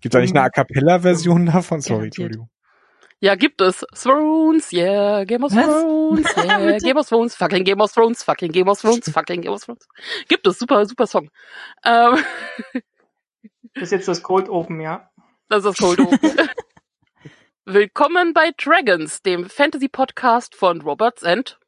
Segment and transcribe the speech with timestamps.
[0.00, 1.80] Gibt da nicht eine A Cappella-Version davon?
[1.80, 2.06] Sorry.
[2.06, 2.48] Entschuldigung.
[3.22, 3.84] Ja, gibt es.
[3.94, 5.52] Thrones, yeah, Game of?
[5.52, 6.78] Thrones, yeah?
[6.78, 9.86] Game of Thrones, fucking Game of Thrones, fucking Game of Thrones, fucking Game of Thrones.
[10.26, 11.28] Gibt es, super, super Song.
[11.84, 12.18] Ähm,
[13.74, 15.10] Das ist jetzt das Cold Open, ja.
[15.48, 16.18] das ist Cold Open.
[17.64, 21.59] Willkommen bei Dragons, dem Fantasy-Podcast von Robots and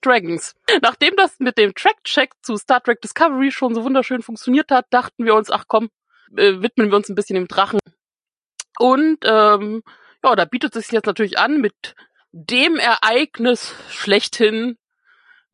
[0.00, 0.54] Dragons.
[0.82, 5.24] Nachdem das mit dem Track-Check zu Star Trek Discovery schon so wunderschön funktioniert hat, dachten
[5.24, 5.90] wir uns, ach komm,
[6.36, 7.80] äh, widmen wir uns ein bisschen dem Drachen.
[8.78, 9.82] Und ähm,
[10.22, 11.94] ja, da bietet es sich jetzt natürlich an mit
[12.32, 14.78] dem Ereignis schlechthin.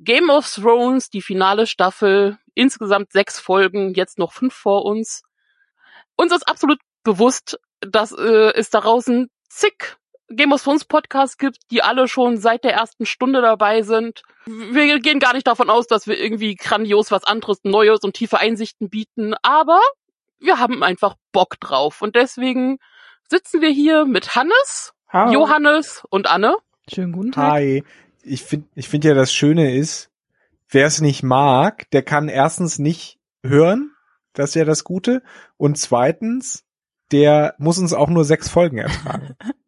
[0.00, 5.22] Game of Thrones, die finale Staffel, insgesamt sechs Folgen, jetzt noch fünf vor uns.
[6.16, 9.96] Uns ist absolut bewusst, dass äh, es da draußen zig
[10.30, 14.22] Game of Thrones Podcasts gibt, die alle schon seit der ersten Stunde dabei sind.
[14.46, 18.38] Wir gehen gar nicht davon aus, dass wir irgendwie grandios was anderes, Neues und tiefe
[18.38, 19.80] Einsichten bieten, aber
[20.38, 22.02] wir haben einfach Bock drauf.
[22.02, 22.78] Und deswegen
[23.28, 25.32] sitzen wir hier mit Hannes, Hallo.
[25.32, 26.56] Johannes und Anne.
[26.92, 27.52] Schönen guten Tag.
[27.52, 27.84] Hi.
[28.22, 30.10] Ich finde ich find ja, das Schöne ist,
[30.68, 33.92] wer es nicht mag, der kann erstens nicht hören.
[34.32, 35.22] Das ist ja das Gute.
[35.56, 36.64] Und zweitens,
[37.12, 39.36] der muss uns auch nur sechs Folgen ertragen.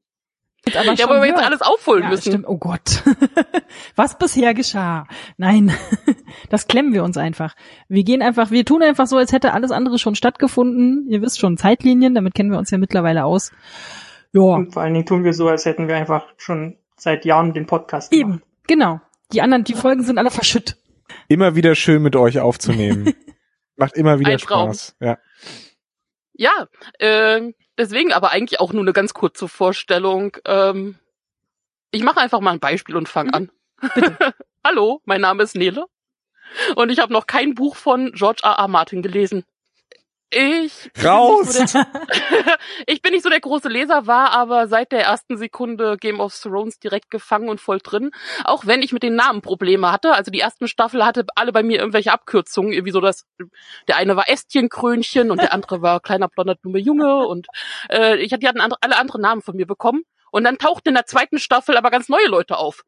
[0.66, 2.30] Jetzt aber Ja, schon aber wir jetzt alles aufholen ja, müssen.
[2.32, 2.46] Stimmt.
[2.48, 3.02] Oh Gott.
[3.96, 5.06] Was bisher geschah.
[5.36, 5.72] Nein,
[6.50, 7.54] das klemmen wir uns einfach.
[7.88, 11.06] Wir gehen einfach, wir tun einfach so, als hätte alles andere schon stattgefunden.
[11.08, 13.52] Ihr wisst schon, Zeitlinien, damit kennen wir uns ja mittlerweile aus.
[14.32, 17.52] Ja, Und vor allen Dingen tun wir so, als hätten wir einfach schon seit Jahren
[17.54, 18.28] den Podcast gemacht.
[18.28, 18.42] eben.
[18.66, 19.00] Genau.
[19.32, 20.76] Die anderen, die Folgen sind alle verschütt.
[21.28, 23.14] Immer wieder schön mit euch aufzunehmen.
[23.76, 24.68] Macht immer wieder Ein Traum.
[24.72, 24.96] Spaß.
[25.00, 25.18] Ja.
[26.34, 26.66] Ja,
[26.98, 30.36] äh, deswegen aber eigentlich auch nur eine ganz kurze Vorstellung.
[30.44, 30.98] Ähm,
[31.90, 33.50] ich mache einfach mal ein Beispiel und fange an.
[34.64, 35.86] Hallo, mein Name ist Nele
[36.74, 38.58] und ich habe noch kein Buch von George R.
[38.58, 38.68] R.
[38.68, 39.44] Martin gelesen.
[40.30, 41.52] Ich Raus!
[41.52, 41.86] bin nicht so der,
[42.86, 46.36] ich bin nicht so der große Leser, war aber seit der ersten Sekunde Game of
[46.36, 48.10] Thrones direkt gefangen und voll drin.
[48.44, 50.14] Auch wenn ich mit den Namen Probleme hatte.
[50.14, 52.72] Also die ersten Staffel hatte alle bei mir irgendwelche Abkürzungen.
[52.72, 53.24] Irgendwie so, dass
[53.86, 57.46] der eine war Ästchenkrönchen und der andere war kleiner blonder dumme Junge und
[57.88, 60.02] äh, ich hatte die hatten andere, alle andere Namen von mir bekommen.
[60.32, 62.82] Und dann tauchten in der zweiten Staffel aber ganz neue Leute auf.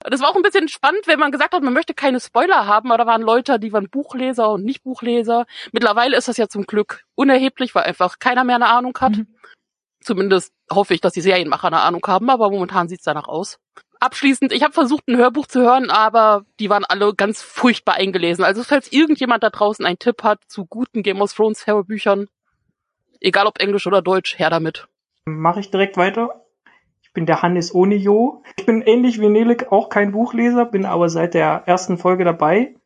[0.00, 2.92] Das war auch ein bisschen spannend, wenn man gesagt hat, man möchte keine Spoiler haben,
[2.92, 5.46] aber da waren Leute, die waren Buchleser und nicht Buchleser.
[5.72, 9.16] Mittlerweile ist das ja zum Glück unerheblich, weil einfach keiner mehr eine Ahnung hat.
[9.16, 9.26] Mhm.
[10.00, 13.58] Zumindest hoffe ich, dass die Serienmacher eine Ahnung haben, aber momentan sieht's danach aus.
[14.00, 18.44] Abschließend, ich habe versucht, ein Hörbuch zu hören, aber die waren alle ganz furchtbar eingelesen.
[18.44, 22.28] Also falls irgendjemand da draußen einen Tipp hat zu guten Game of Thrones Hörbüchern,
[23.20, 24.86] egal ob Englisch oder Deutsch, her damit.
[25.24, 26.44] Mache ich direkt weiter.
[27.18, 28.44] Ich bin der Hannes ohne Jo.
[28.56, 32.76] Ich bin ähnlich wie Nele auch kein Buchleser, bin aber seit der ersten Folge dabei.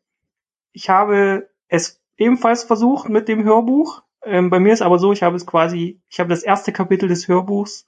[0.72, 4.00] Ich habe es ebenfalls versucht mit dem Hörbuch.
[4.24, 7.10] Ähm, bei mir ist aber so, ich habe es quasi, ich habe das erste Kapitel
[7.10, 7.84] des Hörbuchs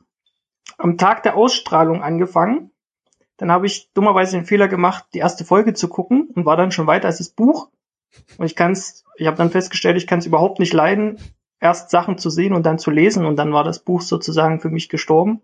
[0.77, 2.73] am Tag der Ausstrahlung angefangen.
[3.39, 6.73] Dann habe ich dummerweise den Fehler gemacht, die erste Folge zu gucken und war dann
[6.73, 7.71] schon weiter als das Buch.
[8.37, 11.17] Und ich kann es, ich habe dann festgestellt, ich kann es überhaupt nicht leiden,
[11.59, 14.69] erst Sachen zu sehen und dann zu lesen und dann war das Buch sozusagen für
[14.69, 15.41] mich gestorben.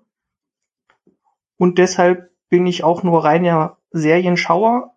[1.60, 4.97] Und deshalb bin ich auch nur reiner Serienschauer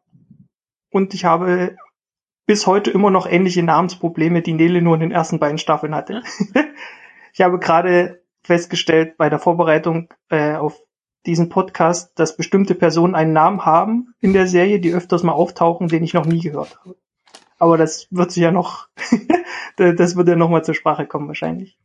[0.90, 1.75] und ich habe
[2.46, 6.24] bis heute immer noch ähnliche Namensprobleme, die Nele nur in den ersten beiden Staffeln hatte.
[7.34, 10.81] ich habe gerade festgestellt bei der Vorbereitung äh, auf
[11.25, 15.89] diesen Podcast, dass bestimmte Personen einen Namen haben in der Serie, die öfters mal auftauchen,
[15.89, 16.95] den ich noch nie gehört habe.
[17.59, 18.88] Aber das wird sich ja noch,
[19.75, 21.77] das wird ja noch mal zur Sprache kommen wahrscheinlich.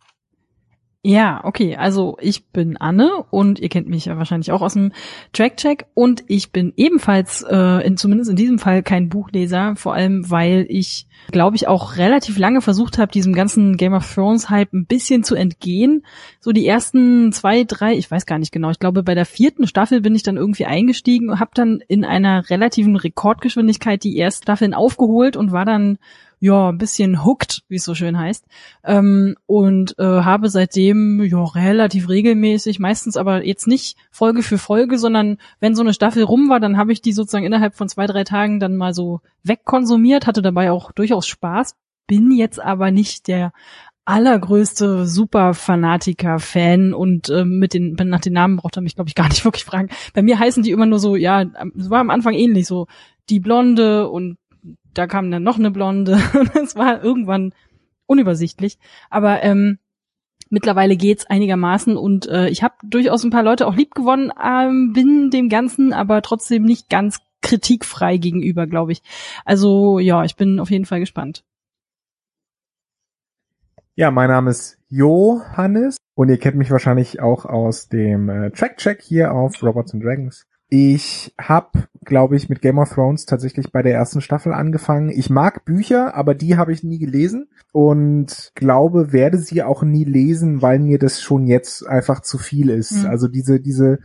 [1.04, 1.76] Ja, okay.
[1.76, 4.92] Also ich bin Anne und ihr kennt mich ja wahrscheinlich auch aus dem
[5.32, 10.28] Track-Check und ich bin ebenfalls, äh, in, zumindest in diesem Fall, kein Buchleser, vor allem
[10.28, 14.86] weil ich, glaube ich, auch relativ lange versucht habe, diesem ganzen Game of Thrones-Hype ein
[14.86, 16.04] bisschen zu entgehen.
[16.40, 19.68] So die ersten zwei, drei, ich weiß gar nicht genau, ich glaube bei der vierten
[19.68, 24.42] Staffel bin ich dann irgendwie eingestiegen und habe dann in einer relativen Rekordgeschwindigkeit die ersten
[24.42, 25.98] Staffeln aufgeholt und war dann
[26.40, 28.44] ja, ein bisschen hooked, wie es so schön heißt.
[28.85, 34.99] Ähm, und äh, habe seitdem ja relativ regelmäßig, meistens aber jetzt nicht Folge für Folge,
[34.99, 38.06] sondern wenn so eine Staffel rum war, dann habe ich die sozusagen innerhalb von zwei,
[38.06, 41.75] drei Tagen dann mal so wegkonsumiert, hatte dabei auch durchaus Spaß,
[42.06, 43.52] bin jetzt aber nicht der
[44.05, 49.29] allergrößte Super-Fanatiker-Fan und äh, mit den nach den Namen braucht er mich glaube ich gar
[49.29, 49.91] nicht wirklich fragen.
[50.14, 51.43] Bei mir heißen die immer nur so, ja,
[51.76, 52.87] es war am Anfang ähnlich so
[53.29, 54.38] die Blonde und
[54.98, 56.20] da kam dann noch eine Blonde
[56.62, 57.54] es war irgendwann
[58.06, 58.78] unübersichtlich.
[59.10, 59.78] Aber ähm,
[60.50, 64.92] mittlerweile geht's einigermaßen und äh, ich habe durchaus ein paar Leute auch lieb gewonnen, ähm,
[64.92, 69.02] bin dem Ganzen aber trotzdem nicht ganz kritikfrei gegenüber, glaube ich.
[69.44, 71.44] Also ja, ich bin auf jeden Fall gespannt.
[73.94, 79.02] Ja, mein Name ist Johannes und ihr kennt mich wahrscheinlich auch aus dem äh, Track-Check
[79.02, 80.46] hier auf Robots and Dragons.
[80.68, 85.10] Ich habe, glaube ich, mit Game of Thrones tatsächlich bei der ersten Staffel angefangen.
[85.10, 90.05] Ich mag Bücher, aber die habe ich nie gelesen und glaube, werde sie auch nie
[90.05, 93.05] lesen, weil mir das schon jetzt einfach zu viel ist.
[93.05, 93.06] Mhm.
[93.06, 94.00] Also diese, diese,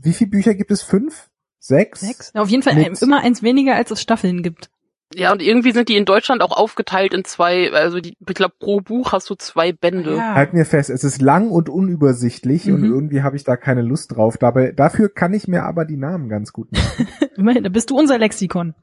[0.00, 0.82] wie viele Bücher gibt es?
[0.82, 1.30] Fünf?
[1.58, 2.00] Sechs?
[2.00, 2.34] Sechs?
[2.34, 4.70] Auf jeden Fall Mit- immer eins weniger, als es Staffeln gibt.
[5.14, 8.54] Ja, und irgendwie sind die in Deutschland auch aufgeteilt in zwei, also die, ich glaube,
[8.58, 10.16] pro Buch hast du zwei Bände.
[10.16, 10.34] Ja.
[10.34, 12.92] Halt mir fest, es ist lang und unübersichtlich und Mhm.
[12.92, 14.38] irgendwie habe ich da keine Lust drauf.
[14.38, 17.08] Dabei, dafür kann ich mir aber die Namen ganz gut merken.
[17.36, 18.74] Immerhin, da bist du unser Lexikon.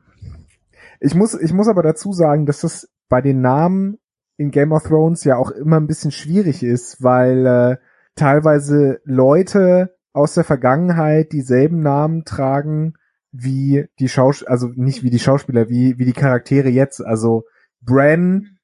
[0.99, 3.97] Ich muss, ich muss aber dazu sagen, dass das bei den Namen
[4.37, 7.77] in Game of Thrones ja auch immer ein bisschen schwierig ist, weil äh,
[8.15, 12.93] teilweise Leute aus der Vergangenheit dieselben Namen tragen
[13.31, 17.05] wie die Schaus also nicht wie die Schauspieler, wie, wie die Charaktere jetzt.
[17.05, 17.45] Also
[17.81, 18.57] Bran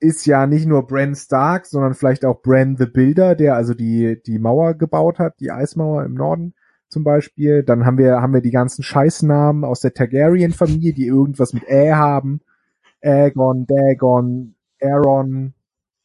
[0.00, 4.20] ist ja nicht nur Bran Stark, sondern vielleicht auch Bran the Builder, der also die,
[4.26, 6.54] die Mauer gebaut hat, die Eismauer im Norden
[6.88, 7.62] zum Beispiel.
[7.62, 11.92] Dann haben wir, haben wir die ganzen Scheißnamen aus der Targaryen-Familie, die irgendwas mit Ä
[11.92, 12.40] haben.
[13.02, 15.54] Aegon, Dagon, Aaron,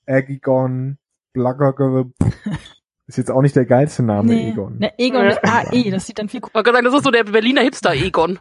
[0.06, 0.98] Aegon,
[1.34, 2.06] Blagger,
[3.10, 4.78] ist jetzt auch nicht der geilste Name, Aegon.
[4.78, 6.52] Ne, Egon mit AE, das sieht dann viel cooler.
[6.54, 8.40] Man kann sagen, das ist so der Berliner Hipster Egon.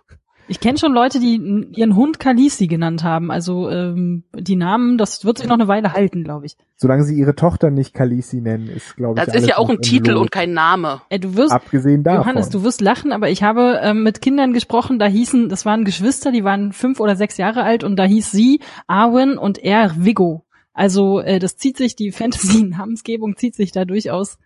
[0.50, 1.36] Ich kenne schon Leute, die
[1.76, 3.30] ihren Hund Kalisi genannt haben.
[3.30, 6.56] Also ähm, die Namen, das wird sich noch eine Weile halten, glaube ich.
[6.76, 9.80] Solange sie ihre Tochter nicht Khaleesi nennen, ist, glaube ich, Das ist ja auch ein
[9.82, 10.22] Titel Lot.
[10.22, 11.02] und kein Name.
[11.10, 12.20] Äh, du wirst, Abgesehen davon.
[12.22, 15.84] Johannes, du wirst lachen, aber ich habe ähm, mit Kindern gesprochen, da hießen, das waren
[15.84, 20.02] Geschwister, die waren fünf oder sechs Jahre alt und da hieß sie Arwen und er
[20.02, 20.46] Viggo.
[20.72, 24.38] Also äh, das zieht sich, die Fantasy-Namensgebung zieht sich da durchaus.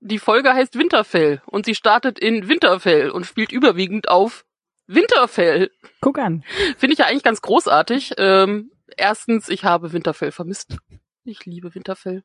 [0.00, 4.46] Die Folge heißt Winterfell und sie startet in Winterfell und spielt überwiegend auf
[4.86, 5.70] Winterfell.
[6.00, 6.42] Guck an.
[6.78, 8.14] Finde ich ja eigentlich ganz großartig.
[8.16, 10.78] Ähm, erstens, ich habe Winterfell vermisst.
[11.24, 12.24] Ich liebe Winterfell.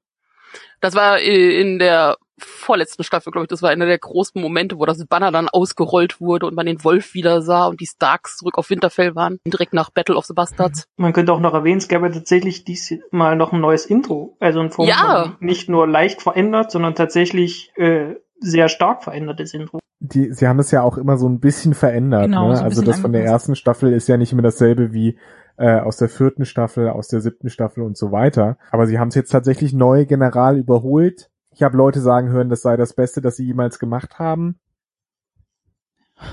[0.81, 4.77] Das war äh, in der vorletzten Staffel, glaube ich, das war einer der großen Momente,
[4.77, 8.37] wo das Banner dann ausgerollt wurde und man den Wolf wieder sah und die Starks
[8.37, 10.85] zurück auf Winterfell waren, direkt nach Battle of the Bastards.
[10.97, 14.35] Man könnte auch noch erwähnen, es gäbe tatsächlich diesmal noch ein neues Intro.
[14.39, 15.37] Also in Form Ja.
[15.39, 19.79] nicht nur leicht verändert, sondern tatsächlich äh, sehr stark verändertes Intro.
[19.99, 22.25] die, sie haben es ja auch immer so ein bisschen verändert.
[22.25, 22.55] Genau, ne?
[22.55, 25.17] so ein also bisschen das von der ersten Staffel ist ja nicht immer dasselbe wie
[25.57, 28.57] äh, aus der vierten Staffel, aus der siebten Staffel und so weiter.
[28.71, 31.29] Aber sie haben es jetzt tatsächlich neu general überholt.
[31.51, 34.59] Ich habe Leute sagen hören, das sei das Beste, das sie jemals gemacht haben.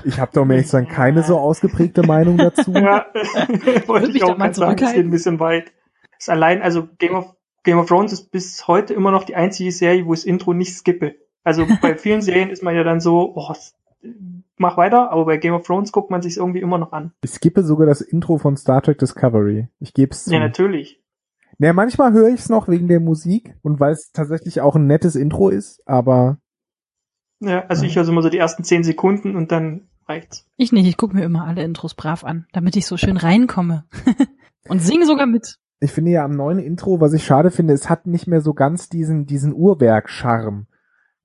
[0.05, 2.71] Ich habe da um ehrlich zu sein keine so ausgeprägte Meinung dazu.
[2.73, 3.05] Ja,
[3.87, 5.71] wollte mich ich da auch mal sagen, das geht ein bisschen weit.
[6.17, 9.71] Ist allein, also Game of, Game of Thrones ist bis heute immer noch die einzige
[9.71, 11.15] Serie, wo ich das Intro nicht skippe.
[11.43, 13.53] Also bei vielen Serien ist man ja dann so, oh,
[14.57, 17.13] mach weiter, aber bei Game of Thrones guckt man sich irgendwie immer noch an.
[17.23, 19.67] Ich skippe sogar das Intro von Star Trek Discovery.
[19.79, 20.33] Ich gebe es zu.
[20.33, 21.01] Ja, natürlich.
[21.57, 24.87] Naja, manchmal höre ich es noch wegen der Musik und weil es tatsächlich auch ein
[24.87, 26.37] nettes Intro ist, aber
[27.39, 30.45] Ja, also ich höre so immer so die ersten zehn Sekunden und dann reicht's.
[30.57, 33.85] Ich nicht, ich gucke mir immer alle Intros brav an, damit ich so schön reinkomme.
[34.69, 35.57] Und singe sogar mit.
[35.81, 38.53] ich finde ja am neuen Intro, was ich schade finde, es hat nicht mehr so
[38.53, 40.67] ganz diesen, diesen Uhrwerk-Charme.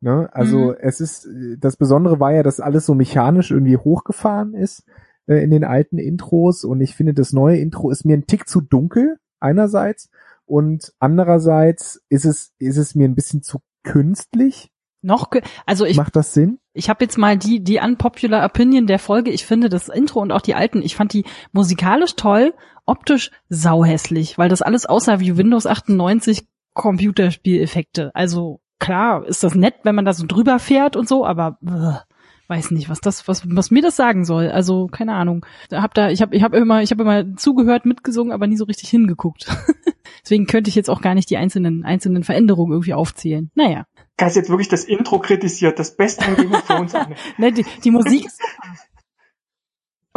[0.00, 0.28] Ne?
[0.32, 0.76] Also Mhm.
[0.80, 1.28] es ist,
[1.58, 4.84] das Besondere war ja, dass alles so mechanisch irgendwie hochgefahren ist
[5.26, 8.48] äh, in den alten Intros und ich finde, das neue Intro ist mir ein Tick
[8.48, 10.10] zu dunkel, einerseits,
[10.46, 14.70] und andererseits ist es, ist es mir ein bisschen zu künstlich.
[15.02, 15.30] Noch,
[15.66, 16.58] also ich, Macht das Sinn?
[16.72, 19.30] ich habe jetzt mal die, die unpopular Opinion der Folge.
[19.30, 22.54] Ich finde das Intro und auch die alten, ich fand die musikalisch toll,
[22.86, 28.10] optisch sauhässlich, weil das alles aussah wie Windows 98 Computerspieleffekte.
[28.14, 32.08] Also klar ist das nett, wenn man da so drüber fährt und so, aber äh,
[32.48, 34.50] weiß nicht, was das, was, was mir das sagen soll.
[34.50, 35.44] Also keine Ahnung.
[35.70, 38.64] Hab da, ich habe, ich habe immer, ich habe immer zugehört, mitgesungen, aber nie so
[38.64, 39.46] richtig hingeguckt.
[40.24, 43.50] Deswegen könnte ich jetzt auch gar nicht die einzelnen, einzelnen Veränderungen irgendwie aufzählen.
[43.54, 43.84] Naja.
[44.16, 46.92] Geist jetzt wirklich das Intro kritisiert, das Beste an Game of Thrones.
[47.36, 48.78] Ne, die, die Musik ist super.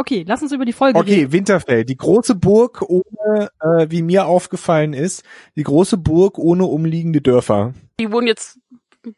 [0.02, 1.08] Okay, lass uns über die Folge reden.
[1.08, 5.22] Okay, Winterfell, die große Burg ohne, äh, wie mir aufgefallen ist,
[5.54, 7.72] die große Burg ohne umliegende Dörfer.
[8.00, 8.58] Die wurden jetzt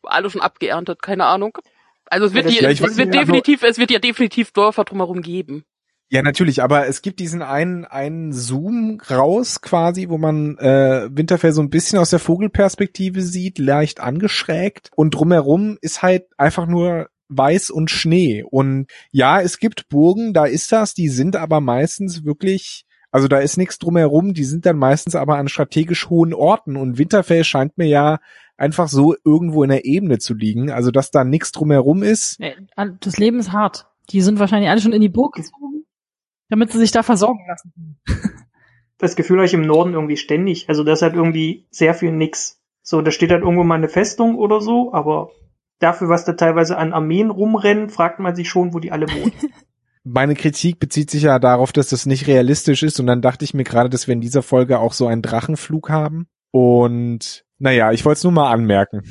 [0.03, 1.57] alle schon abgeerntet, keine Ahnung.
[2.05, 5.65] Also es wird, Ja, die, es wird definitiv, es wird ja definitiv Dörfer drumherum geben.
[6.11, 11.53] Ja, natürlich, aber es gibt diesen einen, einen Zoom raus quasi, wo man äh, Winterfell
[11.53, 17.09] so ein bisschen aus der Vogelperspektive sieht, leicht angeschrägt und drumherum ist halt einfach nur
[17.37, 18.45] weiß und Schnee.
[18.49, 23.39] Und ja, es gibt Burgen, da ist das, die sind aber meistens wirklich, also da
[23.39, 27.79] ist nichts drumherum, die sind dann meistens aber an strategisch hohen Orten und Winterfell scheint
[27.79, 28.19] mir ja
[28.57, 32.39] einfach so irgendwo in der Ebene zu liegen, also dass da nichts drumherum ist.
[33.01, 33.87] Das Leben ist hart.
[34.11, 35.85] Die sind wahrscheinlich alle schon in die Burg gezogen,
[36.49, 37.99] damit sie sich da versorgen lassen.
[38.99, 40.69] Das Gefühl habe ich im Norden irgendwie ständig.
[40.69, 42.63] Also das ist halt irgendwie sehr viel nix.
[42.81, 45.31] So, da steht halt irgendwo mal eine Festung oder so, aber
[45.79, 49.33] dafür, was da teilweise an Armeen rumrennen, fragt man sich schon, wo die alle wohnen.
[50.05, 53.55] Meine Kritik bezieht sich ja darauf, dass das nicht realistisch ist und dann dachte ich
[53.55, 58.05] mir gerade, dass wir in dieser Folge auch so einen Drachenflug haben und naja, ich
[58.05, 59.03] wollte es nur mal anmerken.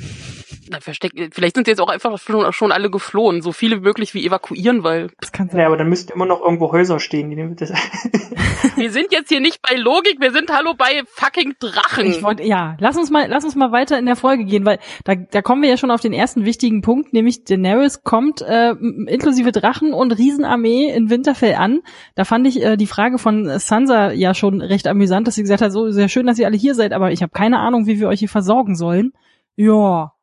[0.74, 3.82] Na, versteckt, vielleicht sind sie jetzt auch einfach schon, schon alle geflohen, so viele wie
[3.82, 5.10] möglich wie evakuieren, weil.
[5.20, 5.60] Das kann sein.
[5.60, 7.30] ja, aber dann müssten immer noch irgendwo Häuser stehen.
[7.30, 7.70] Die nehmen das
[8.76, 12.06] wir sind jetzt hier nicht bei Logik, wir sind hallo bei fucking Drachen.
[12.06, 14.78] Ich wollte, ja, lass uns mal, lass uns mal weiter in der Folge gehen, weil
[15.04, 18.70] da, da kommen wir ja schon auf den ersten wichtigen Punkt, nämlich Daenerys kommt äh,
[18.70, 21.80] inklusive Drachen und Riesenarmee in Winterfell an.
[22.16, 25.62] Da fand ich äh, die Frage von Sansa ja schon recht amüsant, dass sie gesagt
[25.62, 28.00] hat, so sehr schön, dass ihr alle hier seid, aber ich habe keine Ahnung, wie
[28.00, 29.12] wir euch hier versorgen sollen.
[29.56, 30.13] Ja,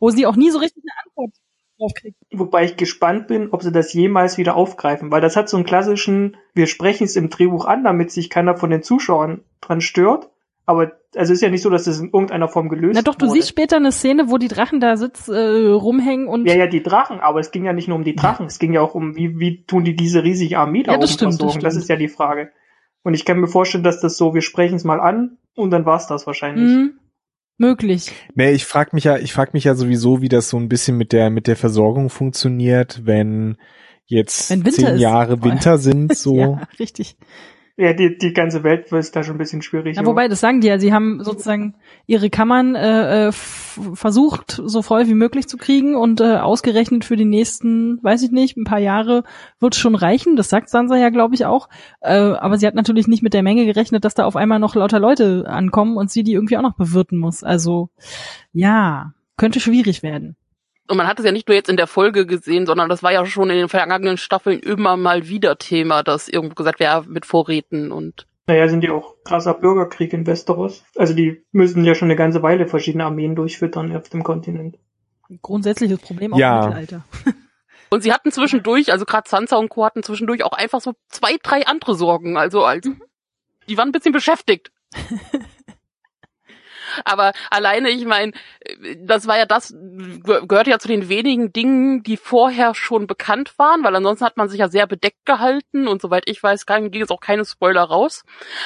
[0.00, 1.34] wo sie auch nie so richtig eine Antwort
[1.78, 2.16] drauf kriegt.
[2.32, 5.66] Wobei ich gespannt bin, ob sie das jemals wieder aufgreifen, weil das hat so einen
[5.66, 10.30] klassischen, wir sprechen es im Drehbuch an, damit sich keiner von den Zuschauern dran stört.
[10.66, 13.26] Aber also ist ja nicht so, dass das in irgendeiner Form gelöst Na doch, du
[13.26, 13.36] wurde.
[13.38, 16.82] siehst später eine Szene, wo die Drachen da sitz, äh, rumhängen und Ja, ja, die
[16.82, 19.16] Drachen, aber es ging ja nicht nur um die Drachen, es ging ja auch um,
[19.16, 21.62] wie, wie tun die diese riesige Armee da Ja, das stimmt, das versorgen.
[21.62, 21.84] Das, stimmt.
[21.84, 22.52] ist ja die Frage.
[23.02, 25.86] Und ich kann mir vorstellen, dass das so, wir sprechen es mal an und dann
[25.86, 26.70] war's das wahrscheinlich.
[26.70, 26.98] hm,
[27.58, 28.12] möglich.
[28.34, 30.96] Nee, ich frag mich ja, ich frag mich ja sowieso, wie das so ein bisschen
[30.96, 33.56] mit der mit der Versorgung funktioniert, wenn
[34.06, 35.00] jetzt Wenn zehn ist.
[35.00, 36.36] Jahre Winter sind, so.
[36.36, 37.16] Ja, richtig.
[37.80, 39.96] Ja, die, die ganze Welt ist da schon ein bisschen schwierig.
[39.96, 41.76] Ja, wobei, das sagen die ja, sie haben sozusagen
[42.08, 47.14] ihre Kammern äh, äh, versucht, so voll wie möglich zu kriegen und äh, ausgerechnet für
[47.14, 49.22] die nächsten, weiß ich nicht, ein paar Jahre
[49.60, 50.34] wird schon reichen.
[50.34, 51.68] Das sagt Sansa ja, glaube ich, auch.
[52.00, 54.74] Äh, aber sie hat natürlich nicht mit der Menge gerechnet, dass da auf einmal noch
[54.74, 57.44] lauter Leute ankommen und sie die irgendwie auch noch bewirten muss.
[57.44, 57.90] Also
[58.52, 60.34] ja, könnte schwierig werden.
[60.88, 63.12] Und man hat es ja nicht nur jetzt in der Folge gesehen, sondern das war
[63.12, 67.26] ja schon in den vergangenen Staffeln immer mal wieder Thema, dass irgendwo gesagt wäre mit
[67.26, 70.84] Vorräten und Naja, sind die auch krasser Bürgerkrieg in Westeros.
[70.96, 74.78] Also die müssen ja schon eine ganze Weile verschiedene Armeen durchfüttern auf dem Kontinent.
[75.42, 76.54] Grundsätzliches Problem auch Ja.
[76.62, 77.04] im Mittelalter.
[77.90, 79.84] und sie hatten zwischendurch, also gerade Sansa und Co.
[79.84, 82.38] hatten zwischendurch auch einfach so zwei, drei andere Sorgen.
[82.38, 82.88] Also als
[83.68, 84.72] die waren ein bisschen beschäftigt.
[87.04, 88.32] Aber alleine, ich meine,
[88.98, 93.58] das war ja das, ge- gehört ja zu den wenigen Dingen, die vorher schon bekannt
[93.58, 96.92] waren, weil ansonsten hat man sich ja sehr bedeckt gehalten und soweit ich weiß, ging
[96.92, 98.24] jetzt auch keine Spoiler raus.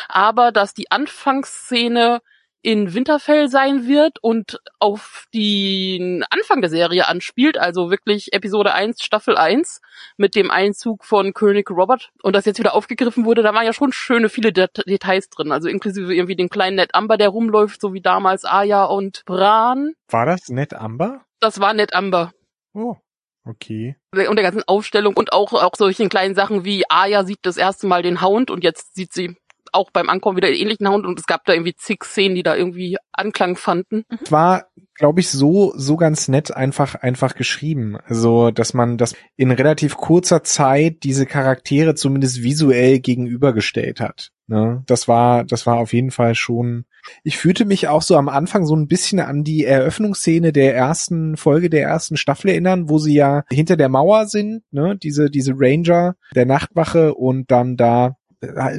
[0.09, 2.21] Aber dass die Anfangsszene
[2.63, 9.03] in Winterfell sein wird und auf den Anfang der Serie anspielt, also wirklich Episode 1,
[9.03, 9.81] Staffel 1,
[10.17, 13.73] mit dem Einzug von König Robert und das jetzt wieder aufgegriffen wurde, da waren ja
[13.73, 17.81] schon schöne viele Det Details drin, also inklusive irgendwie den kleinen Ned Amber, der rumläuft,
[17.81, 19.95] so wie damals Aya und Bran.
[20.09, 21.25] War das nett Amber?
[21.41, 22.33] Das war Ned Amber.
[22.75, 22.97] Oh,
[23.45, 23.97] okay.
[24.13, 27.87] Und der ganzen Aufstellung und auch, auch solchen kleinen Sachen wie Aya sieht das erste
[27.89, 29.37] Mal den Hound und jetzt sieht sie
[29.73, 32.57] auch beim Ankommen wieder ähnlichen Hound und es gab da irgendwie zig Szenen, die da
[32.57, 34.05] irgendwie Anklang fanden.
[34.23, 37.97] Es war, glaube ich, so so ganz nett einfach einfach geschrieben.
[38.07, 44.31] Also, dass man das in relativ kurzer Zeit diese Charaktere zumindest visuell gegenübergestellt hat.
[44.47, 44.83] Ne?
[44.87, 46.85] Das war das war auf jeden Fall schon.
[47.25, 51.37] Ich fühlte mich auch so am Anfang so ein bisschen an die Eröffnungsszene der ersten
[51.37, 54.97] Folge der ersten Staffel erinnern, wo sie ja hinter der Mauer sind, ne?
[55.03, 58.17] Diese diese Ranger der Nachtwache und dann da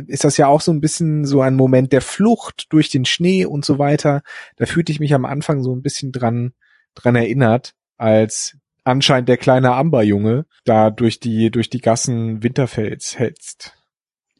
[0.08, 3.46] ist das ja auch so ein bisschen so ein Moment der Flucht durch den Schnee
[3.46, 4.22] und so weiter.
[4.58, 6.54] Da fühlte ich mich am Anfang so ein bisschen dran,
[6.96, 13.74] dran erinnert, als anscheinend der kleine Amberjunge da durch die, durch die Gassen Winterfelds hetzt.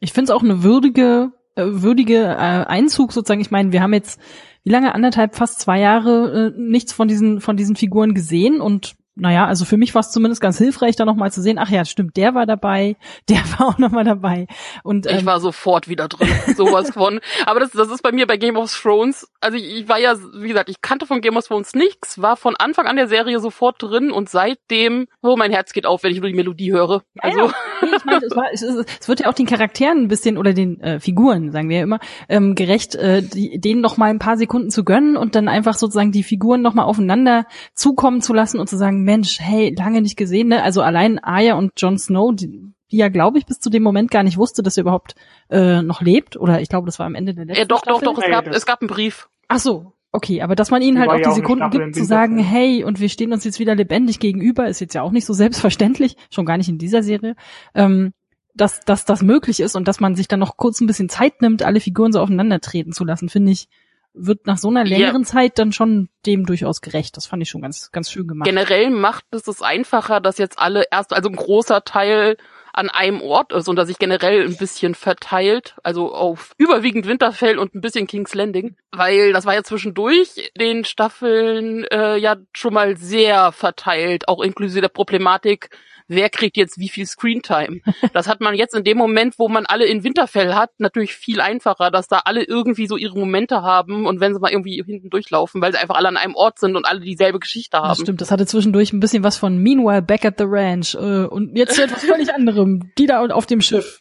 [0.00, 3.40] Ich finde es auch eine würdige, äh, würdige äh, Einzug sozusagen.
[3.40, 4.20] Ich meine, wir haben jetzt
[4.62, 8.96] wie lange anderthalb, fast zwei Jahre äh, nichts von diesen von diesen Figuren gesehen und
[9.16, 11.84] naja, also für mich war es zumindest ganz hilfreich, da nochmal zu sehen, ach ja,
[11.84, 12.96] stimmt, der war dabei,
[13.28, 14.46] der war auch nochmal dabei.
[14.82, 17.20] Und Ich ähm, war sofort wieder drin, sowas von.
[17.46, 19.28] Aber das, das ist bei mir bei Game of Thrones.
[19.40, 22.36] Also ich, ich war ja, wie gesagt, ich kannte von Game of Thrones nichts, war
[22.36, 26.12] von Anfang an der Serie sofort drin und seitdem, oh, mein Herz geht auf, wenn
[26.12, 27.02] ich nur die Melodie höre.
[27.18, 27.50] Also
[27.84, 30.52] Nee, ich meine, es, war, es, es wird ja auch den Charakteren ein bisschen oder
[30.52, 34.18] den äh, Figuren, sagen wir ja immer, ähm, gerecht, äh, die, denen noch mal ein
[34.18, 38.32] paar Sekunden zu gönnen und dann einfach sozusagen die Figuren noch mal aufeinander zukommen zu
[38.32, 40.62] lassen und zu sagen, Mensch, hey, lange nicht gesehen, ne?
[40.62, 44.10] Also allein Arya und Jon Snow, die, die ja, glaube ich, bis zu dem Moment
[44.10, 45.14] gar nicht wusste, dass er überhaupt
[45.50, 46.36] äh, noch lebt.
[46.36, 48.04] Oder ich glaube, das war am Ende der letzten ja, doch, doch, Staffel.
[48.06, 49.28] doch, es Nee, gab, es gab einen Brief.
[49.48, 52.38] Ach so, okay, aber dass man ihnen halt auch die auch Sekunden gibt zu sagen,
[52.38, 55.32] hey, und wir stehen uns jetzt wieder lebendig gegenüber, ist jetzt ja auch nicht so
[55.34, 57.36] selbstverständlich, schon gar nicht in dieser Serie,
[57.74, 58.12] ähm,
[58.54, 61.42] dass, dass das möglich ist und dass man sich dann noch kurz ein bisschen Zeit
[61.42, 63.68] nimmt, alle Figuren so aufeinander treten zu lassen, finde ich
[64.14, 64.96] wird nach so einer Ja.
[64.98, 67.16] längeren Zeit dann schon dem durchaus gerecht.
[67.16, 68.46] Das fand ich schon ganz, ganz schön gemacht.
[68.48, 72.36] Generell macht es es einfacher, dass jetzt alle erst, also ein großer Teil
[72.72, 77.56] an einem Ort ist und dass sich generell ein bisschen verteilt, also auf überwiegend Winterfell
[77.58, 82.74] und ein bisschen King's Landing, weil das war ja zwischendurch den Staffeln äh, ja schon
[82.74, 85.70] mal sehr verteilt, auch inklusive der Problematik,
[86.08, 87.80] wer kriegt jetzt wie viel Screentime.
[88.12, 91.40] Das hat man jetzt in dem Moment, wo man alle in Winterfell hat, natürlich viel
[91.40, 95.10] einfacher, dass da alle irgendwie so ihre Momente haben und wenn sie mal irgendwie hinten
[95.10, 98.02] durchlaufen, weil sie einfach alle an einem Ort sind und alle dieselbe Geschichte Das haben.
[98.02, 101.56] stimmt, das hatte zwischendurch ein bisschen was von Meanwhile back at the ranch äh, und
[101.56, 102.92] jetzt zu etwas völlig anderem.
[102.98, 104.00] Die da auf dem Schiff.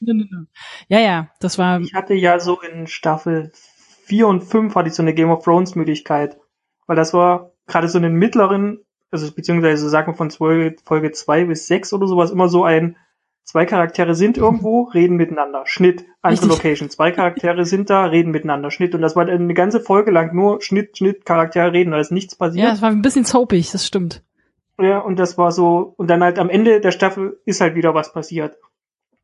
[0.87, 3.51] Ja, ja, das war Ich hatte ja so in Staffel
[4.05, 6.37] 4 und 5 hatte ich so eine Game of Thrones Möglichkeit.
[6.85, 8.79] Weil das war gerade so in den mittleren,
[9.13, 12.97] also beziehungsweise sagen wir von Folge, Folge 2 bis 6 oder sowas, immer so ein,
[13.43, 15.63] zwei Charaktere sind irgendwo, reden miteinander.
[15.65, 16.63] Schnitt, andere Richtig.
[16.63, 16.89] Location.
[16.89, 18.71] Zwei Charaktere sind da, reden miteinander.
[18.71, 18.95] Schnitt.
[18.95, 22.11] Und das war dann eine ganze Folge lang nur Schnitt, Schnitt, Charaktere reden, da ist
[22.11, 22.65] nichts passiert.
[22.65, 24.23] ja, es war ein bisschen soapig, das stimmt.
[24.81, 27.93] Ja, und das war so, und dann halt am Ende der Staffel ist halt wieder
[27.93, 28.57] was passiert.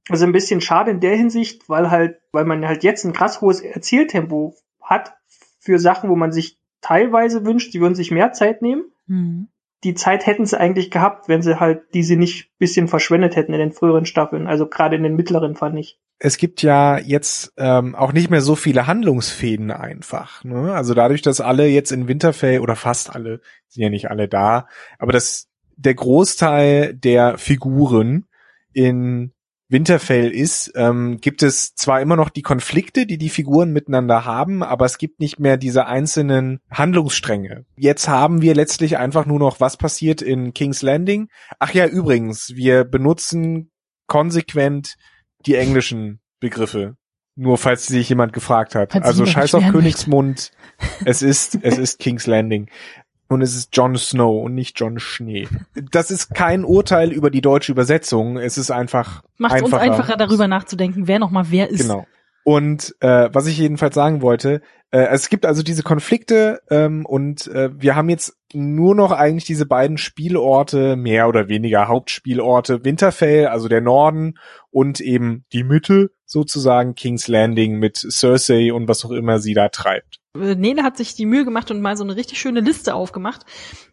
[0.07, 3.41] Also ein bisschen schade in der Hinsicht, weil halt, weil man halt jetzt ein krass
[3.41, 5.15] hohes Erzähltempo hat
[5.59, 8.85] für Sachen, wo man sich teilweise wünscht, sie würden sich mehr Zeit nehmen.
[9.07, 9.47] Mhm.
[9.83, 13.59] Die Zeit hätten sie eigentlich gehabt, wenn sie halt diese nicht bisschen verschwendet hätten in
[13.59, 14.47] den früheren Staffeln.
[14.47, 15.99] Also gerade in den mittleren fand ich.
[16.19, 20.43] es gibt ja jetzt ähm, auch nicht mehr so viele Handlungsfäden einfach.
[20.43, 20.73] Ne?
[20.73, 24.67] Also dadurch, dass alle jetzt in Winterfell oder fast alle sind ja nicht alle da,
[24.97, 28.25] aber dass der Großteil der Figuren
[28.73, 29.31] in
[29.69, 34.63] Winterfell ist, ähm, gibt es zwar immer noch die Konflikte, die die Figuren miteinander haben,
[34.63, 37.65] aber es gibt nicht mehr diese einzelnen Handlungsstränge.
[37.75, 41.29] Jetzt haben wir letztlich einfach nur noch, was passiert in King's Landing.
[41.59, 43.71] Ach ja, übrigens, wir benutzen
[44.07, 44.95] konsequent
[45.45, 46.95] die englischen Begriffe.
[47.35, 48.91] Nur falls sich jemand gefragt hat.
[48.91, 50.51] Falls also scheiß auf Königsmund.
[51.05, 52.69] Es ist, es ist King's Landing.
[53.29, 55.47] Und es ist Jon Snow und nicht Jon Schnee.
[55.91, 58.37] Das ist kein Urteil über die deutsche Übersetzung.
[58.37, 61.81] Es ist einfach Macht uns einfacher darüber nachzudenken, wer nochmal wer ist.
[61.81, 62.07] Genau.
[62.43, 67.45] Und äh, was ich jedenfalls sagen wollte, äh, es gibt also diese Konflikte ähm, und
[67.47, 73.45] äh, wir haben jetzt nur noch eigentlich diese beiden Spielorte, mehr oder weniger Hauptspielorte, Winterfell,
[73.45, 74.39] also der Norden
[74.71, 79.69] und eben die Mitte, sozusagen King's Landing mit Cersei und was auch immer sie da
[79.69, 80.19] treibt.
[80.35, 83.45] Äh, Nele hat sich die Mühe gemacht und mal so eine richtig schöne Liste aufgemacht.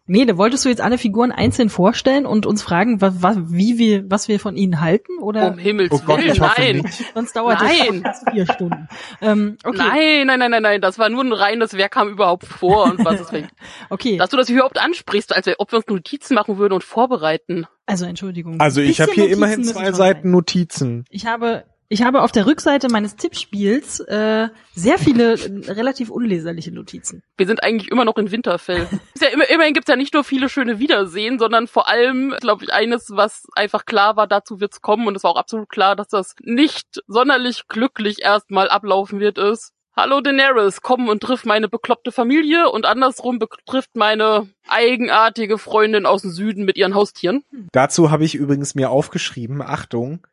[0.05, 4.09] Nele, wolltest du jetzt alle Figuren einzeln vorstellen und uns fragen, was, was, wie wir,
[4.09, 5.17] was wir von ihnen halten?
[5.19, 6.77] Oder Um Himmels Oh Gott, Willen, nein.
[6.83, 7.13] nicht.
[7.15, 8.03] sonst dauert Nein.
[8.03, 8.87] das vier Stunden.
[9.19, 10.81] Ähm, okay, Nein, nein, nein, nein, nein.
[10.81, 13.47] Das war nur ein reines, wer kam überhaupt vor und was ist weg.
[13.89, 14.17] okay.
[14.17, 17.65] Dass du das überhaupt ansprichst, als ob wir uns Notizen machen würden und vorbereiten.
[17.87, 18.59] Also Entschuldigung.
[18.59, 20.29] Also ich habe hier Notizen immerhin zwei Seiten.
[20.29, 21.05] Notizen.
[21.09, 26.73] Ich habe, ich habe auf der Rückseite meines Tippspiels äh, sehr viele äh, relativ unleserliche
[26.73, 27.23] Notizen.
[27.37, 28.87] Wir sind eigentlich immer noch in Winterfell.
[29.13, 32.65] ist ja immer, immerhin gibt's ja nicht nur viele schöne Wiedersehen, sondern vor allem, glaube
[32.65, 35.95] ich, eines, was einfach klar war, dazu wird's kommen und es war auch absolut klar,
[35.95, 39.71] dass das nicht sonderlich glücklich erstmal ablaufen wird, ist.
[39.95, 46.21] Hallo Daenerys, komm und triff meine bekloppte Familie und andersrum betrifft meine eigenartige Freundin aus
[46.21, 47.43] dem Süden mit ihren Haustieren.
[47.71, 50.27] Dazu habe ich übrigens mir aufgeschrieben, Achtung,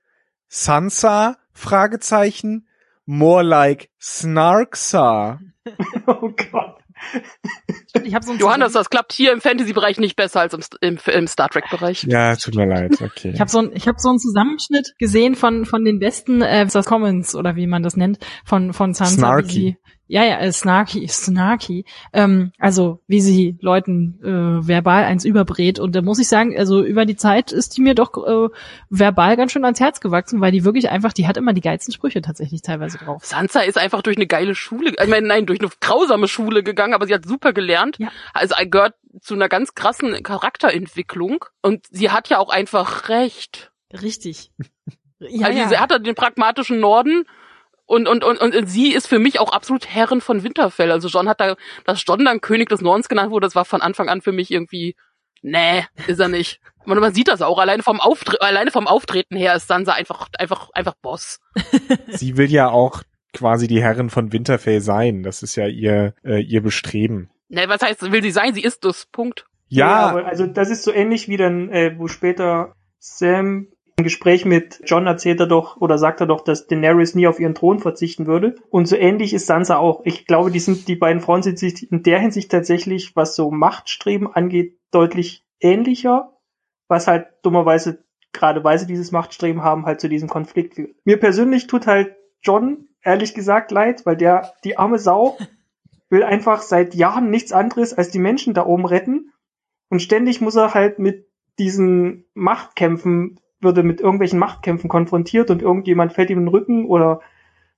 [0.49, 2.67] Sansa, Fragezeichen,
[3.07, 5.39] more like Snarksa.
[6.07, 6.85] Oh Gott.
[7.93, 12.05] So Johannes, das klappt hier im Fantasy-Bereich nicht besser als im, im, im Star Trek-Bereich.
[12.05, 13.31] Ja, tut mir leid, okay.
[13.35, 16.67] Ich habe so ein, ich habe so einen Zusammenschnitt gesehen von von den besten äh,
[16.67, 19.15] das Comments oder wie man das nennt von von Sansa.
[19.15, 19.77] Snarky.
[20.07, 21.85] Ja, ja, äh, snarky, snarky.
[22.13, 26.83] Ähm, also wie sie Leuten äh, verbal eins überbrät und da muss ich sagen, also
[26.83, 28.49] über die Zeit ist die mir doch äh,
[28.91, 31.93] verbal ganz schön ans Herz gewachsen, weil die wirklich einfach, die hat immer die geilsten
[31.95, 33.25] Sprüche tatsächlich teilweise drauf.
[33.25, 36.95] Sansa ist einfach durch eine geile Schule, ich meine, nein, durch eine grausame Schule gegangen,
[36.95, 37.97] aber sie hat super gelernt.
[37.99, 38.09] Ja.
[38.33, 43.73] Also gehört zu einer ganz krassen Charakterentwicklung und sie hat ja auch einfach recht.
[44.03, 44.51] Richtig.
[45.21, 45.69] Ja, also ja.
[45.69, 47.25] sie hat ja den pragmatischen Norden
[47.87, 50.91] und, und, und, und sie ist für mich auch absolut Herrin von Winterfell.
[50.91, 53.83] Also John hat da, dass John dann König des Nordens genannt wurde, das war von
[53.83, 54.97] Anfang an für mich irgendwie,
[55.43, 56.61] nee, ist er nicht.
[56.87, 60.29] Man, man sieht das auch, alleine vom, Auftre alleine vom Auftreten her ist Sansa einfach,
[60.39, 61.41] einfach, einfach Boss.
[62.09, 63.03] Sie will ja auch
[63.35, 65.23] quasi die Herrin von Winterfell sein.
[65.23, 67.31] Das ist ja ihr, äh, ihr Bestreben.
[67.49, 68.55] Ne, was heißt, will sie sein?
[68.55, 69.07] Sie ist das.
[69.07, 69.47] Punkt.
[69.69, 74.45] Ja, aber also das ist so ähnlich wie dann, äh, wo später Sam im Gespräch
[74.45, 77.79] mit John erzählt er doch oder sagt er doch, dass Daenerys nie auf ihren Thron
[77.79, 78.57] verzichten würde.
[78.71, 80.03] Und so ähnlich ist Sansa auch.
[80.05, 83.51] Ich glaube, die sind, die beiden Frauen sind sich in der Hinsicht tatsächlich, was so
[83.51, 86.33] Machtstreben angeht, deutlich ähnlicher.
[86.89, 90.95] Was halt dummerweise, gerade weil sie dieses Machtstreben haben, halt zu diesem Konflikt führt.
[91.05, 95.39] Mir persönlich tut halt John, ehrlich gesagt, leid, weil der, die arme Sau,
[96.11, 99.33] will einfach seit Jahren nichts anderes als die Menschen da oben retten.
[99.89, 101.29] Und ständig muss er halt mit
[101.59, 107.21] diesen Machtkämpfen, würde mit irgendwelchen Machtkämpfen konfrontiert und irgendjemand fällt ihm in den Rücken oder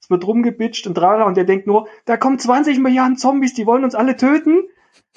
[0.00, 3.66] es wird rumgebitscht und tralala und der denkt nur, da kommen 20 Milliarden Zombies, die
[3.66, 4.68] wollen uns alle töten.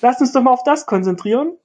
[0.02, 1.58] Lass uns doch mal auf das konzentrieren.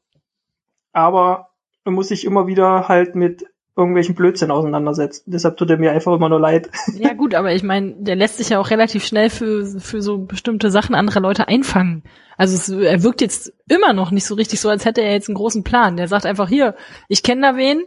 [0.92, 1.50] Aber
[1.84, 5.32] man muss sich immer wieder halt mit irgendwelchen Blödsinn auseinandersetzen.
[5.32, 6.70] Deshalb tut er mir einfach immer nur leid.
[6.94, 10.18] Ja gut, aber ich meine, der lässt sich ja auch relativ schnell für, für so
[10.18, 12.04] bestimmte Sachen anderer Leute einfangen.
[12.36, 15.28] Also es, er wirkt jetzt immer noch nicht so richtig so, als hätte er jetzt
[15.28, 15.96] einen großen Plan.
[15.96, 16.76] Der sagt einfach, hier,
[17.08, 17.82] ich kenne da wen,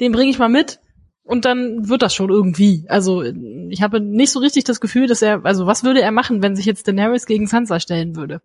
[0.00, 0.80] den bringe ich mal mit
[1.22, 2.86] und dann wird das schon irgendwie.
[2.88, 6.42] Also ich habe nicht so richtig das Gefühl, dass er, also was würde er machen,
[6.42, 8.40] wenn sich jetzt Daenerys gegen Sansa stellen würde?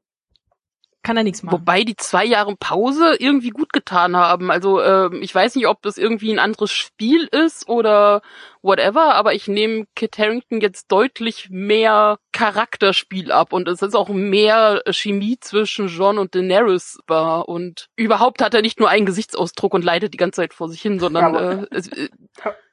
[1.04, 1.60] Kann er nichts machen.
[1.60, 4.50] Wobei die zwei Jahre Pause irgendwie gut getan haben.
[4.50, 8.22] Also ähm, ich weiß nicht, ob das irgendwie ein anderes Spiel ist oder
[8.62, 14.08] whatever, aber ich nehme Kit Harington jetzt deutlich mehr Charakterspiel ab und es ist auch
[14.08, 19.74] mehr Chemie zwischen John und Daenerys war und überhaupt hat er nicht nur einen Gesichtsausdruck
[19.74, 22.08] und leidet die ganze Zeit vor sich hin, sondern Ja, äh, es, äh,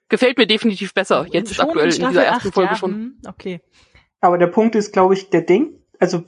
[0.08, 2.92] gefällt mir definitiv besser jetzt Schon aktuell in Staffel dieser ersten Folge ja, schon.
[2.92, 3.60] hm, Okay.
[4.20, 6.24] Aber der Punkt ist, glaube ich, der denkt, also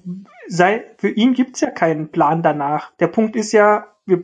[0.48, 2.92] sei, für ihn gibt's ja keinen Plan danach.
[2.98, 4.22] Der Punkt ist ja, wir,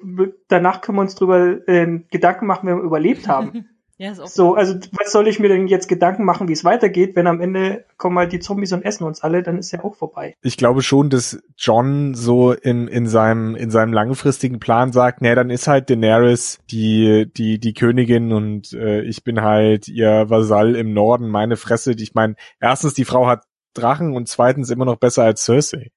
[0.49, 3.69] danach können wir uns drüber äh, Gedanken machen, wenn wir überlebt haben.
[4.01, 6.65] Ja, ist auch so, also was soll ich mir denn jetzt Gedanken machen, wie es
[6.65, 9.83] weitergeht, wenn am Ende kommen halt die Zombies und essen uns alle, dann ist ja
[9.83, 10.37] auch vorbei.
[10.41, 15.35] Ich glaube schon, dass John so in, in seinem, in seinem langfristigen Plan sagt, nee,
[15.35, 20.77] dann ist halt Daenerys die, die, die Königin und äh, ich bin halt ihr Vasall
[20.77, 21.91] im Norden, meine Fresse.
[21.99, 25.91] Ich meine, erstens, die Frau hat Drachen und zweitens immer noch besser als Cersei.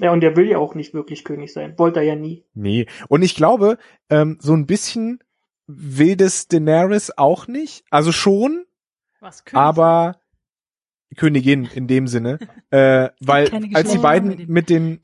[0.00, 1.78] Ja, und der will ja auch nicht wirklich König sein.
[1.78, 2.44] Wollte er ja nie.
[2.54, 2.86] Nee.
[3.08, 3.78] Und ich glaube,
[4.10, 5.22] ähm, so ein bisschen
[5.66, 7.84] will das Daenerys auch nicht.
[7.90, 8.64] Also schon,
[9.20, 10.20] was König- aber
[11.16, 12.38] Königin in dem Sinne.
[12.70, 15.00] äh, weil als die beiden bei den mit den.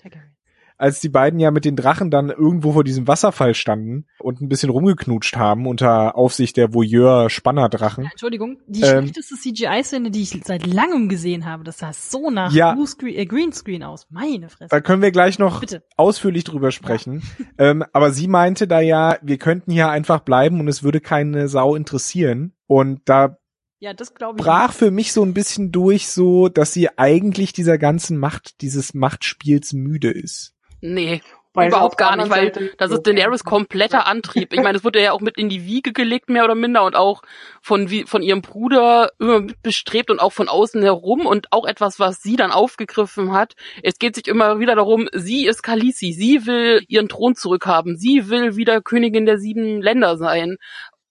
[0.80, 4.48] Als die beiden ja mit den Drachen dann irgendwo vor diesem Wasserfall standen und ein
[4.48, 8.06] bisschen rumgeknutscht haben unter Aufsicht der Voyeur-Spannerdrachen.
[8.10, 12.52] Entschuldigung, die Ähm, schlechteste CGI-Szene, die ich seit langem gesehen habe, das sah so nach
[12.52, 12.72] Ja.
[12.74, 14.06] Bluescreen, äh, Greenscreen aus.
[14.10, 14.68] Meine Fresse.
[14.70, 15.82] Da können wir gleich noch Bitte.
[15.96, 17.22] ausführlich drüber sprechen.
[17.58, 21.48] ähm, aber sie meinte da ja, wir könnten hier einfach bleiben und es würde keine
[21.48, 22.54] Sau interessieren.
[22.66, 23.36] Und da
[23.80, 24.44] Ja, das glaube ich.
[24.44, 28.94] brach für mich so ein bisschen durch, so, dass sie eigentlich dieser ganzen Macht, dieses
[28.94, 30.54] Machtspiels müde ist.
[30.80, 34.52] Nee, Weil überhaupt gar nicht, weil das ist Daenerys kompletter Antrieb.
[34.52, 36.94] Ich meine, es wurde ja auch mit in die Wiege gelegt, mehr oder minder, und
[36.94, 37.22] auch
[37.60, 41.98] von, wie, von ihrem Bruder immer bestrebt und auch von außen herum und auch etwas,
[41.98, 43.54] was sie dann aufgegriffen hat.
[43.82, 48.28] Es geht sich immer wieder darum, sie ist Khaleesi, sie will ihren Thron zurückhaben, sie
[48.30, 50.56] will wieder Königin der sieben Länder sein.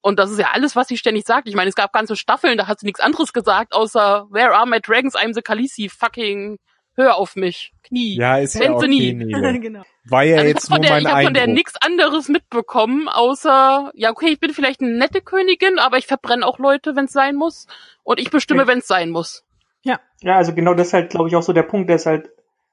[0.01, 1.49] Und das ist ja alles, was sie ständig sagt.
[1.49, 4.65] Ich meine, es gab ganze Staffeln, da hat sie nichts anderes gesagt, außer Where are
[4.65, 5.15] my dragons?
[5.15, 5.89] I'm the Khaleesi.
[5.89, 6.57] Fucking
[6.99, 7.73] hör auf mich.
[7.83, 8.17] Knie.
[8.17, 9.13] Ja, ist ja okay, sie nie.
[9.13, 9.59] Nele.
[9.59, 9.81] genau.
[10.05, 11.75] War ja Also ich jetzt habe von, nur der, mein ich hab von der nichts
[11.81, 16.59] anderes mitbekommen, außer, ja, okay, ich bin vielleicht eine nette Königin, aber ich verbrenne auch
[16.59, 17.67] Leute, wenn es sein muss.
[18.03, 18.67] Und ich bestimme, Ja.
[18.67, 19.43] wenn es sein muss.
[20.21, 22.29] Ja, also genau das ist halt, glaube ich, auch so der Punkt, der ist halt,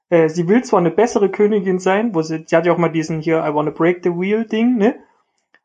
[0.09, 2.89] äh, sie will zwar eine bessere Königin sein, wo sie, sie hat ja auch mal
[2.89, 4.95] diesen hier I wanna break the wheel Ding, ne?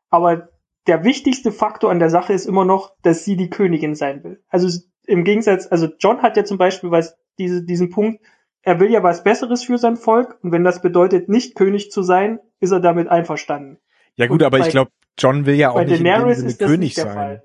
[0.09, 0.47] Aber
[0.87, 4.41] der wichtigste Faktor an der Sache ist immer noch, dass sie die Königin sein will.
[4.49, 4.69] Also
[5.05, 8.21] im Gegensatz, also John hat ja zum Beispiel was, diese, diesen Punkt,
[8.63, 12.01] er will ja was Besseres für sein Volk und wenn das bedeutet, nicht König zu
[12.01, 13.77] sein, ist er damit einverstanden.
[14.15, 16.49] Ja gut, Und aber bei- ich glaube, John will ja auch Bei nicht Daenerys Sinne
[16.49, 17.13] ist das König nicht der sein.
[17.13, 17.43] Fall.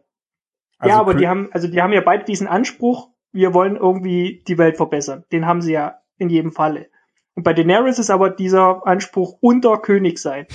[0.79, 4.43] Also ja, aber die haben, also die haben ja beide diesen Anspruch, wir wollen irgendwie
[4.47, 5.25] die Welt verbessern.
[5.33, 6.89] Den haben sie ja in jedem Falle.
[7.35, 10.47] Und bei Daenerys ist aber dieser Anspruch unter König sein.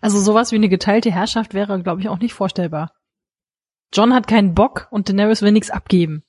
[0.00, 2.92] Also sowas wie eine geteilte Herrschaft wäre, glaube ich, auch nicht vorstellbar.
[3.92, 6.24] John hat keinen Bock und Daenerys will nichts abgeben.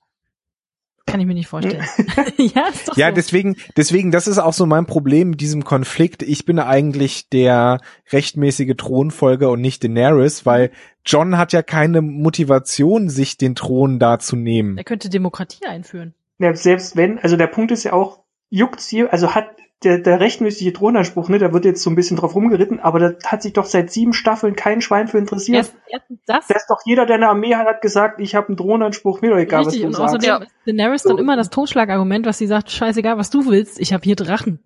[1.07, 1.83] Kann ich mir nicht vorstellen.
[2.37, 3.15] ja, ist doch Ja, so.
[3.15, 6.23] deswegen, deswegen, das ist auch so mein Problem mit diesem Konflikt.
[6.23, 7.79] Ich bin eigentlich der
[8.11, 10.71] rechtmäßige Thronfolger und nicht Daenerys, weil
[11.05, 14.77] John hat ja keine Motivation, sich den Thron da zu nehmen.
[14.77, 16.15] er könnte Demokratie einführen.
[16.39, 19.47] Ja, selbst wenn, also der Punkt ist ja auch, juckt's hier, also hat
[19.85, 23.13] der, der rechtmäßige Thronanspruch, ne, da wird jetzt so ein bisschen drauf rumgeritten, aber da
[23.25, 25.57] hat sich doch seit sieben Staffeln kein Schwein für interessiert.
[25.57, 26.47] Erst, erstens das.
[26.47, 29.29] Da ist doch jeder, der eine Armee hat, hat gesagt, ich habe einen Thronanspruch, mir
[29.29, 30.29] doch egal, Richtig, und was du sagst.
[30.29, 33.93] außerdem ist Daenerys dann immer das Totschlagargument, was sie sagt, scheißegal, was du willst, ich
[33.93, 34.59] habe hier Drachen.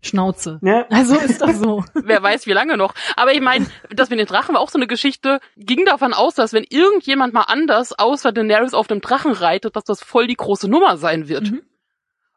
[0.00, 0.60] Schnauze.
[0.62, 1.84] Ja, Also ist doch so.
[1.94, 2.94] Wer weiß, wie lange noch.
[3.16, 6.34] Aber ich meine, das mit den Drachen war auch so eine Geschichte, ging davon aus,
[6.34, 10.36] dass wenn irgendjemand mal anders außer Daenerys auf dem Drachen reitet, dass das voll die
[10.36, 11.50] große Nummer sein wird.
[11.50, 11.62] Mhm.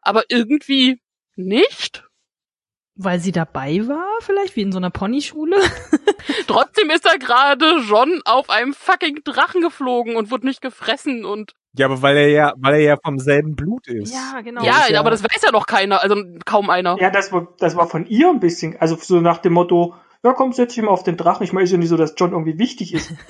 [0.00, 1.00] Aber irgendwie
[1.36, 2.07] nicht.
[3.00, 5.56] Weil sie dabei war, vielleicht, wie in so einer Ponyschule.
[6.48, 11.52] Trotzdem ist da gerade John auf einem fucking Drachen geflogen und wurde nicht gefressen und
[11.76, 14.12] Ja, aber weil er ja, weil er ja vom selben Blut ist.
[14.12, 14.64] Ja, genau.
[14.64, 16.96] ja, ja- aber das weiß ja noch keiner, also kaum einer.
[17.00, 20.32] Ja, das war, das war von ihr ein bisschen, also so nach dem Motto, ja
[20.32, 21.44] komm, setz dich mal auf den Drachen.
[21.44, 23.12] Ich meine, ist ja nicht so, dass John irgendwie wichtig ist.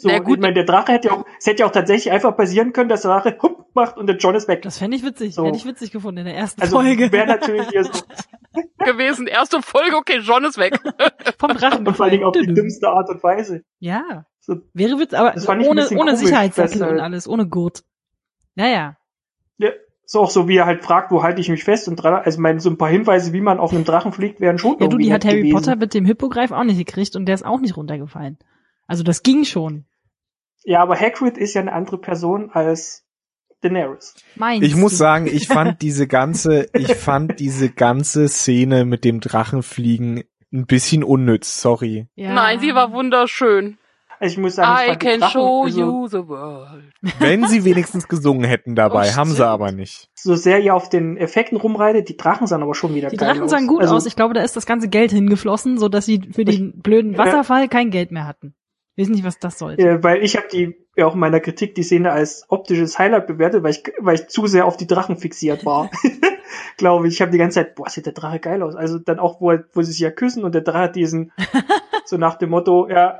[0.00, 0.36] So, Na gut.
[0.36, 2.88] ich meine, der Drache hätte ja auch, es hätte ja auch tatsächlich einfach passieren können,
[2.88, 4.62] dass der Drache hupp macht und der John ist weg.
[4.62, 5.34] Das fände ich witzig.
[5.34, 5.44] So.
[5.44, 7.10] Hätte ich witzig gefunden in der ersten Also Folge.
[7.10, 7.90] wäre natürlich hier so,
[8.78, 9.26] gewesen.
[9.26, 10.78] Erste Folge, okay, John ist weg.
[11.40, 11.84] Vom Drachen.
[11.84, 13.64] und vor allen Dingen auf die dümmste Art und Weise.
[13.80, 14.24] Ja.
[14.38, 17.82] So, Wäre witzig, aber ohne, ohne komisch, Sicherheitssattel und alles, ohne Gurt.
[18.54, 18.96] Naja.
[19.56, 19.70] ja,
[20.10, 22.40] so auch so, wie er halt fragt, wo halte ich mich fest und dran, also
[22.40, 24.96] mein, so ein paar Hinweise, wie man auf einem Drachen fliegt, wären schon Ja, du,
[24.96, 25.54] die hat Harry gewesen.
[25.54, 28.38] Potter mit dem Hippogreif auch nicht gekriegt und der ist auch nicht runtergefallen.
[28.86, 29.84] Also das ging schon.
[30.64, 33.04] Ja, aber Hagrid ist ja eine andere Person als
[33.60, 34.14] Daenerys.
[34.34, 34.96] Meinst Ich muss du?
[34.96, 41.04] sagen, ich fand diese ganze, ich fand diese ganze Szene mit dem Drachenfliegen ein bisschen
[41.04, 42.08] unnütz, sorry.
[42.14, 42.32] Ja.
[42.32, 43.76] Nein, sie war wunderschön.
[44.20, 46.84] Ich muss sagen, ich I can show also, you the world.
[47.18, 50.08] Wenn sie wenigstens gesungen hätten dabei, Oh, haben sie aber nicht.
[50.14, 53.34] so sehr ihr auf den Effekten rumreitet, die Drachen sahen aber schon wieder Die geil
[53.34, 54.06] Drachen sahen gut also, aus.
[54.06, 57.18] Ich glaube, da ist das ganze Geld hingeflossen, so dass sie für den blöden Ja.
[57.18, 58.54] Wasserfall kein Geld mehr hatten.
[58.96, 59.80] Ich weiß nicht, was das sollte.
[59.82, 63.28] Äh, weil ich habe die ja auch in meiner Kritik die Szene als optisches Highlight
[63.28, 65.88] bewertet, weil ich weil ich zu sehr auf die Drachen fixiert war.
[66.76, 68.74] Glaube ich, ich habe die ganze Zeit, boah, sieht der Drache geil aus.
[68.74, 71.30] Also dann auch wo wo sie sich ja küssen und der Drache hat diesen
[72.06, 73.18] so nach dem Motto, ja,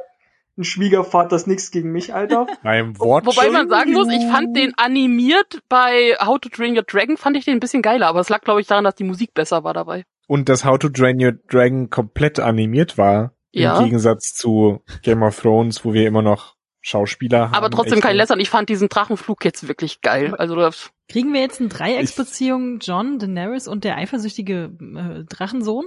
[0.58, 2.46] ein Schwiegervater ist nichts gegen mich, Alter.
[2.62, 3.26] Beim Wort.
[3.26, 7.36] Wobei man sagen muss, ich fand den animiert bei How to Train Your Dragon, fand
[7.36, 9.64] ich den ein bisschen geiler, aber es lag, glaube ich, daran, dass die Musik besser
[9.64, 10.04] war dabei.
[10.26, 13.32] Und dass How to Drain Your Dragon komplett animiert war.
[13.52, 13.78] Ja.
[13.78, 17.54] Im Gegensatz zu Game of Thrones, wo wir immer noch Schauspieler haben.
[17.54, 18.38] Aber trotzdem kein Lässern.
[18.40, 20.34] Ich fand diesen Drachenflug jetzt wirklich geil.
[20.34, 25.86] Also das, Kriegen wir jetzt eine Dreiecksbeziehung John, Daenerys und der eifersüchtige äh, Drachensohn?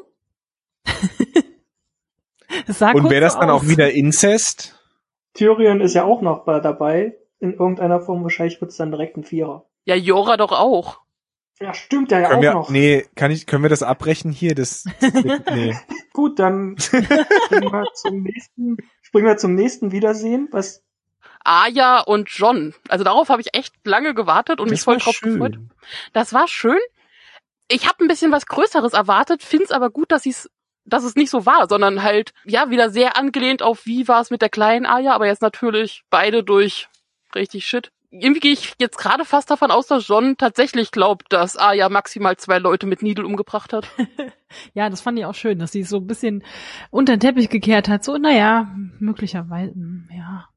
[2.68, 3.62] Es Und wäre das dann aus.
[3.64, 4.78] auch wieder Inzest?
[5.34, 7.18] Tyrion ist ja auch noch bei- dabei.
[7.40, 9.66] In irgendeiner Form wahrscheinlich wird's dann direkt ein Vierer.
[9.86, 11.00] ja, Jora doch auch.
[11.60, 12.70] Ja, stimmt, der ja Können auch wir, noch.
[12.72, 14.56] nee, kann ich, können wir das abbrechen hier?
[14.56, 14.86] Das,
[15.54, 15.76] nee.
[16.14, 17.08] Gut, dann springen
[17.72, 20.48] wir zum nächsten, springen wir zum nächsten Wiedersehen.
[20.52, 20.84] Was
[21.44, 22.74] Aya und John.
[22.90, 25.34] Also darauf habe ich echt lange gewartet und mich Das voll war drauf schön.
[25.34, 25.60] gefreut.
[26.14, 26.80] Das war schön.
[27.68, 30.50] Ich habe ein bisschen was Größeres erwartet, find's aber gut, dass ich's
[30.86, 34.32] dass es nicht so war, sondern halt, ja, wieder sehr angelehnt auf wie war es
[34.32, 36.88] mit der kleinen Aya, aber jetzt natürlich beide durch
[37.36, 37.92] richtig Shit.
[38.10, 42.36] Irgendwie gehe ich jetzt gerade fast davon aus, dass John tatsächlich glaubt, dass Aya maximal
[42.36, 43.88] zwei Leute mit Needle umgebracht hat.
[44.74, 46.44] Ja, das fand ich auch schön, dass sie so ein bisschen
[46.90, 48.04] unter den Teppich gekehrt hat.
[48.04, 49.74] So, naja, möglicherweise,
[50.14, 50.50] ja,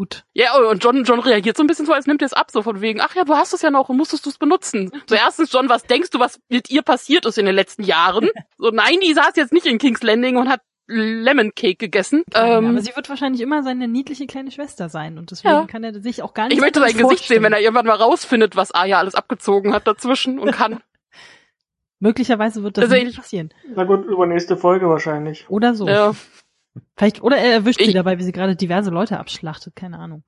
[0.00, 0.24] gut.
[0.32, 2.62] Ja, und John, John reagiert so ein bisschen so, als nimmt er es ab, so
[2.62, 4.90] von wegen, ach ja, du hast es ja noch und musstest du es benutzen.
[5.06, 8.28] So erstens, John, was denkst du, was mit ihr passiert ist in den letzten Jahren?
[8.56, 12.24] So, nein, die saß jetzt nicht in King's Landing und hat Lemon Cake gegessen.
[12.34, 15.66] aber Ähm, sie wird wahrscheinlich immer seine niedliche kleine Schwester sein und deswegen Ja.
[15.66, 17.94] kann er sich auch gar nicht ich möchte sein Gesicht sehen, wenn er irgendwann mal
[17.96, 20.80] rausfindet, was Aya alles abgezogen hat dazwischen und kann.
[22.00, 23.52] Möglicherweise wird das Also nicht ich- passieren.
[23.74, 25.48] na gut, übernächste Folge wahrscheinlich.
[25.50, 25.86] Oder so.
[25.86, 26.14] Ja.
[26.96, 30.24] Vielleicht, oder er erwischt sie Ich- dabei, wie sie gerade diverse Leute abschlachtet, keine Ahnung.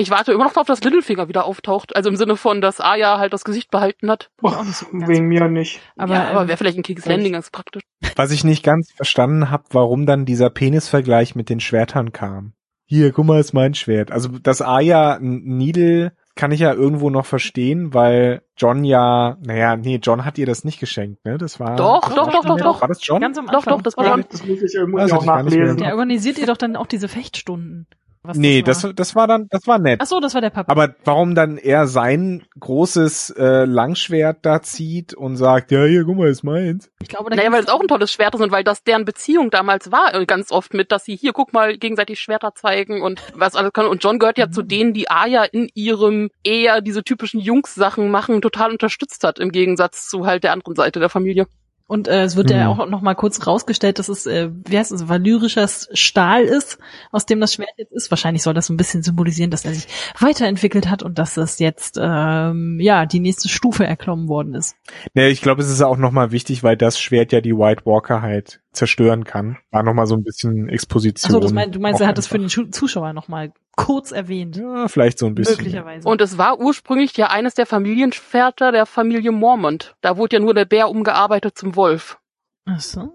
[0.00, 1.96] Ich warte immer noch darauf, dass Littlefinger wieder auftaucht.
[1.96, 4.30] Also im Sinne von, dass Aya halt das Gesicht behalten hat.
[4.40, 5.80] Nicht so Wegen mir nicht.
[5.96, 7.82] Aber, ja, aber ähm, wäre vielleicht in King's Landing ganz praktisch.
[8.14, 12.52] Was ich nicht ganz verstanden habe, warum dann dieser Penisvergleich mit den Schwertern kam.
[12.84, 14.12] Hier, guck mal, ist mein Schwert.
[14.12, 19.76] Also, dass Aya ein Needle kann ich ja irgendwo noch verstehen, weil John ja, naja,
[19.76, 21.36] nee, John hat ihr das nicht geschenkt, ne?
[21.36, 21.74] Das war.
[21.74, 22.80] Doch, doch, doch, doch, doch.
[22.80, 23.20] War das John?
[23.20, 23.74] ganz am Doch, Anfang.
[23.74, 24.24] doch, das war Ja, John.
[24.30, 25.78] das muss ich, ich auch nachlesen.
[25.78, 27.88] Der organisiert ihr doch dann auch diese Fechtstunden.
[28.28, 30.00] Was nee, das das, das war dann, das war nett.
[30.02, 30.70] Ach so, das war der Papa.
[30.70, 36.18] Aber warum dann er sein großes äh, Langschwert da zieht und sagt, ja, hier, guck
[36.18, 36.90] mal, ist meins.
[37.00, 39.48] ich glaube, Naja, weil es auch ein tolles Schwert ist und weil das deren Beziehung
[39.48, 43.22] damals war, äh, ganz oft mit, dass sie hier, guck mal, gegenseitig Schwerter zeigen und
[43.34, 43.86] was alles kann.
[43.86, 48.42] Und John gehört ja zu denen, die Aya in ihrem eher diese typischen Jungs-Sachen machen,
[48.42, 51.46] total unterstützt hat, im Gegensatz zu halt der anderen Seite der Familie.
[51.88, 52.80] Und äh, es wird ja Mhm.
[52.80, 56.78] auch noch mal kurz rausgestellt, dass es, äh, wie heißt es, valyrischer Stahl ist,
[57.10, 58.10] aus dem das Schwert jetzt ist.
[58.10, 59.88] Wahrscheinlich soll das so ein bisschen symbolisieren, dass er sich
[60.20, 64.76] weiterentwickelt hat und dass es jetzt ähm, ja die nächste Stufe erklommen worden ist.
[65.14, 68.20] Nee, ich glaube, es ist auch nochmal wichtig, weil das Schwert ja die White Walker
[68.20, 69.58] halt zerstören kann.
[69.70, 71.30] War nochmal so ein bisschen Exposition.
[71.30, 74.56] Achso, das mein, du meinst, er hat das für den Zuschauer noch mal kurz erwähnt.
[74.56, 75.56] Ja, vielleicht so ein bisschen.
[75.56, 76.08] Möglicherweise.
[76.08, 79.94] Und es war ursprünglich ja eines der Familienschwerter der Familie Mormont.
[80.00, 82.18] Da wurde ja nur der Bär umgearbeitet zum Wolf.
[82.66, 83.12] Ach so.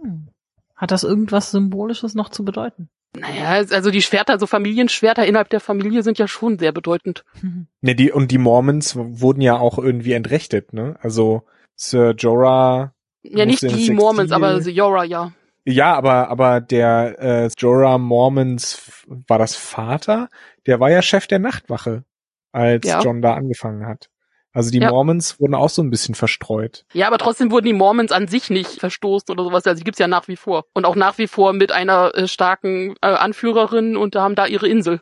[0.76, 2.90] Hat das irgendwas Symbolisches noch zu bedeuten?
[3.16, 7.24] Naja, also die Schwerter, so Familienschwerter innerhalb der Familie sind ja schon sehr bedeutend.
[7.42, 7.68] Mhm.
[7.82, 10.96] Ne, die, und die Mormons wurden ja auch irgendwie entrechtet, ne?
[11.02, 11.44] Also
[11.76, 15.32] Sir Jorah, Ja, nicht die Mormons, aber Yora, ja.
[15.66, 20.30] Ja, aber, aber der äh, Jorah Mormons, war das Vater?
[20.66, 22.04] Der war ja Chef der Nachtwache.
[22.52, 23.02] als Ja.
[23.02, 24.10] John da angefangen hat.
[24.54, 24.92] Also die Ja.
[24.92, 26.86] Mormons wurden auch so ein bisschen verstreut.
[26.94, 29.66] Ja, aber trotzdem wurden die Mormons an sich nicht verstoßen oder sowas.
[29.66, 30.66] Also die gibt's ja nach wie vor.
[30.76, 34.68] Und auch nach wie vor mit einer äh, starken äh, Anführerin und haben da ihre
[34.68, 35.02] Insel.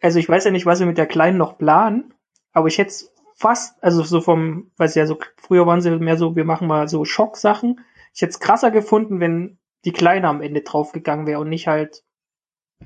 [0.00, 2.14] Also ich weiß ja nicht, was sie mit der Kleinen noch planen,
[2.52, 2.92] aber ich hätte
[3.36, 6.86] fast, also so vom, weiß ja, so früher waren sie mehr so, wir machen mal
[6.86, 7.80] so Schocksachen.
[8.14, 12.02] Ich hätte es krasser gefunden, wenn die Kleine am Ende draufgegangen wäre und nicht halt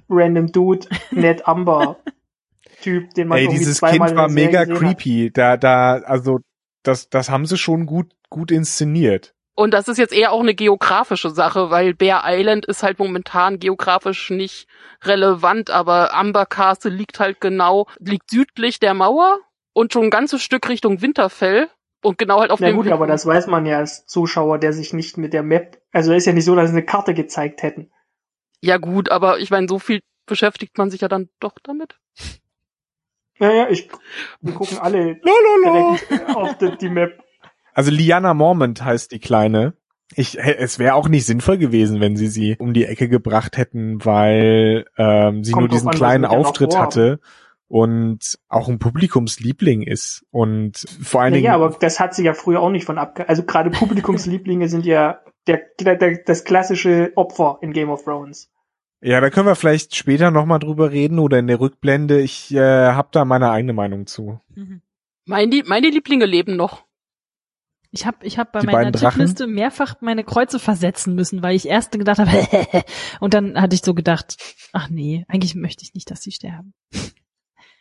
[0.09, 1.99] random Dude, Ned Amber
[2.83, 4.99] Typ, den man Ey, dieses zweimal Kind war mega gesehen hat.
[4.99, 5.31] creepy.
[5.33, 6.41] Da, da, also
[6.83, 9.35] das, das haben sie schon gut, gut inszeniert.
[9.55, 13.59] Und das ist jetzt eher auch eine geografische Sache, weil Bear Island ist halt momentan
[13.59, 14.69] geografisch nicht
[15.03, 19.39] relevant, aber Amber Castle liegt halt genau, liegt südlich der Mauer
[19.73, 21.69] und schon ein ganzes Stück Richtung Winterfell
[22.03, 24.73] und genau halt auf Na dem gut, aber das weiß man ja als Zuschauer, der
[24.73, 27.63] sich nicht mit der Map, also ist ja nicht so, dass sie eine Karte gezeigt
[27.63, 27.91] hätten.
[28.61, 31.99] Ja gut, aber ich meine, so viel beschäftigt man sich ja dann doch damit.
[33.39, 33.91] Naja, ich,
[34.41, 35.97] wir gucken alle Lololo.
[36.09, 37.23] direkt auf die, die Map.
[37.75, 39.75] Also Liana Mormont heißt die Kleine.
[40.15, 44.05] Ich, es wäre auch nicht sinnvoll gewesen, wenn sie sie um die Ecke gebracht hätten,
[44.05, 47.21] weil ähm, sie Kommt nur diesen an, kleinen Auftritt hatte
[47.69, 52.35] und auch ein Publikumsliebling ist und vor allen Naja, Dingen aber das hat sie ja
[52.35, 53.29] früher auch nicht von abge...
[53.29, 58.51] Also gerade Publikumslieblinge sind ja der, der, das klassische Opfer in Game of Thrones.
[59.01, 62.21] ja, da können wir vielleicht später noch mal drüber reden oder in der Rückblende.
[62.21, 62.59] Ich äh,
[62.93, 64.41] habe da meine eigene Meinung zu.
[64.55, 64.83] Mhm.
[65.25, 66.85] Meine, meine Lieblinge leben noch.
[67.91, 68.93] Ich habe ich hab bei Die meiner?
[68.93, 72.31] Tippliste mehrfach meine Kreuze versetzen müssen, weil ich erst gedacht habe,
[73.21, 74.37] und dann hatte ich so gedacht,
[74.73, 76.75] ach nee, eigentlich möchte ich nicht, dass sie sterben.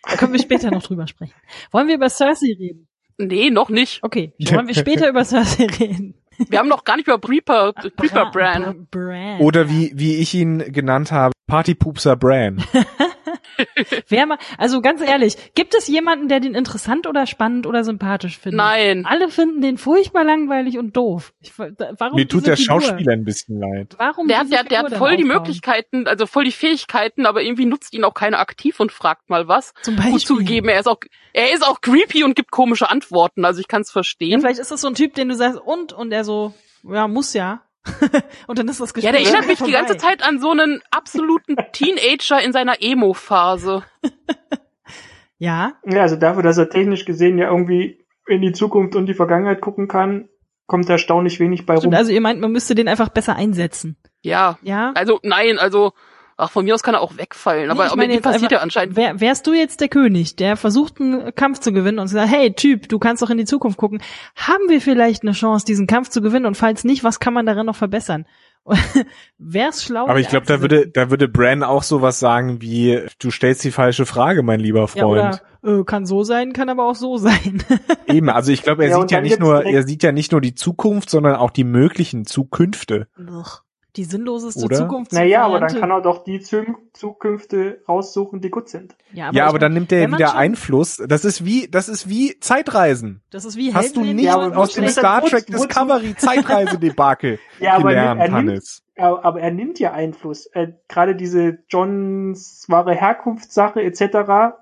[0.10, 1.34] Da können wir später noch drüber sprechen.
[1.72, 2.88] Wollen wir über Cersei reden?
[3.18, 4.04] Nee, noch nicht.
[4.04, 6.16] Okay, wollen wir später über Cersei reden?
[6.50, 8.64] Wir haben noch gar nicht über Reaper, Reaper Bran.
[8.64, 9.40] Bra- Bran.
[9.40, 12.62] Oder wie wie ich ihn genannt habe, Partypupser Bran.
[14.10, 18.38] Wer mal, also ganz ehrlich, gibt es jemanden, der den interessant oder spannend oder sympathisch
[18.38, 18.58] findet?
[18.58, 19.06] Nein.
[19.06, 21.34] Alle finden den furchtbar langweilig und doof.
[21.42, 22.82] Ich, warum Mir tut der Figur?
[22.82, 23.96] Schauspieler ein bisschen leid.
[23.98, 25.24] Warum Der hat, der, der hat voll die?
[25.24, 29.48] Möglichkeiten, also voll die Fähigkeiten, aber irgendwie nutzt ihn auch keiner aktiv und fragt mal
[29.48, 29.74] was.
[29.82, 30.20] Zum Gut Beispiel.
[30.20, 31.00] zugegeben, er ist auch,
[31.34, 34.40] er ist auch creepy und gibt komische Antworten, also ich kann es Ja, verstehen.
[34.42, 37.34] vielleicht ist das so ein Typ, den du sagst, und, und er so, ja, muss
[37.34, 37.62] ja.
[38.48, 40.82] und dann ist das Ja, Gespräch der erinnert mich die ganze Zeit an so einen
[40.92, 43.84] absoluten Teenager in seiner Emo-Phase.
[45.38, 49.14] Ja, Ja, also dafür, dass er technisch gesehen ja irgendwie in die Zukunft und die
[49.14, 50.30] Vergangenheit gucken kann,
[50.66, 51.82] kommt erstaunlich wenig bei rum.
[51.82, 51.96] stimmt.
[51.96, 53.98] Also ihr meint, man müsste den einfach besser einsetzen.
[54.22, 54.94] Ja, Ja?
[54.96, 55.92] also nein, also,
[56.38, 58.44] ach, von mir aus kann er auch wegfallen, aber, Nee, ich aber meine jetzt passiert
[58.44, 58.96] einfach, ja anscheinend.
[58.96, 62.54] Wär, wärst du jetzt der König, der versucht, einen Kampf zu gewinnen und sagt, hey
[62.54, 64.02] Typ, du kannst doch in die Zukunft gucken.
[64.36, 66.46] Haben wir vielleicht eine Chance, diesen Kampf zu gewinnen?
[66.46, 68.26] Und falls nicht, was kann man darin noch verbessern?
[69.38, 70.08] Wär's schlau?
[70.08, 73.72] Aber ich glaube, da würde, da würde Bran auch sowas sagen wie, du stellst die
[73.72, 75.42] falsche Frage, mein lieber ja, Freund.
[75.64, 77.64] oder äh, kann so sein, kann aber auch so sein.
[78.08, 80.42] Eben, also ich glaube, er Ja, sieht ja nicht nur, er sieht ja nicht nur
[80.42, 83.08] die Zukunft, sondern auch die möglichen Zukünfte.
[83.20, 83.62] Ugh,
[83.96, 84.76] die sinnloseste Oder?
[84.78, 85.14] Zukunft.
[85.14, 88.96] naja, aber dann kann er doch die Zukünfte raussuchen, die gut sind.
[89.14, 91.02] Ja, ja, ich aber dann nimmt er wieder schon- Einfluss.
[91.08, 93.22] Das ist wie, das ist wie Zeitreisen.
[93.30, 97.40] Das ist wie Hast du Helden nicht Ja, aber aus dem Star Trek Discovery Zeitreise-Debakel
[97.60, 98.84] Ja, aber gelernt, er nimmt, Hannes?
[98.98, 100.46] aber, aber er nimmt ja Einfluss.
[100.48, 104.56] Äh, Gerade diese Johns wahre Herkunftssache etc.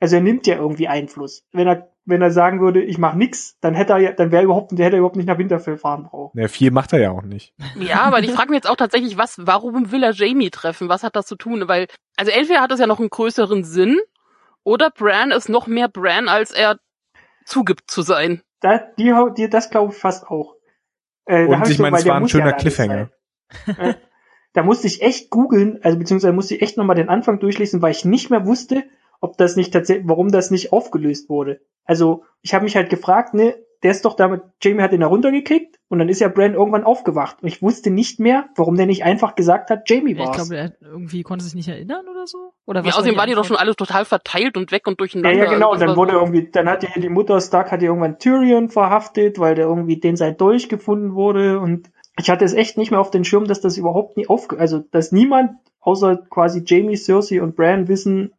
[0.00, 1.42] Also er nimmt ja irgendwie Einfluss.
[1.52, 4.44] Wenn er wenn er sagen würde, ich mache nix, dann hätte er ja, dann wäre
[4.44, 6.40] überhaupt, der hätte er überhaupt nicht nach Winterfell fahren brauchen.
[6.40, 7.54] Ja, viel macht er ja auch nicht.
[7.78, 10.88] Ja, aber ich frage mich jetzt auch tatsächlich, was, warum will er Jamie treffen?
[10.88, 11.64] Was hat das zu tun?
[11.66, 13.98] Weil, also entweder hat das ja noch einen größeren Sinn,
[14.66, 16.80] oder Bran ist noch mehr Bran, als er
[17.44, 18.42] zugibt zu sein.
[18.60, 20.56] Da, die, die, das glaube ich fast auch.
[21.24, 23.10] Äh, da Und ich meine, es war ein muss schöner ja Cliffhanger.
[23.78, 23.94] Äh,
[24.54, 27.92] da musste ich echt googeln, also beziehungsweise musste ich echt nochmal den Anfang durchlesen, weil
[27.92, 28.82] ich nicht mehr wusste,
[29.20, 31.60] ob das nicht tatsächlich, warum das nicht aufgelöst wurde.
[31.84, 35.06] Also ich habe mich halt gefragt, ne, der ist doch damit, Jamie hat ihn da
[35.06, 38.86] runtergekickt und dann ist ja Bran irgendwann aufgewacht und ich wusste nicht mehr, warum der
[38.86, 40.36] nicht einfach gesagt hat, Jamie Ja, ich war's.
[40.48, 42.52] glaube, er irgendwie konnte sich nicht erinnern oder so.
[42.64, 45.38] Oder Ja, außerdem waren die doch schon alle total verteilt und weg und ja, durcheinander.
[45.38, 47.82] ja, genau, und Das dann wurde so- irgendwie, dann hat ja die Mutter Stark hat
[47.82, 52.46] ja irgendwann Tyrion verhaftet, weil der irgendwie den sein Dolch gefunden wurde und ich hatte
[52.46, 55.50] es echt nicht mehr auf den Schirm, dass das überhaupt nie aufge, also, dass niemand
[55.80, 58.32] außer quasi Jamie, Cersei und Bran wissen,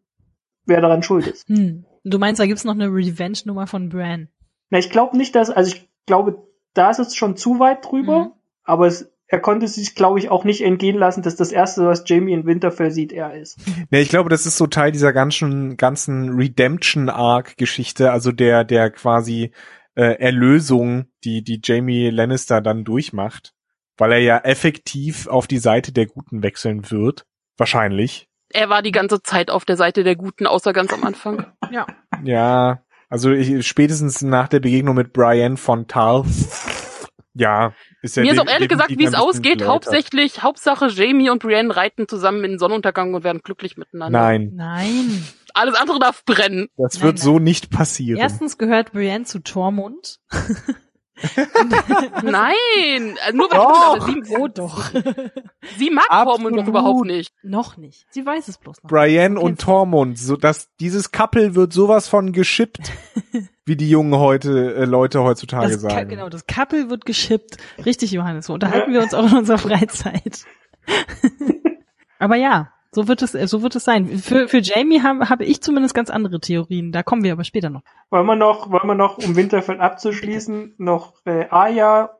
[0.67, 1.47] wer daran schuld ist.
[1.49, 1.85] Hm.
[2.03, 4.29] Du meinst, da gibt's noch eine Revenge-Nummer von Bran?
[4.69, 8.25] Na, ich glaube nicht, dass, also ich glaube, da ist es schon zu weit drüber,
[8.25, 8.31] Mhm.
[8.63, 12.03] aber es, er konnte sich, glaube ich, auch nicht entgehen lassen, dass das erste, was
[12.05, 13.57] Jamie in Winterfell sieht, er ist.
[13.89, 16.29] Nee, ich glaube, das ist so Teil dieser ganzen, ganzen
[17.07, 19.51] Redemption-Arc-Geschichte, also der, der quasi
[19.95, 23.53] äh, Erlösung, die, die Jamie Lannister dann durchmacht,
[23.97, 27.25] weil er ja effektiv auf die Seite der Guten wechseln wird.
[27.57, 28.26] Wahrscheinlich.
[28.49, 31.45] Er war die ganze Zeit auf der Seite der Guten, außer ganz am Anfang.
[31.71, 31.85] Ja.
[32.23, 36.23] Ja, also ich, spätestens nach der Begegnung mit Brian von Tal.
[37.33, 41.43] Ja, ist ja Mir ist auch ehrlich gesagt, wie es ausgeht, hauptsächlich, Hauptsache Jamie und
[41.43, 44.17] Brienne reiten zusammen in den Sonnenuntergang und werden glücklich miteinander.
[44.17, 45.23] Nein, Nein.
[45.53, 46.69] Alles andere darf brennen.
[46.77, 47.23] das Nein, wird nein.
[47.23, 48.19] so nicht passieren.
[48.19, 50.19] Erstens gehört Brienne zu Tormund.
[52.23, 54.07] Nein, also nur weil Doch.
[54.07, 54.91] sie, Oh doch.
[55.77, 56.67] sie mag Tormund doch Absolut.
[56.67, 57.33] überhaupt nicht.
[57.43, 58.05] noch nicht.
[58.11, 58.89] Sie weiß es bloß noch.
[58.89, 62.91] Brian Du und Tormund, so dass dieses Couple wird sowas von geschippt,
[63.65, 66.09] wie die jungen heute äh, Leute heutzutage das sagen.
[66.09, 67.57] genau, das Couple wird geschippt.
[67.85, 68.45] Richtig, Johannes.
[68.47, 70.45] So unterhalten wir uns auch in unserer Freizeit.
[72.19, 74.07] Aber ja, so wird es, äh, so wird es sein.
[74.17, 76.91] Für, für Jamie habe habe ich zumindest ganz andere Theorien.
[76.91, 77.83] Da kommen wir aber später noch.
[78.09, 82.17] Wollen wir noch, wollen wir noch, um Winterfell abzuschließen, noch äh, Arya,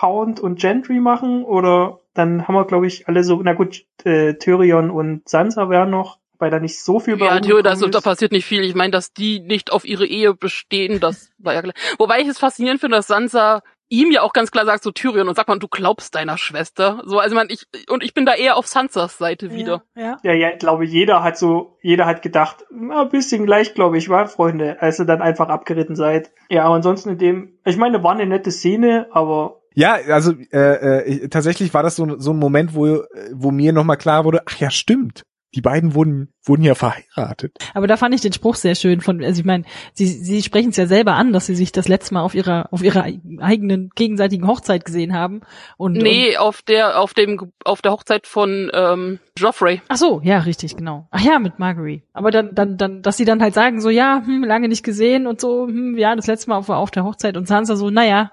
[0.00, 1.44] Hound und Gentry machen?
[1.44, 5.90] Oder dann haben wir, glaube ich, alle so, na gut, äh, Tyrion und Sansa wären
[5.90, 8.62] noch, weil da nicht so viel bei Ja, da, rumgekommen da passiert nicht viel.
[8.62, 11.74] Ich meine, dass die nicht auf ihre Ehe bestehen, das war ja klar.
[11.98, 13.62] Wobei ich es faszinierend finde, dass Sansa
[13.92, 17.02] ihm ja auch ganz klar sagt, so Tyrion, und sagt man, du glaubst deiner Schwester.
[17.04, 19.84] So, also man, ich, und ich bin da eher auf Sansas Seite wieder.
[19.94, 20.18] Ja.
[20.22, 23.98] Ja, ja, ich glaube, jeder hat so, jeder hat gedacht, na, ein bisschen gleich, glaube
[23.98, 26.30] ich, war, Freunde, als ihr dann einfach abgeritten seid.
[26.48, 31.24] Ja, aber ansonsten in dem, ich meine, war eine nette Szene, aber Ja, also äh,
[31.24, 33.02] äh, tatsächlich war das so, so ein Moment, wo,
[33.34, 35.22] wo mir nochmal klar wurde, ach ja, stimmt.
[35.54, 37.58] Die beiden wurden, wurden ja verheiratet.
[37.74, 40.70] Aber da fand ich den Spruch sehr schön von, also ich meine, sie, sie sprechen
[40.70, 43.04] es ja selber an, dass sie sich das letzte Mal auf ihrer, auf ihrer
[43.40, 45.42] eigenen gegenseitigen Hochzeit gesehen haben.
[45.76, 49.82] Und, Und, Nee, auf der, auf dem, auf der Hochzeit von ähm, Joffrey.
[49.88, 51.06] ach so, ja, richtig, genau.
[51.10, 52.04] Ach ja, mit Marguerite.
[52.12, 55.26] Aber dann, dann, dann, dass sie dann halt sagen, so, ja, hm, lange nicht gesehen
[55.26, 58.30] und so, hm, ja, das letzte Mal auf, auf der Hochzeit und Sansa so, naja,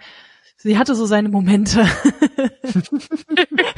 [0.62, 1.82] sie hatte so seine Momente.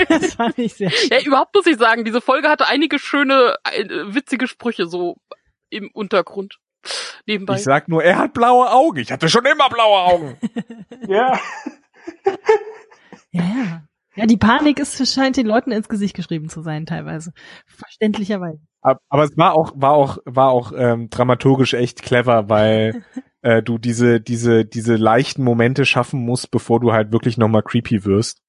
[0.09, 1.09] das fand ich sehr schön.
[1.11, 5.15] Ja, überhaupt muss ich sagen, diese Folge hatte einige schöne, äh, witzige Sprüche so
[5.69, 6.57] im Untergrund.
[7.27, 7.55] Nebenbei.
[7.55, 8.97] Ich sag nur, er hat blaue Augen.
[8.99, 10.37] Ich hatte schon immer blaue Augen.
[11.07, 11.39] ja.
[13.31, 13.81] Ja, ja.
[14.15, 17.31] Ja, die Panik ist, scheint den Leuten ins Gesicht geschrieben zu sein, teilweise.
[17.65, 18.59] Verständlicherweise.
[18.81, 23.05] Ab- Aber es war auch, war auch, war auch ähm, dramaturgisch echt clever, weil
[23.41, 28.05] äh, du diese, diese, diese leichten Momente schaffen musst, bevor du halt wirklich nochmal creepy
[28.05, 28.41] wirst.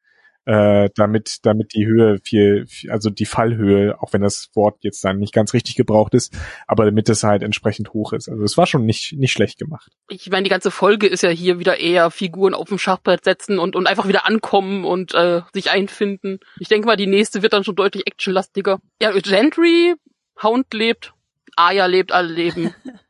[0.45, 5.05] Äh, damit, damit die Höhe viel, viel, also die Fallhöhe, auch wenn das Wort jetzt
[5.05, 6.37] dann nicht ganz richtig gebraucht ist,
[6.67, 8.29] aber damit es halt entsprechend hoch ist.
[8.29, 9.93] Also es war schon nicht, nicht schlecht gemacht.
[10.09, 13.61] ich meine, die ganze Folge ist ja hier wieder eher Figuren auf dem Schachbrett setzen
[13.61, 16.41] und, und einfach wieder ankommen und äh, sich einfinden.
[16.59, 18.81] Ich denke mal, die nächste wird dann schon deutlich actionlastiger.
[19.01, 19.95] Ja, Gentry,
[20.43, 21.13] Hound lebt,
[21.55, 22.75] Aya lebt, alle leben.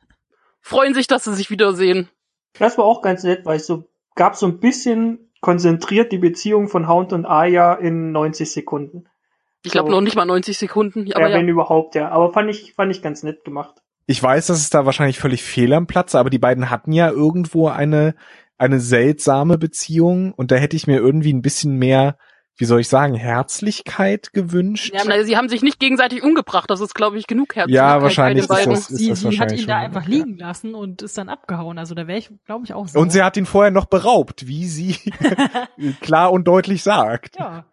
[0.63, 2.09] Freuen sich, dass sie sich wiedersehen.
[2.59, 3.85] Das war auch ganz nett, weil es so,
[4.15, 9.05] gab so ein bisschen konzentriert die Beziehung von Hound und Arya in 90 Sekunden.
[9.65, 9.97] Ich glaube So.
[9.97, 11.37] noch nicht mal 90 Sekunden, Ja, aber ja.
[11.37, 12.09] wenn überhaupt, ja.
[12.11, 13.83] Aber fand ich, fand ich ganz nett gemacht.
[14.07, 17.11] Ich weiß, dass es da wahrscheinlich völlig fehl am Platz, aber die beiden hatten ja
[17.11, 18.15] irgendwo eine,
[18.57, 22.17] eine seltsame Beziehung und da hätte ich mir irgendwie ein bisschen mehr,
[22.57, 24.93] wie soll ich sagen, Herzlichkeit gewünscht.
[24.95, 27.71] Ja, na, sie haben sich nicht gegenseitig umgebracht, das ist, glaube ich, genug Herz.
[27.71, 28.75] Ja, wahrscheinlich bei ist den beiden.
[28.75, 30.25] das- ist sie, das sie hat wahrscheinlich ihn da einfach genug, ja.
[30.25, 31.79] liegen lassen und ist dann abgehauen.
[31.79, 32.99] Also da wäre ich, glaube ich, auch so.
[32.99, 34.97] Und sie hat ihn vorher noch beraubt, wie sie
[36.01, 37.39] klar und deutlich sagt.
[37.39, 37.65] ja.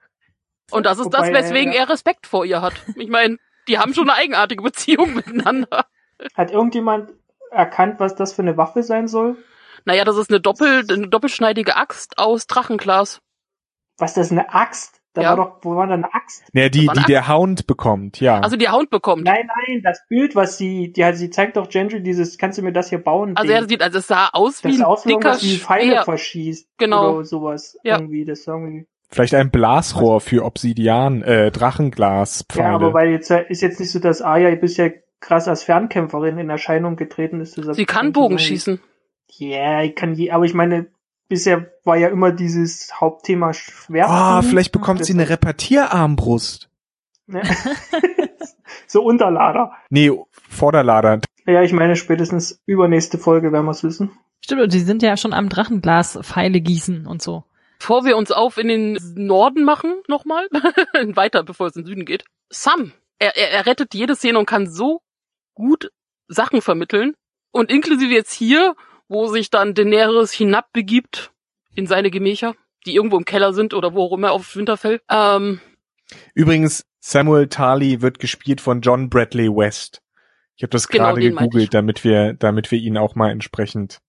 [0.71, 2.73] Und das ist das, Wobei, weswegen äh, er Respekt vor ihr hat.
[2.95, 5.85] Ich meine, die haben schon eine eigenartige Beziehung miteinander.
[6.35, 7.09] Hat irgendjemand
[7.51, 9.35] erkannt, was das für eine Waffe sein soll?
[9.85, 13.19] Naja, das ist eine, doppel, eine doppelschneidige Axt aus Drachenglas.
[13.99, 14.95] Was, das ist eine Axt?
[15.13, 15.29] Da Ja.
[15.29, 16.43] war doch, wo war da eine Axt?
[16.53, 18.39] Ja, die, die eine der Hound bekommt, ja.
[18.41, 19.23] Also die Hound bekommt.
[19.23, 22.61] Nein, nein, das Bild, was sie, die hat, sie zeigt doch Gentry dieses, kannst du
[22.61, 23.35] mir das hier bauen?
[23.35, 25.57] Also er sieht, also es sah aus das wie ein aus wie dicker irgendwas wie
[25.57, 26.03] Pfeile Speer.
[26.03, 26.67] verschießt.
[26.77, 27.15] Genau.
[27.15, 27.77] Oder sowas.
[27.83, 27.97] Ja.
[27.97, 28.87] Irgendwie, das irgendwie.
[29.09, 32.69] Vielleicht ein Blasrohr für Obsidian, äh, Drachenglaspfeile.
[32.69, 36.49] Ja, aber weil jetzt ist jetzt nicht so, dass Arya bisher krass als Fernkämpferin in
[36.51, 37.55] Erscheinung getreten ist.
[37.73, 38.79] Sie kann Bogen schießen.
[39.37, 40.87] Ja, ich kann je, aber ich meine,
[41.29, 44.09] bisher war ja immer dieses Hauptthema Schwert.
[44.09, 46.69] Ah, vielleicht bekommt sie eine Repetierarmbrust.
[47.27, 47.41] Ja.
[48.87, 49.71] so Unterlader.
[49.89, 50.11] Nee,
[50.49, 51.21] Vorderlader.
[51.45, 54.11] Ja, ich meine, spätestens übernächste Folge werden wir es wissen.
[54.43, 57.43] Stimmt, und die sind ja schon am Drachenglas Pfeile gießen und so.
[57.77, 60.47] Bevor wir uns auf in den Norden machen, nochmal,
[61.15, 62.25] weiter, bevor es in den Süden geht.
[62.49, 65.01] Sam, er, er, er rettet jede Szene und kann so
[65.53, 65.91] gut
[66.27, 67.15] Sachen vermitteln.
[67.51, 68.75] Und inklusive jetzt hier,
[69.09, 71.31] wo sich dann Daenerys hinabbegibt
[71.75, 72.55] in seine Gemächer,
[72.85, 75.01] die irgendwo im Keller sind oder wo auch immer auf Winterfell.
[75.09, 75.59] Ähm,
[76.33, 80.01] Übrigens, Samuel Tarly wird gespielt von John Bradley West.
[80.55, 81.29] Ich habe das Genau, gerade ich.
[81.35, 83.99] gegoogelt, damit wir, damit wir ihn auch mal entsprechend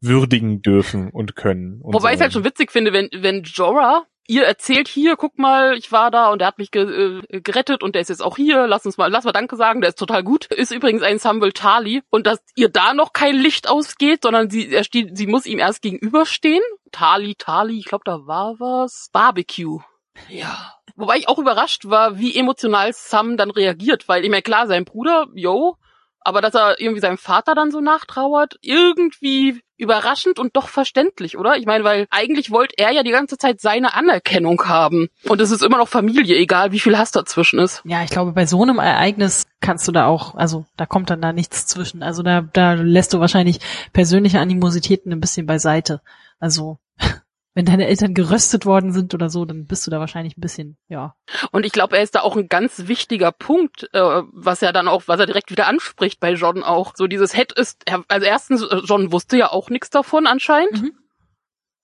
[0.00, 1.80] würdigen dürfen und können.
[1.82, 2.20] und wobei ich sollen.
[2.22, 6.30] halt schon witzig finde, wenn, wenn Jorah ihr erzählt hier, guck mal, ich war da
[6.30, 8.96] und er hat mich ge äh, gerettet und der ist jetzt auch hier, lass uns
[8.96, 10.46] mal, lass mal Danke sagen, der ist total gut.
[10.46, 14.72] Ist übrigens ein Samuel Tali und dass ihr da noch kein Licht ausgeht, sondern sie,
[14.72, 16.62] er steht, sie muss ihm erst gegenüberstehen.
[16.92, 19.10] Tali, Tali, ich glaube, da war was.
[19.12, 19.80] Barbecue.
[20.28, 20.74] Ja.
[20.94, 24.84] Wobei ich auch überrascht war, wie emotional Sam dann reagiert, weil ich meine, klar, sein
[24.84, 25.76] Bruder, yo,
[26.20, 31.56] aber dass er irgendwie seinem Vater dann so nachtrauert, irgendwie überraschend und doch verständlich, oder?
[31.56, 35.08] Ich meine, weil eigentlich wollte er ja die ganze Zeit seine Anerkennung haben.
[35.26, 37.80] Und es ist immer noch Familie, egal wie viel Hass dazwischen ist.
[37.84, 41.22] Ja, ich glaube, bei so einem Ereignis kannst du da auch, also da kommt dann
[41.22, 42.02] da nichts zwischen.
[42.02, 43.60] Also da, da lässt du wahrscheinlich
[43.92, 46.02] persönliche Animositäten ein bisschen beiseite.
[46.38, 46.78] Also
[47.54, 50.76] wenn deine Eltern geröstet worden sind oder so, dann bist du da wahrscheinlich ein bisschen,
[50.88, 51.14] ja.
[51.50, 54.86] Und ich glaube, er ist da auch ein ganz wichtiger Punkt, äh, was er dann
[54.88, 56.92] auch, was er direkt wieder anspricht bei John auch.
[56.94, 60.82] So dieses Head ist, also erstens, äh, John wusste ja auch nichts davon anscheinend.
[60.82, 60.92] Mhm.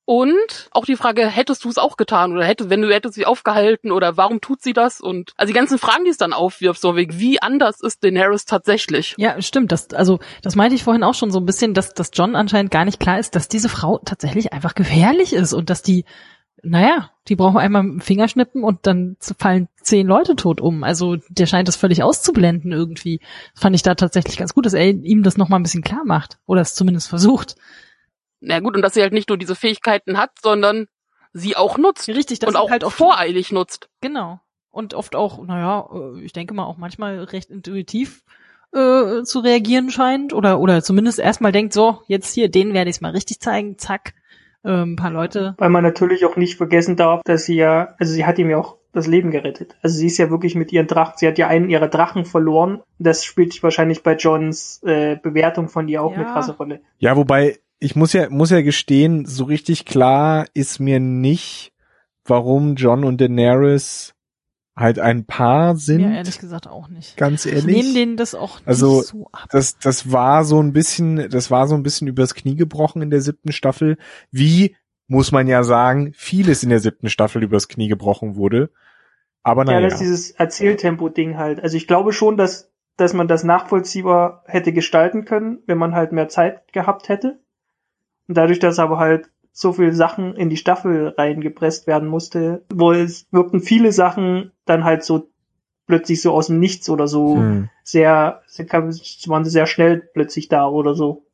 [0.06, 3.26] Und auch die Frage, hättest du es auch getan oder hätte, wenn du hättest sie
[3.26, 5.00] aufgehalten oder warum tut sie das?
[5.00, 8.44] Und also die ganzen Fragen, die es dann aufwirft, so wegen wie anders ist Daenerys
[8.44, 9.16] tatsächlich?
[9.18, 9.72] Ja, stimmt.
[9.72, 12.70] Das, also das meinte ich vorhin auch schon so ein bisschen, dass, dass John anscheinend
[12.70, 16.04] gar nicht klar ist, dass diese Frau tatsächlich einfach gefährlich ist und dass die,
[16.62, 20.84] naja, die brauchen einmal mit dem Finger schnippen und dann fallen zehn Leute tot um.
[20.84, 23.18] Also der scheint das völlig auszublenden irgendwie.
[23.56, 26.38] Fand ich da tatsächlich ganz gut, dass er ihm das nochmal ein bisschen klar macht
[26.46, 27.56] oder es zumindest versucht.
[28.40, 30.86] Na gut, und dass sie halt nicht nur diese Fähigkeiten hat, sondern
[31.32, 32.08] sie auch nutzt.
[32.08, 33.88] Richtig, das und auch halt auch voreilig nutzt.
[34.00, 34.40] Genau.
[34.70, 38.22] Und oft auch, naja, äh, ich denke mal auch manchmal recht intuitiv
[38.72, 42.96] äh, zu reagieren scheint oder oder zumindest erstmal denkt, so, jetzt hier, den werde ich
[42.96, 44.14] es mal richtig zeigen, zack,
[44.64, 45.54] äh, ein paar Leute.
[45.58, 48.58] Weil man natürlich auch nicht vergessen darf, dass sie ja, also sie hat ihm ja
[48.58, 49.76] auch das Leben gerettet.
[49.82, 52.82] Also sie ist ja wirklich mit ihren Drachen, sie hat ja einen ihrer Drachen verloren.
[52.98, 56.18] Das spielt wahrscheinlich bei Johns äh, Bewertung von ihr auch ja.
[56.18, 56.80] eine krasse Rolle.
[56.98, 61.72] Ja, wobei ich muss ja, muss ja gestehen, so richtig klar ist mir nicht,
[62.24, 64.14] warum John und Daenerys
[64.76, 66.00] halt ein Paar sind.
[66.00, 67.16] Ja, ehrlich gesagt auch nicht.
[67.16, 67.66] Ganz ehrlich.
[67.66, 69.48] Ich nehme denen das auch nicht also, so ab.
[69.50, 73.10] Das, das war so ein bisschen, das war so ein bisschen übers Knie gebrochen in
[73.10, 73.96] der siebten Staffel.
[74.30, 74.76] Wie,
[75.08, 78.70] muss man ja sagen, vieles in der siebten Staffel übers Knie gebrochen wurde.
[79.42, 79.80] Aber naja.
[79.80, 81.62] Ja, das ist dieses Erzähltempo-Ding halt.
[81.62, 86.12] Also ich glaube schon, dass, dass man das nachvollziehbar hätte gestalten können, wenn man halt
[86.12, 87.40] mehr Zeit gehabt hätte.
[88.28, 92.92] Und dadurch, dass aber halt so viele Sachen in die Staffel reingepresst werden musste, wo
[92.92, 95.28] es wirkten viele Sachen dann halt so
[95.86, 97.68] plötzlich so aus dem Nichts oder so hm.
[97.82, 98.42] sehr,
[99.28, 101.25] waren sehr schnell plötzlich da oder so.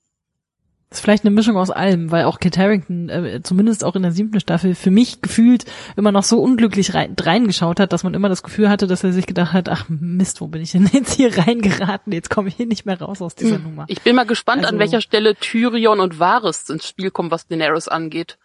[0.92, 4.02] Das ist vielleicht eine Mischung aus allem, weil auch Kit Harrington, äh, zumindest auch in
[4.02, 5.64] der siebten Staffel, für mich gefühlt
[5.96, 9.14] immer noch so unglücklich rein, reingeschaut hat, dass man immer das Gefühl hatte, dass er
[9.14, 12.12] sich gedacht hat, ach Mist, wo bin ich denn jetzt hier reingeraten?
[12.12, 13.62] Jetzt komme ich hier nicht mehr raus aus dieser hm.
[13.62, 13.84] Nummer.
[13.88, 17.46] Ich bin mal gespannt, also, an welcher Stelle Tyrion und Varys ins Spiel kommen, was
[17.46, 18.36] Daenerys angeht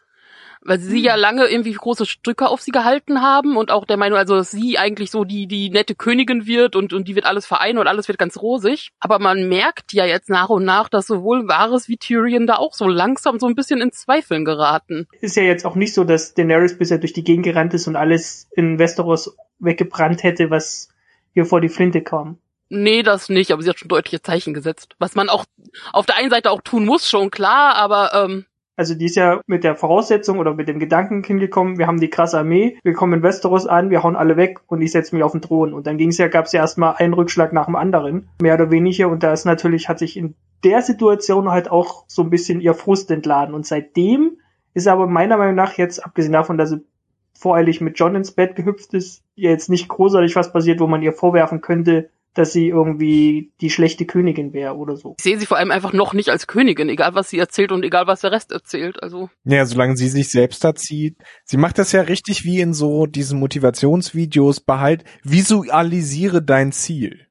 [0.62, 1.04] weil sie hm.
[1.04, 4.52] ja lange irgendwie große Stücke auf sie gehalten haben und auch der Meinung, also dass
[4.52, 7.88] sie eigentlich so die die nette Königin wird und und die wird alles vereinen und
[7.88, 8.92] alles wird ganz rosig.
[9.00, 12.74] Aber man merkt ja jetzt nach und nach, dass sowohl Varys wie Tyrion da auch
[12.74, 15.08] so langsam so ein bisschen in Zweifeln geraten.
[15.22, 17.96] Ist ja jetzt auch nicht so, dass Daenerys bisher durch die Gegend gerannt ist und
[17.96, 20.90] alles in Westeros weggebrannt hätte, was
[21.34, 22.38] hier vor die Flinte kam.
[22.70, 24.96] Nee, das nicht, aber sie hat schon deutliche Zeichen gesetzt.
[25.00, 25.46] Was man auch
[25.94, 28.46] auf der einen Seite auch tun muss, schon klar, aber ähm,
[28.78, 32.12] also die ist ja mit der Voraussetzung oder mit dem Gedanken hingekommen, wir haben die
[32.12, 35.24] krasse Armee, wir kommen in Westeros an, wir hauen alle weg und ich setze mich
[35.24, 35.74] auf den Thron.
[35.74, 38.54] Und dann ging es ja, gab es ja erstmal einen Rückschlag nach dem anderen, mehr
[38.54, 39.10] oder weniger.
[39.10, 42.76] Und da ist natürlich, hat sich in der Situation halt auch so ein bisschen ihr
[42.76, 43.56] Frust entladen.
[43.56, 44.38] Und seitdem
[44.76, 46.86] ist aber meiner Meinung nach jetzt, abgesehen davon, dass sie
[47.34, 51.14] voreilig mit John ins Bett gehüpft ist, jetzt nicht großartig was passiert, wo man ihr
[51.14, 55.16] vorwerfen könnte, dass sie irgendwie die schlechte Königin wäre oder so.
[55.18, 57.84] Ich sehe sie vor allem einfach noch nicht als Königin, egal was sie erzählt und
[57.84, 59.02] egal was der Rest erzählt.
[59.02, 59.30] Also.
[59.44, 61.18] Ja, solange sie sich selbst erzieht.
[61.46, 67.28] Sie macht das ja richtig wie in so diesen Motivationsvideos, behalt, visualisiere dein Ziel.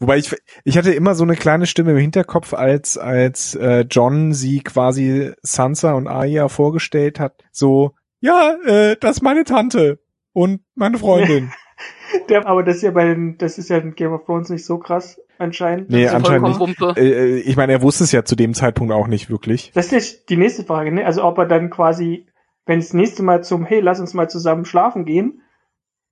[0.00, 4.34] Wobei ich, ich hatte immer so eine kleine Stimme im Hinterkopf, als, als äh, John
[4.34, 10.00] sie quasi Sansa und Arya vorgestellt hat, so, ja, äh, das ist meine Tante
[10.38, 11.52] und meine Freundin.
[12.28, 14.64] Der, aber das ist ja bei den, das ist ja in Game of Thrones nicht
[14.64, 15.90] so krass, anscheinend.
[15.90, 16.80] Nee, anscheinend nicht.
[16.96, 19.72] Äh, äh, ich meine, er wusste es ja zu dem Zeitpunkt auch nicht wirklich.
[19.74, 21.04] Das ist die nächste Frage, ne?
[21.04, 22.26] Also ob er dann quasi,
[22.66, 25.42] wenn es das nächste Mal zum, hey, lass uns mal zusammen schlafen gehen,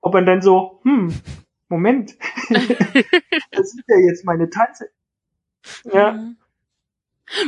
[0.00, 1.14] ob er dann so, hm,
[1.68, 2.16] Moment,
[2.48, 4.90] das ist ja jetzt meine Tante.
[5.92, 6.12] Ja.
[6.12, 6.36] Mhm.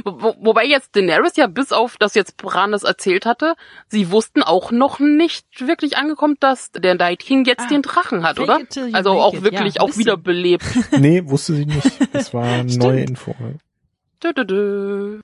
[0.05, 3.55] Wo, wobei jetzt Daenerys ja bis auf das jetzt Bran das erzählt hatte,
[3.87, 8.25] sie wussten auch noch nicht wirklich angekommen, dass der Night King jetzt ah, den Drachen
[8.25, 8.61] hat, oder?
[8.93, 9.45] Also auch it.
[9.45, 10.65] wirklich ja, auch wiederbelebt.
[10.99, 12.15] nee, wusste sie nicht.
[12.15, 13.35] Das war eine neue Info.
[14.23, 15.21] Dö, dö, dö.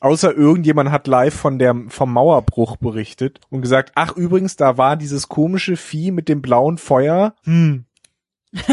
[0.00, 4.96] Außer irgendjemand hat live von der, vom Mauerbruch berichtet und gesagt, ach übrigens, da war
[4.96, 7.34] dieses komische Vieh mit dem blauen Feuer.
[7.44, 7.84] Hm.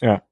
[0.00, 0.22] ja.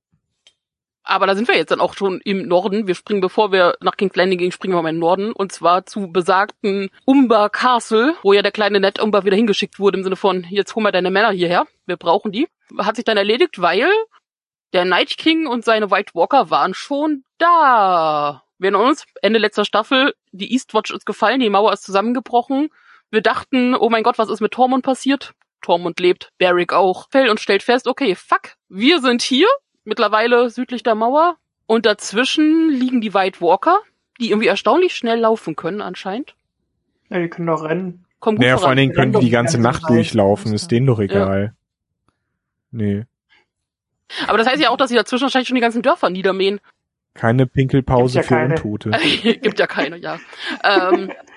[1.04, 2.86] Aber da sind wir jetzt dann auch schon im Norden.
[2.86, 5.32] Wir springen, bevor wir nach King's Landing gehen, springen wir mal in den Norden.
[5.32, 9.98] Und zwar zu besagten Umber Castle, wo ja der kleine Ned Umber wieder hingeschickt wurde
[9.98, 11.66] im Sinne von, jetzt hol mal deine Männer hierher.
[11.86, 12.48] Wir brauchen die.
[12.78, 13.90] Hat sich dann erledigt, weil
[14.72, 18.42] der Night King und seine White Walker waren schon da.
[18.58, 22.68] Wir erinnern uns, Ende letzter Staffel, die Eastwatch ist gefallen, die Mauer ist zusammengebrochen.
[23.10, 25.34] Wir dachten, oh mein Gott, was ist mit Tormund passiert?
[25.62, 27.08] Tormund lebt, Barrick auch.
[27.10, 29.48] Fällt und stellt fest, okay, fuck, wir sind hier,
[29.84, 31.36] mittlerweile südlich der Mauer.
[31.66, 33.78] Und dazwischen liegen die White Walker,
[34.20, 36.34] die irgendwie erstaunlich schnell laufen können anscheinend.
[37.08, 38.04] Ja, die können doch rennen.
[38.20, 38.76] Kommen gut Naja, vor allen.
[38.76, 41.54] Dingen können die die ganze ganze Nacht durchlaufen, ist denen doch egal.
[42.70, 43.04] Nee.
[44.26, 46.60] Aber das heißt ja auch, dass sie dazwischen wahrscheinlich schon die ganzen Dörfer niedermähen.
[47.14, 48.54] Keine Pinkelpause ja für keine.
[48.54, 48.90] Untote.
[49.22, 50.18] Gibt ja keine, ja.
[50.64, 51.12] ähm,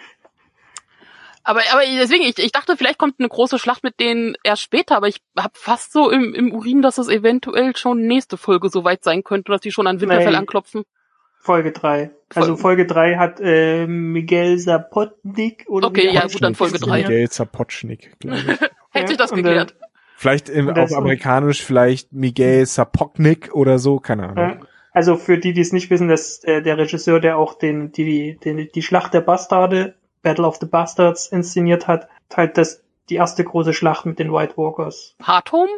[1.45, 4.97] aber, aber deswegen, ich, ich dachte, vielleicht kommt eine große Schlacht mit denen erst später,
[4.97, 9.03] aber ich habe fast so im, im Urin, dass es eventuell schon nächste Folge soweit
[9.03, 10.37] sein könnte, dass die schon an Winterfell Nee.
[10.37, 10.83] anklopfen.
[11.39, 12.09] Folge 3.
[12.33, 16.99] Also Folge 3 hat äh, Miguel Sapotnik oder Okay, ja, gut, dann Folge drei.
[16.99, 17.09] inszeniert.
[17.09, 18.59] Miguel Zapotschnik, glaube ich.
[18.89, 19.75] Hätte sich das und, geklärt.
[20.17, 24.65] Vielleicht im, auf amerikanisch vielleicht Miguel Sapotnik oder so, keine Ahnung.
[24.91, 28.39] Also für die, die es nicht wissen, dass äh, der Regisseur, der auch den, die,
[28.43, 29.95] die, die Schlacht der Bastarde,
[30.25, 34.57] Battle of the Bastards inszeniert hat, halt das, die erste große Schlacht mit den White
[34.57, 35.15] Walkers.
[35.21, 35.69] Hardhome?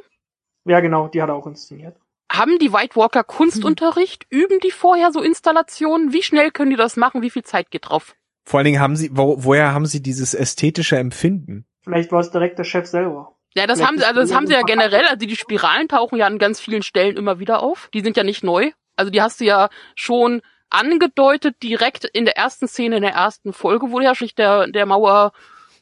[0.63, 1.97] Ja, genau, die hat er auch inszeniert.
[2.31, 4.25] Haben die White Walker Kunstunterricht?
[4.29, 6.13] Üben die vorher so Installationen?
[6.13, 7.21] Wie schnell können die das machen?
[7.21, 8.15] Wie viel Zeit geht drauf?
[8.45, 11.65] Vor allen Dingen haben sie, wo, woher haben sie dieses ästhetische Empfinden?
[11.83, 13.35] Vielleicht war es direkt der Chef selber.
[13.53, 16.17] Ja, das Vielleicht haben sie, also das haben sie ja generell, also die Spiralen tauchen
[16.17, 17.89] ja an ganz vielen Stellen immer wieder auf.
[17.93, 18.71] Die sind ja nicht neu.
[18.95, 23.53] Also die hast du ja schon angedeutet direkt in der ersten Szene in der ersten
[23.53, 25.31] Folge, wo ja sich der, der Mauer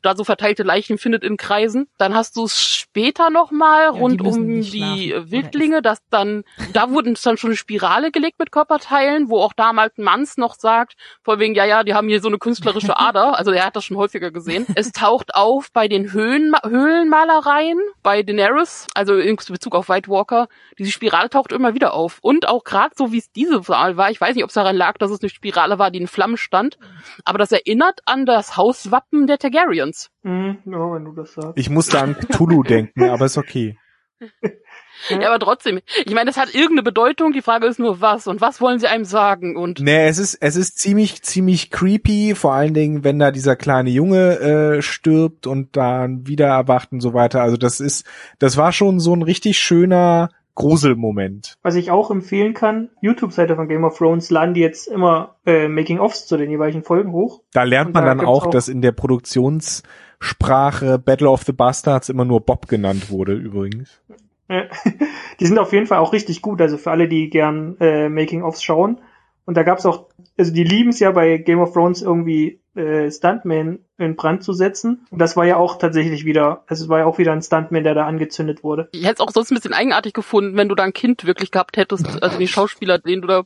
[0.05, 1.87] da so verteilte Leichen findet in Kreisen.
[1.97, 6.43] Dann hast du es später nochmal die rund müssen um die schlafen Wildlinge, dass dann,
[6.73, 10.95] da wurden dann schon eine Spirale gelegt mit Körperteilen, wo auch damals Manns noch sagt,
[11.23, 13.37] vor wegen, ja, ja, die haben hier so eine künstlerische Ader.
[13.37, 14.65] Also er hat das schon häufiger gesehen.
[14.75, 20.47] Es taucht auf bei den Höhlen, Höhlenmalereien, bei Daenerys, also in Bezug auf White Walker.
[20.77, 22.19] Diese Spirale taucht immer wieder auf.
[22.21, 24.75] Und auch gerade so, wie es diese Mal war, ich weiß nicht, ob es daran
[24.75, 26.77] lag, dass es eine Spirale war, die in Flammen stand,
[27.23, 29.94] aber das erinnert an das Hauswappen der Targaryens.
[30.23, 31.57] Mhm, ja, wenn du das sagst.
[31.57, 33.77] Ich musste an Cthulhu denken, aber ist okay.
[35.09, 38.39] Ja, aber trotzdem, ich meine, das hat irgendeine Bedeutung, die Frage ist nur was und
[38.39, 42.53] was wollen sie einem sagen und Nee, es ist, es ist ziemlich, ziemlich creepy, vor
[42.53, 47.13] allen Dingen, wenn da dieser kleine Junge äh, stirbt und dann wieder erwacht und so
[47.13, 47.41] weiter.
[47.41, 48.05] Also das ist,
[48.39, 51.55] das war schon so ein richtig schöner Gruselmoment.
[51.61, 55.67] Was ich auch empfehlen kann, YouTube-Seite von Game of Thrones laden die jetzt immer äh,
[55.67, 57.41] Making-ofs zu den jeweiligen Folgen hoch.
[57.53, 62.09] Da lernt man da dann auch, auch- dass in der Produktionssprache Battle of the Bastards
[62.09, 64.01] immer nur Bob genannt wurde, übrigens.
[65.39, 68.63] Die sind auf jeden Fall auch richtig gut, also für alle, die gern äh, Making-ofs
[68.63, 69.01] schauen.
[69.45, 73.09] Und da gab's auch, also die lieben es ja bei Game of Thrones irgendwie äh,
[73.09, 75.05] Stuntman in Brand zu setzen.
[75.09, 77.83] Und das war ja auch tatsächlich wieder, also es war ja auch wieder ein Stuntman,
[77.83, 78.89] der da angezündet wurde.
[78.91, 81.51] ich hätte es auch sonst ein bisschen eigenartig gefunden, wenn du da ein Kind wirklich
[81.51, 83.43] gehabt hättest, also die Schauspieler, den du da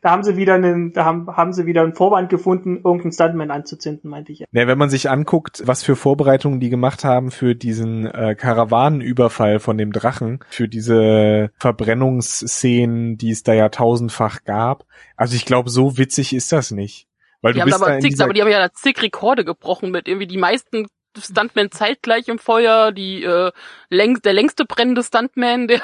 [0.00, 3.50] Da haben sie wieder einen, da haben, haben sie wieder einen Vorwand gefunden, irgendeinen Stuntman
[3.50, 4.46] anzuzünden, meinte ich ja.
[4.52, 9.58] Ja, wenn man sich anguckt, was für Vorbereitungen die gemacht haben für diesen äh, Karawanenüberfall
[9.58, 14.84] von dem Drachen, für diese Verbrennungsszenen, die es da ja tausendfach gab.
[15.16, 17.07] Also ich glaube, so witzig ist das nicht.
[17.42, 19.44] Weil Die du haben bist da aber zig, aber die haben ja da zig Rekorde
[19.44, 20.86] gebrochen mit irgendwie die meisten
[21.16, 23.50] Stuntmen zeitgleich im Feuer, die äh,
[23.90, 25.80] längst, der längste brennende Stuntman, der,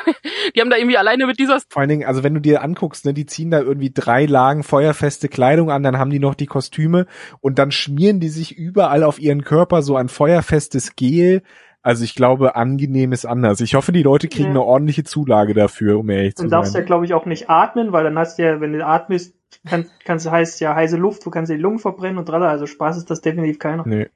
[0.54, 3.04] die haben da irgendwie alleine mit dieser vor allen Dingen, also wenn du dir anguckst,
[3.04, 6.46] ne, die ziehen da irgendwie drei Lagen feuerfeste Kleidung an, dann haben die noch die
[6.46, 7.06] Kostüme
[7.40, 11.42] und dann schmieren die sich überall auf ihren Körper so ein feuerfestes Gel.
[11.82, 13.60] Also ich glaube, angenehm ist anders.
[13.60, 14.50] Ich hoffe, die Leute kriegen Ja.
[14.50, 16.86] eine ordentliche Zulage dafür, um ehrlich zu Und darfst ja, sein.
[16.86, 19.34] glaube ich, auch nicht atmen, weil dann hast du ja, wenn du atmest,
[19.66, 22.66] kann, kannst du heißt ja heiße Luft, du kannst die Lungen verbrennen und tralala, also
[22.66, 23.86] Spaß ist das definitiv keiner.
[23.86, 24.06] Nö.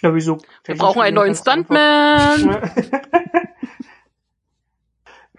[0.00, 0.38] Ja, wieso?
[0.64, 2.60] Wir brauchen einen neuen du Stuntman.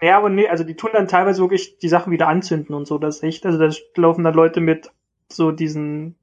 [0.02, 2.98] Ja, aber nee, also die tun dann teilweise wirklich die Sachen wieder anzünden und so,
[2.98, 4.90] das ist echt, also da laufen dann Leute mit
[5.28, 6.14] so diesen,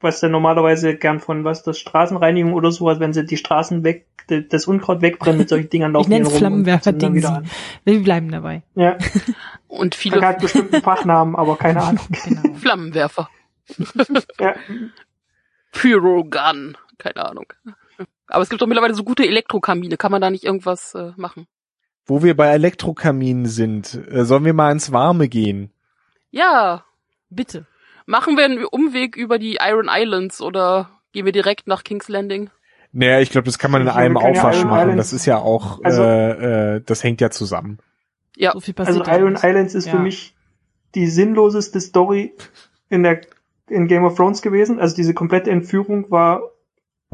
[0.00, 4.06] was denn normalerweise gern von was, das Straßenreinigung oder sowas, wenn sie die Straßen weg,
[4.26, 7.00] das Unkraut wegbrennen mit solchen Dingern laufen Ich nenne die es rum und Flammenwerfer zünden
[7.00, 7.22] dann Ding.
[7.22, 7.50] wieder an.
[7.84, 8.62] Wir bleiben dabei.
[8.74, 8.98] Ja,
[9.78, 12.06] Und viele hat bestimmt einen Fachnamen, aber keine Ahnung.
[12.24, 12.54] Genau.
[12.54, 13.28] Flammenwerfer.
[14.38, 14.54] Ja,
[15.72, 16.76] Pyrogun.
[16.98, 17.46] Keine Ahnung.
[18.28, 19.96] Aber es gibt doch mittlerweile so gute Elektrokamine.
[19.96, 21.46] Kann man da nicht irgendwas äh, machen?
[22.06, 25.72] wo wir bei Elektrokaminen sind, äh, sollen wir mal ins Warme gehen?
[26.30, 26.84] Ja,
[27.30, 27.66] Bitte.
[28.04, 32.50] machen wir einen Umweg über die Iron Islands oder gehen wir direkt nach King's Landing?
[32.92, 34.80] Naja, ich glaube, das kann man in Ich einem Aufwasch machen.
[34.90, 37.78] Islands- Das ist ja auch, Also- äh, äh, das hängt ja zusammen.
[38.36, 39.34] Ja, So viel Also passiert da Iron.
[39.34, 39.92] Islands ist Ja.
[39.92, 40.34] für mich
[40.94, 42.34] die sinnloseste Story
[42.88, 43.20] in der
[43.68, 44.78] in Game of Thrones gewesen.
[44.78, 46.42] Also diese komplette Entführung war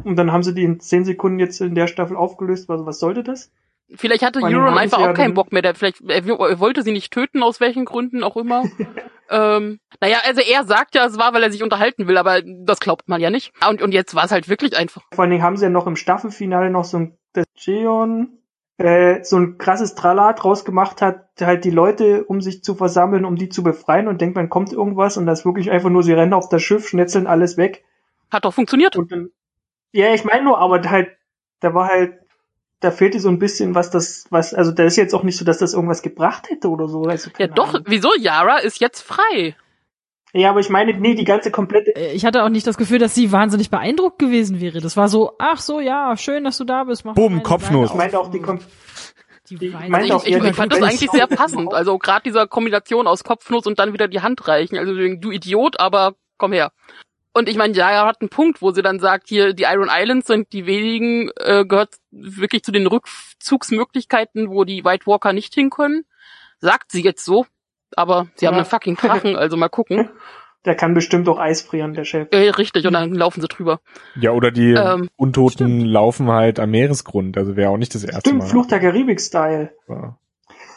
[0.02, 2.68] und dann haben sie die in zehn Sekunden jetzt in der Staffel aufgelöst.
[2.70, 3.52] Also was sollte das?
[3.94, 5.62] vielleicht hatte Euron einfach auch keinen Bock mehr.
[5.62, 8.64] Der, vielleicht er, er wollte sie nicht töten, aus welchen Gründen auch immer.
[9.30, 12.80] ähm, naja, also er sagt ja, es war, weil er sich unterhalten will, aber das
[12.80, 13.52] glaubt man ja nicht.
[13.68, 15.02] Und, und jetzt war es halt wirklich einfach.
[15.12, 18.38] Vor allen Dingen haben sie ja noch im Staffelfinale noch so ein das Geon
[18.80, 23.36] äh, so ein krasses Tralat rausgemacht hat, halt die Leute, um sich zu versammeln, um
[23.36, 26.14] die zu befreien und denkt, man kommt irgendwas und das ist wirklich einfach nur, sie
[26.14, 27.84] rennen auf das Schiff, schnetzeln alles weg
[28.30, 28.96] Hat doch funktioniert.
[28.96, 29.30] dann,
[29.92, 31.10] ja, ich meine nur, aber halt,
[31.60, 32.14] da war halt,
[32.80, 35.44] da fehlte so ein bisschen was das, was, also da ist jetzt auch nicht so,
[35.44, 37.02] dass das irgendwas gebracht hätte oder so.
[37.02, 37.84] Also, Ja doch, Ahnung.
[37.86, 38.10] wieso?
[38.18, 39.54] Yara ist jetzt frei.
[40.32, 42.98] Ja, aber ich meine, nee, die ganze komplette, Äh, Ich hatte auch nicht das Gefühl,
[42.98, 44.80] dass sie wahnsinnig beeindruckt gewesen wäre.
[44.80, 47.04] Das war so, ach so, ja, schön, dass du da bist.
[47.04, 47.90] Mach Bumm, Kopfnuss.
[47.90, 48.60] Ich meinte auch die, kom
[49.50, 51.74] Die meinte Ich, auch ich, ich die fand das eigentlich sehr passend.
[51.74, 54.78] Also gerade dieser Kombination aus Kopfnuss und dann wieder die Hand reichen.
[54.78, 56.72] Also du Idiot, aber komm her.
[57.32, 60.26] Und ich meine, Yara hat einen Punkt, wo sie dann sagt, hier die Iron Islands
[60.26, 65.70] sind die wenigen, äh, gehört wirklich zu den Rückzugsmöglichkeiten, wo die White Walker nicht hin
[65.70, 66.04] können.
[66.58, 67.46] Sagt sie jetzt so.
[67.96, 68.60] Aber sie haben Ja.
[68.60, 70.08] einen fucking Drachen, also mal gucken.
[70.66, 72.28] der kann bestimmt auch Eis frieren, der Chef.
[72.32, 73.80] Äh, richtig, und dann laufen sie drüber.
[74.20, 75.86] Ja, oder die Ähm, Untoten stimmt.
[75.86, 77.38] laufen halt am Meeresgrund.
[77.38, 78.48] Also wäre auch nicht das erste Stimmt, Mal.
[78.48, 79.72] Fluch der Karibik-Style.
[79.88, 80.16] Ja.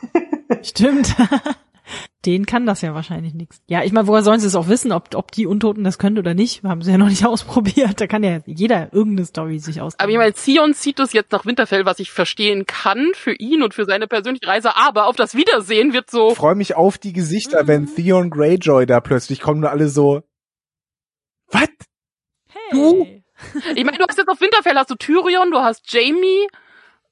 [0.61, 1.16] Stimmt.
[2.26, 3.61] Den kann das ja wahrscheinlich nichts.
[3.67, 6.17] Ja, ich meine, woher sollen sie es auch wissen, ob, ob die Untoten das können
[6.17, 6.63] oder nicht?
[6.63, 7.99] Haben sie ja noch nicht ausprobiert.
[7.99, 9.99] Da kann ja jeder irgendeine Story sich aus.
[9.99, 13.61] Aber ich meine, Sion zieht es jetzt nach Winterfell, was ich verstehen kann für ihn
[13.61, 16.97] und für seine persönliche Reise, aber auf das Wiedersehen wird so, Ich freue mich auf
[16.97, 17.67] die Gesichter, Mhm.
[17.67, 20.21] wenn Theon Greyjoy da plötzlich kommen und alle so,
[21.51, 21.67] was?
[22.47, 23.24] hey.
[23.76, 26.47] ich meine, du hast jetzt auf Winterfell hast du Tyrion, du hast Jamie,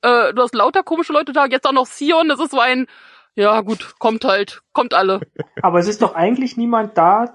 [0.02, 2.88] äh, du hast lauter komische Leute da, jetzt auch noch Sion, das ist so ein,
[3.36, 5.22] ja gut, kommt halt, kommt alle.
[5.62, 7.34] Aber es ist doch eigentlich niemand da,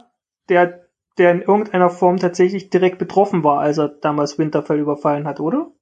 [0.49, 0.87] der,
[1.19, 5.73] der in irgendeiner Form tatsächlich direkt betroffen war, als er damals Winterfell überfallen hat, oder?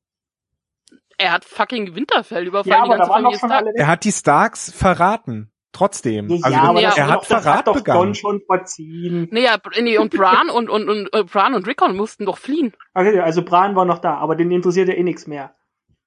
[1.18, 3.76] Er hat fucking Winterfell überfallen, Ja, aber da waren doch schon alle weg.
[3.76, 5.50] Er hat die Starks verraten.
[5.74, 6.28] Trotzdem.
[6.28, 8.00] Ja, also aber ja, das, er hat doch, das Verrat hat doch begangen.
[8.00, 9.28] Don schon verziehen.
[9.32, 12.72] Nee, ja, nee, und Bran und, und, und äh, Bran und Rickon mussten doch fliehen.
[12.94, 15.56] Okay, also Bran war noch da, aber den interessiert ja eh nichts mehr.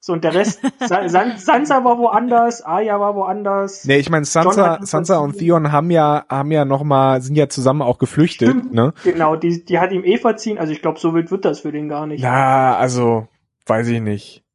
[0.08, 3.84] So, und der Rest, Sa San Sansa war woanders, Arya war woanders.
[3.84, 5.38] Nee, ich meine, Sansa, Sansa und.
[5.38, 8.74] Theon haben ja, haben ja noch mal, sind ja zusammen auch geflüchtet, Stimmt.
[8.74, 8.94] ne?
[9.04, 11.74] Genau, die, die hat ihm eh verziehen, also ich glaube, so wild wird das für
[11.74, 12.22] den gar nicht.
[12.22, 13.28] Ja, also,
[13.66, 14.46] weiß ich nicht.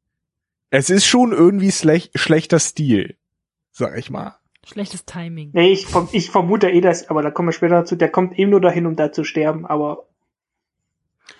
[0.71, 3.15] Es ist schon irgendwie schlech schlechter Stil,
[3.69, 4.37] sag ich mal.
[4.65, 5.51] Schlechtes Timing.
[5.53, 8.49] Nee, ich, ich vermute eh das, aber da kommen wir später dazu, der kommt eben
[8.49, 10.07] nur dahin, um da zu sterben, aber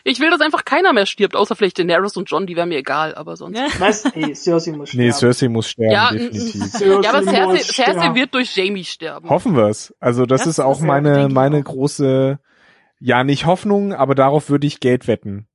[0.06, 2.78] Ich will, dass einfach keiner mehr stirbt, außer vielleicht Daenerys und John, die wären mir
[2.78, 3.58] egal, aber sonst.
[3.58, 3.68] Ja.
[3.80, 4.04] was?
[4.14, 5.06] Ey, Cersei muss sterben.
[5.06, 6.62] Nee, Cersei muss sterben, Ja, definitiv.
[6.72, 9.30] Cersei Ja, aber Cersei, Cersei wird durch Jamie sterben.
[9.30, 9.94] Hoffen wir's.
[10.02, 11.64] Also das, Das ist auch meine, meine auch.
[11.64, 12.38] große,
[13.00, 15.48] ja, nicht Hoffnung, aber darauf würde ich Geld wetten.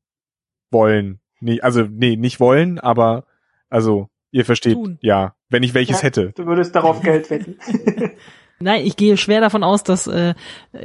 [0.71, 1.21] Wollen.
[1.41, 3.25] Nee, also, nee, nicht wollen, aber,
[3.69, 4.99] also, ihr versteht, Tun.
[5.03, 6.05] ja, wenn ich welches Ja.
[6.05, 6.33] hätte.
[6.35, 7.59] Du würdest darauf Geld wetten.
[8.61, 10.35] Nein, ich gehe schwer davon aus, dass äh,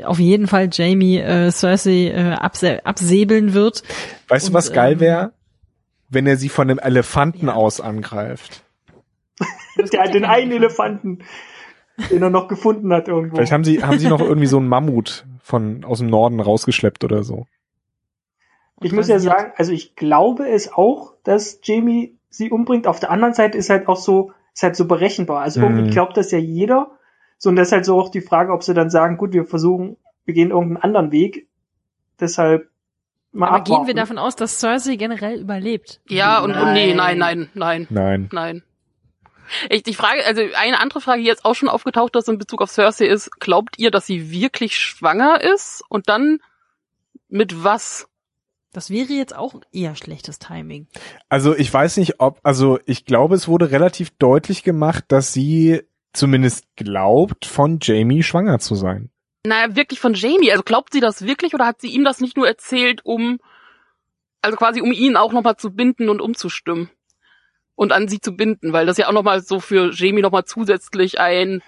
[0.04, 3.84] auf jeden Fall Jamie äh, Cersei äh, abse absäbeln wird.
[4.28, 5.34] Weißt du, Und, was geil ähm, wäre?
[6.10, 7.54] Wenn er sie von einem Elefanten Ja.
[7.56, 8.62] aus angreift.
[9.92, 11.20] Der hat den einen Elefanten,
[12.12, 13.38] den er noch gefunden hat irgendwo.
[13.38, 17.04] Vielleicht haben sie, haben sie noch irgendwie so einen Mammut von, aus dem Norden rausgeschleppt
[17.04, 17.48] oder so.
[18.76, 22.86] Und Ich muss ja sagen, also ich glaube es auch, dass Jamie sie umbringt.
[22.86, 25.42] Auf der anderen Seite ist halt auch so, ist halt so berechenbar.
[25.42, 25.66] Also Mhm.
[25.66, 26.92] irgendwie glaubt das ja jeder.
[27.38, 29.46] So, und das ist halt so auch die Frage, ob sie dann sagen, gut, wir
[29.46, 31.48] versuchen, wir gehen irgendeinen anderen Weg.
[32.20, 32.70] Deshalb
[33.32, 33.82] mal Aber abwarten.
[33.86, 36.02] gehen wir davon aus, dass Cersei generell überlebt?
[36.08, 37.18] Ja, und, und nee, Nein.
[37.18, 38.30] nein, nein, nein, Nein.
[38.32, 38.64] nein.
[39.70, 42.62] Ich, die Frage, also eine andere Frage, die jetzt auch schon aufgetaucht ist in Bezug
[42.62, 45.84] auf Cersei ist, glaubt ihr, dass sie wirklich schwanger ist?
[45.90, 46.40] Und dann
[47.28, 48.08] mit was?
[48.72, 50.88] Das wäre jetzt auch eher schlechtes Timing.
[51.30, 55.82] Also ich weiß nicht, ob, also ich glaube, es wurde relativ deutlich gemacht, dass sie
[56.14, 59.10] zumindest glaubt, von Jamie schwanger zu sein.
[59.46, 60.52] Naja, wirklich von Jamie.
[60.52, 63.40] Also glaubt sie das wirklich oder hat sie ihm das nicht nur erzählt, um,
[64.42, 66.90] also quasi um ihn auch nochmal zu binden und umzustimmen?
[67.76, 71.20] Und an sie zu binden, weil das ja auch nochmal so für Jamie nochmal zusätzlich
[71.20, 71.64] ein,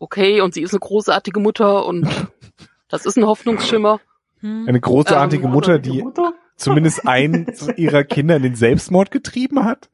[0.00, 2.06] okay, und sie ist eine großartige Mutter und
[2.88, 4.00] das ist ein Hoffnungsschimmer.
[4.40, 4.64] Hm?
[4.68, 6.34] Eine großartige Ähm, Mutter, Die die Mutter?
[6.56, 9.88] zumindest einen ihrer Kinder in den Selbstmord getrieben hat.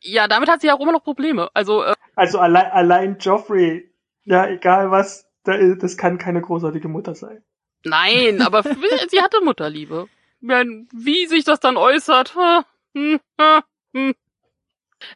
[0.00, 1.50] Ja, damit hat sie ja auch immer noch Probleme.
[1.54, 3.90] Also, äh, Also allein, allein Joffrey,
[4.24, 7.42] ja, egal was, da- das kann keine großartige Mutter sein.
[7.84, 8.62] Nein, aber
[9.10, 10.08] sie hatte Mutterliebe.
[10.40, 12.34] Wenn- Wie sich das dann äußert.
[12.94, 13.60] hm, hm,
[13.94, 14.14] hm.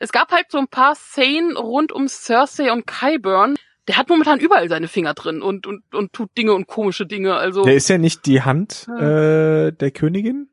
[0.01, 3.57] Es gab halt so ein paar Szenen rund um Cersei und Qyburn.
[3.87, 7.35] Der hat momentan überall seine Finger drin und, und, und tut Dinge und komische Dinge.
[7.35, 10.49] Also, Der ist ja nicht die Hand äh, der Königin.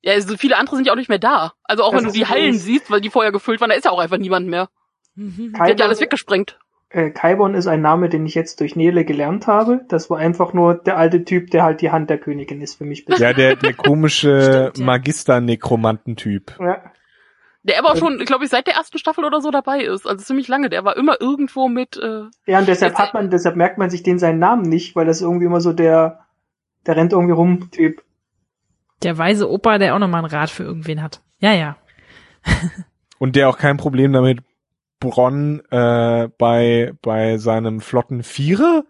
[0.00, 1.54] ja, also viele andere sind ja auch nicht mehr da.
[1.64, 3.84] Also auch Das wenn du die Hallen siehst, weil die vorher gefüllt waren, da ist
[3.84, 4.68] ja auch einfach niemand mehr.
[5.14, 5.52] Mhm.
[5.56, 6.58] Ja Qyburn- alles weggesprengt.
[6.90, 9.80] Äh, Kaibon ist ein Name, den ich jetzt durch Nele gelernt habe.
[9.88, 12.84] Das war einfach nur der alte Typ, der halt die Hand der Königin ist für
[12.84, 13.06] mich.
[13.18, 14.42] Ja, der, der komische
[14.72, 14.84] Stimmt, ja.
[14.84, 16.56] Magister-Nekromanten-Typ.
[16.60, 16.82] Ja.
[17.62, 20.06] Der aber auch schon, glaube ich, seit der ersten Staffel oder so dabei ist.
[20.06, 20.68] Also ziemlich lange.
[20.68, 24.02] Der war immer irgendwo mit, äh, Ja, und deshalb hat man, deshalb merkt man sich
[24.02, 26.26] den seinen Namen nicht, weil das irgendwie immer so der,
[26.86, 28.02] der rennt irgendwie rum Typ.
[29.04, 31.22] Der weise Opa, der auch nochmal einen Rat für irgendwen hat.
[31.38, 31.76] Ja, ja.
[33.18, 34.40] Und der auch kein Problem damit
[35.02, 38.84] Bronn äh, bei, bei seinem flotten Vierer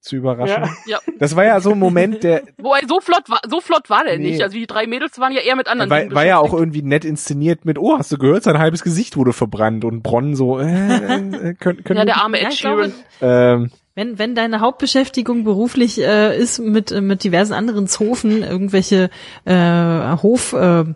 [0.00, 0.64] zu überraschen.
[0.86, 0.98] Ja.
[1.20, 4.18] Das war ja so ein Moment, der Wobei, so flott war, so flott war der
[4.18, 4.30] Nee.
[4.32, 4.42] nicht.
[4.42, 7.04] Also die drei Mädels waren ja eher mit anderen war, war ja auch irgendwie nett
[7.04, 10.64] inszeniert mit, oh, hast du gehört, sein halbes Gesicht wurde verbrannt und Bronn so, äh,
[10.64, 12.92] äh, können, können Ja, wir der arme Ed Sheeran.
[13.20, 19.10] Ähm, wenn, wenn deine Hauptbeschäftigung beruflich äh, ist, mit, äh, mit diversen anderen Zofen irgendwelche
[19.44, 20.94] äh, Hofpersonal äh,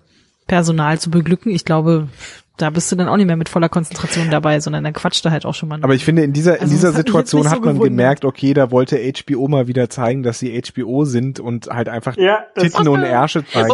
[0.48, 2.09] Personal zu beglücken, ich glaube,
[2.57, 5.30] da bist du dann auch nicht mehr mit voller Konzentration dabei, sondern dann quatscht du
[5.30, 5.78] halt auch schon mal.
[5.82, 7.90] aber ich finde, in dieser, in Also, dieser hat Situation nicht so hat man gewundert.
[7.98, 12.16] gemerkt, okay, da wollte HBO mal wieder zeigen, dass sie HBO sind und halt einfach
[12.16, 13.70] Ja, Titten und Ärsche zeigen.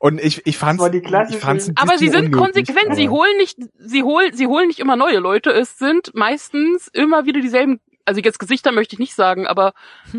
[0.00, 2.96] Und ich, ich fand's, war die klassische- ich fand's ein aber sie sind konsequent.
[2.96, 5.50] Sie aber- holen nicht, sie holen, sie holen nicht immer neue Leute.
[5.50, 9.72] Es sind meistens immer wieder dieselben, also jetzt Gesichter möchte ich nicht sagen, aber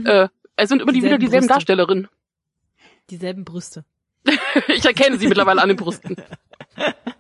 [0.05, 1.53] äh, es sind immer die, wieder Dieselben dieselben Brüste.
[1.53, 2.07] Darstellerinnen.
[3.09, 3.84] Dieselben Brüste.
[4.70, 6.16] ich erkenne sie mittlerweile an den Brüsten.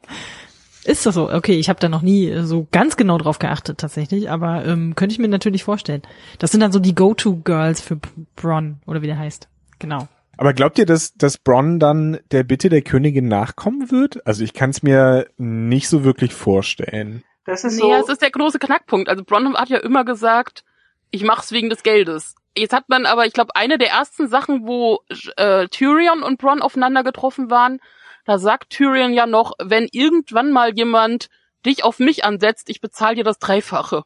[0.85, 1.31] Ist das so?
[1.31, 4.95] Okay, ich habe da noch nie äh, so ganz genau drauf geachtet tatsächlich, aber ähm,
[4.95, 6.03] könnte ich mir natürlich vorstellen.
[6.39, 7.97] Das sind dann so die Go-To-Girls für
[8.35, 9.47] Bronn oder wie der heißt.
[9.79, 10.07] Genau.
[10.37, 14.25] Aber glaubt ihr, dass, dass Bronn dann der Bitte der Königin nachkommen wird?
[14.27, 17.23] Also ich kann es mir nicht so wirklich vorstellen.
[17.45, 17.93] das ist Nee, so.
[17.93, 19.09] es ist der große Knackpunkt.
[19.09, 20.63] Also Bronn hat ja immer gesagt,
[21.09, 22.35] ich mach's wegen des Geldes.
[22.57, 24.99] Jetzt hat man aber, ich glaube, eine der ersten Sachen, wo
[25.37, 27.79] äh, Tyrion und Bronn aufeinander getroffen waren,
[28.25, 31.29] da sagt Tyrion ja noch, wenn irgendwann mal jemand
[31.65, 34.03] dich auf mich ansetzt, ich bezahle dir das Dreifache.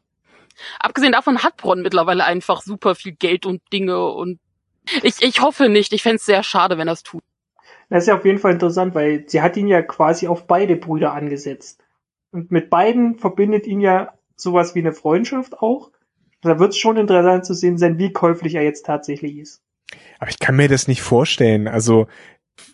[0.78, 4.38] Abgesehen davon hat Bronn mittlerweile einfach super viel Geld und Dinge und
[5.02, 5.92] ich, ich hoffe nicht.
[5.92, 7.22] Ich fänd's sehr schade, wenn er es tut.
[7.88, 10.76] Das ist ja auf jeden Fall interessant, weil sie hat ihn ja quasi auf beide
[10.76, 11.82] Brüder angesetzt.
[12.30, 15.90] Und mit beiden verbindet ihn ja sowas wie eine Freundschaft auch.
[16.40, 19.62] Da wird es schon interessant zu sehen sein, wie käuflich er jetzt tatsächlich ist.
[20.18, 21.66] Aber ich kann mir das nicht vorstellen.
[21.68, 22.06] Also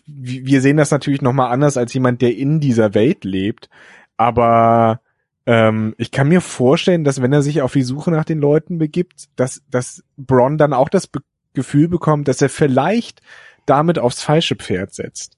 [0.05, 3.69] wir sehen das natürlich nochmal anders als jemand, der in dieser Welt lebt.
[4.15, 5.01] Aber
[5.45, 8.77] ähm, ich kann mir vorstellen, dass wenn er sich auf die Suche nach den Leuten
[8.77, 11.21] begibt, dass, dass Bronn dann auch das Be
[11.53, 13.19] Gefühl bekommt, dass er vielleicht
[13.65, 15.37] damit aufs falsche Pferd setzt.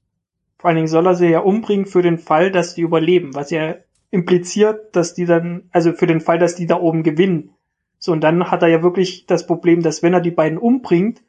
[0.57, 3.51] Vor allen Dingen soll er sie ja umbringen für den Fall, dass die überleben, was
[3.51, 3.75] ja
[4.11, 7.51] impliziert, dass die dann, also für den Fall, dass die da oben gewinnen.
[7.99, 11.21] So, und dann hat er ja wirklich das Problem, dass wenn er die beiden umbringt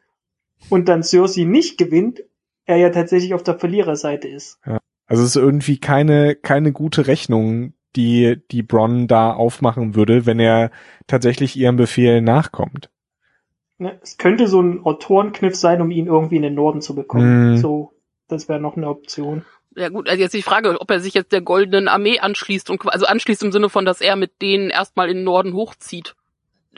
[0.68, 2.24] und dann Cersei nicht gewinnt,
[2.70, 4.58] er ja tatsächlich auf der Verliererseite ist.
[5.06, 10.38] Also es ist irgendwie keine, keine gute Rechnung, die, die Bronn da aufmachen würde, wenn
[10.38, 10.70] er
[11.06, 12.90] tatsächlich ihrem Befehl nachkommt.
[13.78, 13.98] Ne?
[14.02, 17.52] Es könnte so ein Autorenkniff sein, um ihn irgendwie in den Norden zu bekommen.
[17.52, 17.56] Mhm.
[17.56, 17.92] So,
[18.28, 19.44] das wäre noch eine Option.
[19.74, 22.84] Ja gut, also jetzt die Frage, ob er sich jetzt der goldenen Armee anschließt und
[22.86, 26.14] also anschließt im Sinne von, dass er mit denen erstmal in den Norden hochzieht.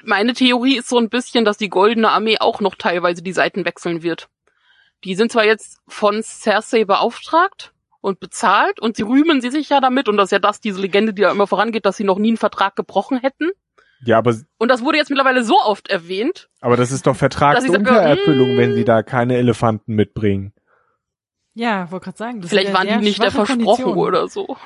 [0.05, 3.65] Meine Theorie ist so ein bisschen, dass die goldene Armee auch noch teilweise die Seiten
[3.65, 4.29] wechseln wird.
[5.05, 9.81] Die sind zwar jetzt von Cersei beauftragt und bezahlt und sie rühmen sie sich ja
[9.81, 12.19] damit und das ist ja das, diese Legende, die da immer vorangeht, dass sie noch
[12.19, 13.51] nie einen Vertrag gebrochen hätten.
[14.05, 16.49] Ja, aber, Und das wurde jetzt mittlerweile so oft erwähnt.
[16.61, 18.59] aber das ist doch Vertragsuntererfüllung, mm.
[18.59, 20.53] wenn sie da keine Elefanten mitbringen.
[21.55, 22.41] Ja, wollte gerade sagen.
[22.41, 23.99] Das Vielleicht ja waren die nicht der versprochen Konditionen.
[23.99, 24.57] oder so.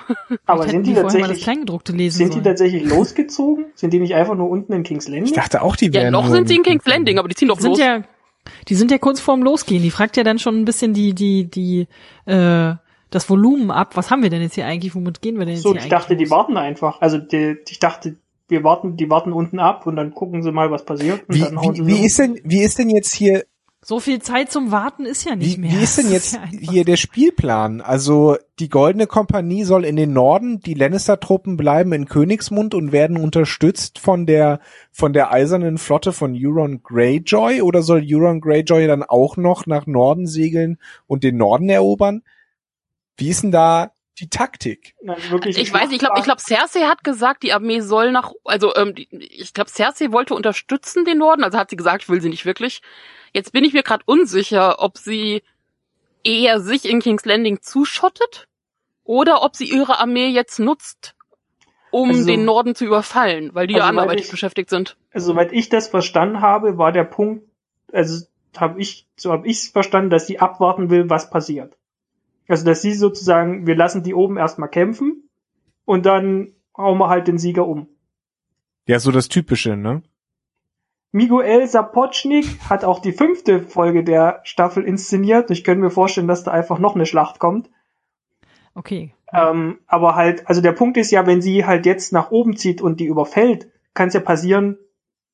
[0.47, 2.45] Aber sind die das tatsächlich, sind die sollen.
[2.45, 3.66] tatsächlich losgezogen?
[3.74, 5.24] Sind die nicht einfach nur unten in King's Landing?
[5.26, 7.34] Ich dachte auch, die Ja, wären noch nur sind sie in King's Landing, aber die
[7.34, 7.78] ziehen doch Die sind los.
[7.80, 8.03] ja,
[8.68, 9.82] die sind ja kurz vorm Losgehen.
[9.82, 11.86] Die fragt ja dann schon ein bisschen die, die, die,
[12.26, 12.74] äh,
[13.11, 13.97] das Volumen ab.
[13.97, 14.94] Was haben wir denn jetzt hier eigentlich?
[14.94, 16.30] Womit gehen wir denn jetzt so, hier ich dachte, die los?
[16.30, 17.01] warten einfach.
[17.01, 18.16] Also die, ich dachte,
[18.49, 21.28] wir warten, die warten unten ab und dann gucken sie mal, was passiert.
[21.28, 23.44] Und Wie, dann hauen sie wie, wie ist denn, wie ist denn jetzt hier,
[23.89, 25.70] So viel Zeit zum Warten ist ja nicht wie, mehr.
[25.70, 27.80] wie ist denn jetzt ja einfach- hier der Spielplan?
[27.80, 33.16] Also, die Goldene Kompanie soll in den Norden, die Lannister-Truppen bleiben in Königsmund und werden
[33.16, 34.59] unterstützt von der,
[34.91, 39.87] von der eisernen Flotte von Euron Greyjoy oder soll Euron Greyjoy dann auch noch nach
[39.87, 42.22] Norden segeln und den Norden erobern?
[43.16, 44.95] Wie ist denn da die Taktik.
[45.07, 48.32] Also wirklich Ich weiß, ich glaube, ich glaube, Cersei hat gesagt, die Armee soll nach,
[48.45, 52.22] also ähm, die, ich glaube, Cersei wollte unterstützen den Norden, also hat sie gesagt, will
[52.22, 52.80] sie nicht wirklich.
[53.37, 55.43] Jetzt bin ich mir gerade unsicher, ob sie
[56.24, 58.49] eher sich in King's Landing zuschottet
[59.05, 61.14] oder ob sie ihre Armee jetzt nutzt,
[61.91, 64.97] um Also- den Norden zu überfallen, weil die ja Also, weil anderweitig ich- beschäftigt sind.
[65.12, 67.45] Also, soweit ich das verstanden habe, war der Punkt,
[67.93, 68.24] also
[68.57, 71.76] habe ich, so habe ich es verstanden, dass sie abwarten will, was passiert.
[72.49, 75.28] Also, dass sie sozusagen, wir lassen die oben erstmal kämpfen
[75.84, 77.87] und dann hauen wir halt den Sieger um.
[78.87, 80.03] Ja, so das Typische, ne?
[81.16, 85.50] Miguel Sapochnik hat auch die fünfte Folge der Staffel inszeniert.
[85.50, 87.70] Ich könnte mir vorstellen, dass da einfach noch eine Schlacht kommt.
[88.74, 89.14] Okay.
[89.32, 92.82] Ähm, aber halt, also der Punkt ist ja, wenn sie halt jetzt nach oben zieht
[92.82, 94.76] und die überfällt, kann es ja passieren,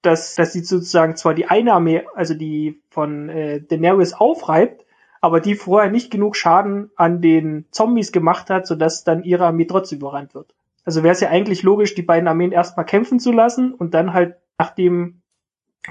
[0.02, 4.86] dass, dass sie sozusagen zwar die eine Armee, also die von äh, Daenerys aufreibt,
[5.20, 9.64] aber die vorher nicht genug Schaden an den Zombies gemacht hat, sodass dann ihre Armee
[9.64, 10.54] trotzdem überrannt wird.
[10.84, 14.12] Also wäre es ja eigentlich logisch, die beiden Armeen erstmal kämpfen zu lassen und dann
[14.12, 15.21] halt, nachdem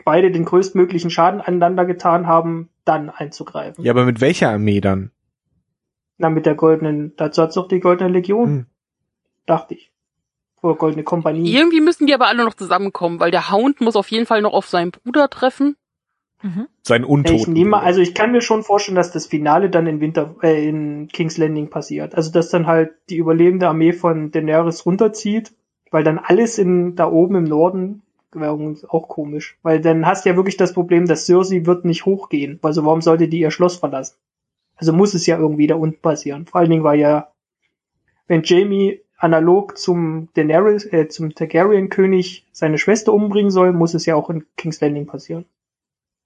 [0.05, 3.83] beide den größtmöglichen Schaden aneinander getan haben, dann einzugreifen.
[3.83, 5.11] Ja, aber mit welcher Armee dann?
[6.17, 8.65] Na, mit der goldenen, dazu hat's doch die goldene Legion, Hm.
[9.45, 9.91] dachte ich.
[10.61, 11.51] Oder goldene Kompanie.
[11.55, 14.53] Irgendwie müssen die aber alle noch zusammenkommen, weil der Hound muss auf jeden Fall noch
[14.53, 15.75] auf seinen Bruder treffen.
[16.43, 16.67] Mhm.
[16.83, 17.53] Sein Ich Untoten.
[17.53, 21.07] nehme, also ich kann mir schon vorstellen, dass das Finale dann in Winter, äh, in
[21.07, 22.13] King's Landing passiert.
[22.15, 25.51] Also dass dann halt die überlebende Armee von Daenerys runterzieht,
[25.89, 28.03] weil dann alles in da oben im Norden
[28.33, 31.85] wäre uns auch komisch, weil dann hast du ja wirklich das Problem, dass Cersei wird
[31.85, 32.59] nicht hochgehen.
[32.61, 34.15] Also warum sollte die ihr Schloss verlassen?
[34.75, 36.45] Also muss es ja irgendwie da unten passieren.
[36.45, 37.31] Vor allen Dingen war ja,
[38.27, 44.15] wenn Jamie analog zum Daenerys, äh, zum Targaryen-König seine Schwester umbringen soll, muss es ja
[44.15, 45.45] auch in King's Landing passieren.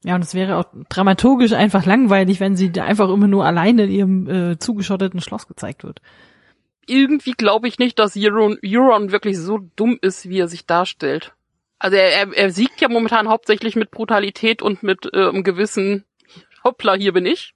[0.05, 3.85] Ja, und es wäre auch dramaturgisch einfach langweilig, wenn sie da einfach immer nur alleine
[3.85, 6.01] in ihrem äh, zugeschotteten Schloss gezeigt wird.
[6.85, 11.34] Irgendwie glaube ich nicht, dass Euron, Euron wirklich so dumm ist, wie er sich darstellt.
[11.79, 16.05] Also er, er, er siegt ja momentan hauptsächlich mit Brutalität und mit äh, einem gewissen
[16.63, 17.53] Hoppla, hier bin ich.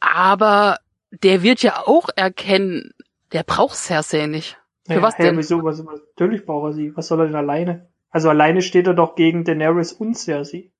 [0.00, 0.78] Aber
[1.10, 2.92] der wird ja auch erkennen,
[3.32, 4.56] der braucht Cersei nicht.
[4.86, 5.38] Für Ja, was hä, denn?
[5.38, 5.62] Wieso?
[5.64, 6.96] Was, was, natürlich braucht er sie.
[6.96, 7.88] Was soll er denn alleine?
[8.10, 10.70] Also alleine steht er doch gegen Daenerys und Cersei.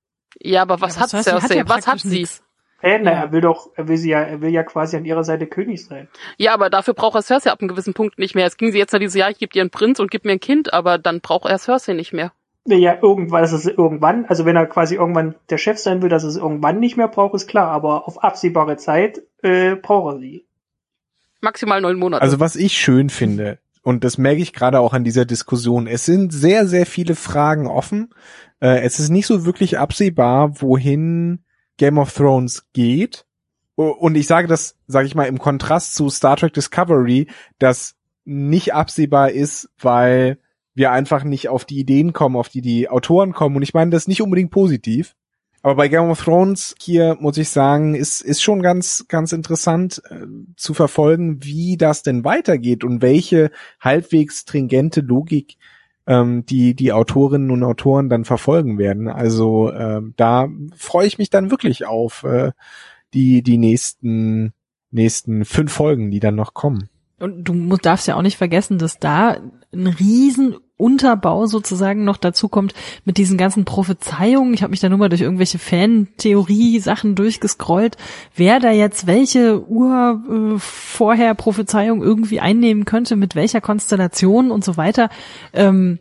[0.40, 1.56] Ja, aber was Ja, hat Cersei Cersei?
[1.56, 2.20] ja was hat sie?
[2.20, 2.42] nix.
[2.80, 3.18] Hä, na, Ja.
[3.24, 5.84] er will doch, er will sie ja, er will ja quasi an ihrer Seite König
[5.86, 6.08] sein.
[6.36, 8.46] Ja, aber dafür braucht er Cersei ab einem gewissen Punkt nicht mehr.
[8.46, 10.32] Es ging sie jetzt nach dieses Jahr, ich gebe dir einen Prinz und gib mir
[10.32, 12.32] ein Kind, aber dann braucht er Cersei nicht mehr.
[12.66, 16.08] Nee, Ja, irgendwann, dass es irgendwann, also wenn er quasi irgendwann der Chef sein will,
[16.08, 20.20] dass es irgendwann nicht mehr braucht, ist klar, aber auf absehbare Zeit äh, braucht er
[20.20, 20.46] sie.
[21.40, 22.22] Maximal neun Monate.
[22.22, 26.04] Also was ich schön finde, und das merke ich gerade auch an dieser Diskussion, es
[26.04, 28.12] sind sehr, sehr viele Fragen offen.
[28.60, 31.44] Äh, es ist nicht so wirklich absehbar, wohin
[31.76, 33.26] Game of Thrones geht.
[33.76, 37.94] Und ich sage das, sage ich mal, im Kontrast zu Star Trek Discovery, das
[38.24, 40.38] nicht absehbar ist, weil
[40.76, 43.56] wir einfach nicht auf die Ideen kommen, auf die die Autoren kommen.
[43.56, 45.16] Und ich meine das nicht unbedingt positiv.
[45.62, 50.00] Aber bei Game of Thrones hier muss ich sagen, ist ist schon ganz ganz interessant
[50.08, 53.50] äh, zu verfolgen, wie das denn weitergeht und welche
[53.80, 55.56] halbwegs stringente Logik
[56.06, 59.08] ähm, die die Autorinnen und Autoren dann verfolgen werden.
[59.08, 62.52] Also ähm, da freue ich mich dann wirklich auf äh,
[63.14, 64.52] die die nächsten
[64.90, 66.90] nächsten fünf Folgen, die dann noch kommen.
[67.18, 69.38] Und du darfst ja auch nicht vergessen, dass da
[69.72, 72.74] ein riesen Unterbau sozusagen noch dazu kommt
[73.04, 74.52] mit diesen ganzen Prophezeiungen.
[74.52, 77.96] Ich habe mich da nur mal durch irgendwelche Fan-Theorie-Sachen durchgescrollt,
[78.34, 84.64] wer da jetzt welche Ur äh, vorher Prophezeiung irgendwie einnehmen könnte, mit welcher Konstellation und
[84.64, 85.08] so weiter.
[85.54, 85.98] Ähm,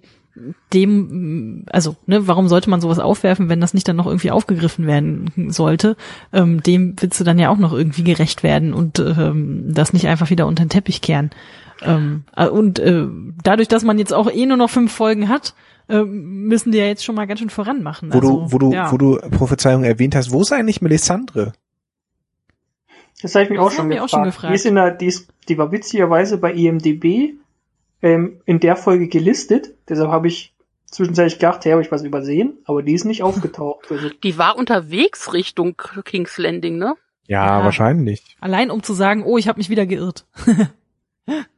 [0.73, 4.85] dem, also, ne, warum sollte man sowas aufwerfen, wenn das nicht dann noch irgendwie aufgegriffen
[4.85, 5.95] werden sollte?
[6.33, 10.07] Ähm, dem willst du dann ja auch noch irgendwie gerecht werden und ähm, das nicht
[10.07, 11.29] einfach wieder unter den Teppich kehren.
[11.81, 13.05] Ähm, äh, und äh,
[13.43, 15.53] dadurch, dass man jetzt auch eh nur noch fünf Folgen hat,
[15.89, 18.13] äh, müssen die ja jetzt schon mal ganz schön voran machen.
[18.13, 18.91] Wo also, du wo du ja.
[18.91, 21.53] wo du Prophezeiung erwähnt hast, wo ist eigentlich Melisandre?
[23.21, 24.03] Das habe ich mich Das auch, schon gefragt.
[24.03, 24.51] auch schon gefragt.
[24.51, 27.33] Die ist in der, die, ist, die war witzigerweise bei IMDB
[28.01, 29.73] ähm, in der Folge gelistet.
[29.87, 30.53] Deshalb habe ich
[30.85, 33.91] zwischenzeitlich gedacht, hey, habe ich was übersehen, aber die ist nicht aufgetaucht.
[33.91, 36.95] Also, die war unterwegs Richtung King's Landing, ne?
[37.27, 37.63] Ja, Ja.
[37.63, 38.37] wahrscheinlich.
[38.39, 40.25] Allein um zu sagen, oh, ich habe mich wieder geirrt.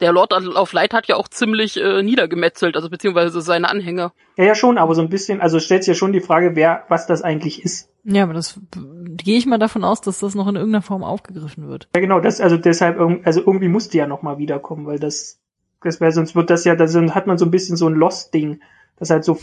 [0.00, 4.12] Der Lord of Light hat ja auch ziemlich äh, niedergemetzelt, also beziehungsweise seine Anhänger.
[4.36, 6.84] ja, ja schon, aber so ein bisschen, also stellt sich ja schon die Frage, wer,
[6.88, 7.88] was das eigentlich ist.
[8.04, 11.66] ja, aber das gehe ich mal davon aus, dass das noch in irgendeiner Form aufgegriffen
[11.68, 11.88] wird.
[11.94, 15.38] Ja, genau, das, also deshalb, also irgendwie musste die ja nochmal wiederkommen, weil das,
[15.82, 17.94] das wäre, sonst wird das ja, da sind- hat man so ein bisschen so ein
[17.94, 18.60] Lost-Ding,
[18.98, 19.38] dass halt so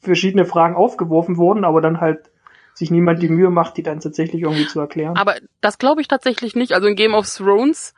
[0.00, 2.30] verschiedene Fragen aufgeworfen wurden, aber dann halt
[2.74, 5.16] sich niemand die Mühe macht, die dann tatsächlich irgendwie zu erklären.
[5.16, 6.72] Aber das glaube ich tatsächlich nicht.
[6.72, 7.94] Also in Game of Thrones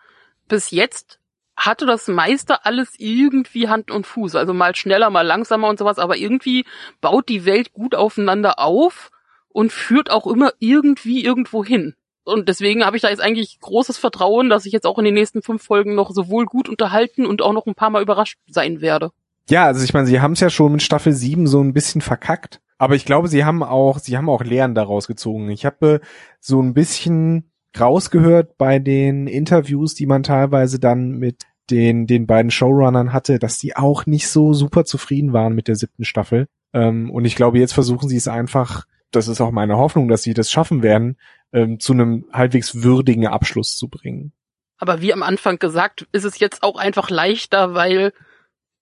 [0.48, 1.15] bis jetzt
[1.56, 4.34] hatte das meiste alles irgendwie Hand und Fuß.
[4.34, 6.64] Also mal schneller, mal langsamer und sowas, aber irgendwie
[7.00, 9.10] baut die Welt gut aufeinander auf
[9.48, 11.94] und führt auch immer irgendwie irgendwo hin.
[12.24, 15.14] Und deswegen habe ich da jetzt eigentlich großes Vertrauen, dass ich jetzt auch in den
[15.14, 18.80] nächsten fünf Folgen noch sowohl gut unterhalten und auch noch ein paar Mal überrascht sein
[18.80, 19.12] werde.
[19.48, 22.00] Ja, also ich meine, sie haben es ja schon mit Staffel 7 so ein bisschen
[22.00, 22.60] verkackt.
[22.78, 25.48] Aber ich glaube, sie haben auch, sie haben auch Lehren daraus gezogen.
[25.50, 26.00] Ich habe
[26.40, 32.50] so ein bisschen rausgehört bei den Interviews, die man teilweise dann mit den, den beiden
[32.50, 36.46] Showrunnern hatte, dass die auch nicht so super zufrieden waren mit der siebten Staffel.
[36.72, 40.22] Ähm, und ich glaube, jetzt versuchen sie es einfach, das ist auch meine Hoffnung, dass
[40.22, 41.16] sie das schaffen werden,
[41.52, 44.32] ähm, zu einem halbwegs würdigen Abschluss zu bringen.
[44.78, 48.12] Aber wie am Anfang gesagt, ist es jetzt auch einfach leichter, weil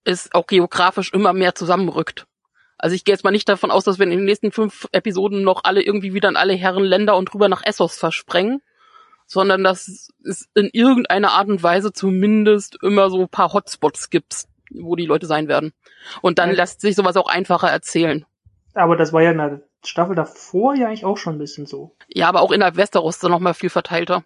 [0.05, 2.27] es auch geografisch immer mehr zusammenrückt.
[2.77, 5.43] Also ich gehe jetzt mal nicht davon aus, dass wir in den nächsten fünf Episoden
[5.43, 8.61] noch alle irgendwie wieder in alle Herren Länder und rüber nach Essos versprengen,
[9.27, 14.45] sondern dass es in irgendeiner Art und Weise zumindest immer so ein paar Hotspots gibt,
[14.71, 15.73] wo die Leute sein werden.
[16.23, 16.57] Und dann Ja.
[16.57, 18.25] lässt sich sowas auch einfacher erzählen.
[18.75, 21.97] Aber das war ja in der Staffel davor ja eigentlich auch schon ein bisschen so.
[22.09, 24.25] Ja, aber auch innerhalb Westeros ist da noch mal viel verteilter.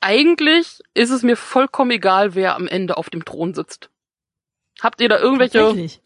[0.00, 3.90] Eigentlich ist es mir vollkommen egal, wer am Ende auf dem Thron sitzt.
[4.80, 6.00] Habt ihr da irgendwelche Wirklich.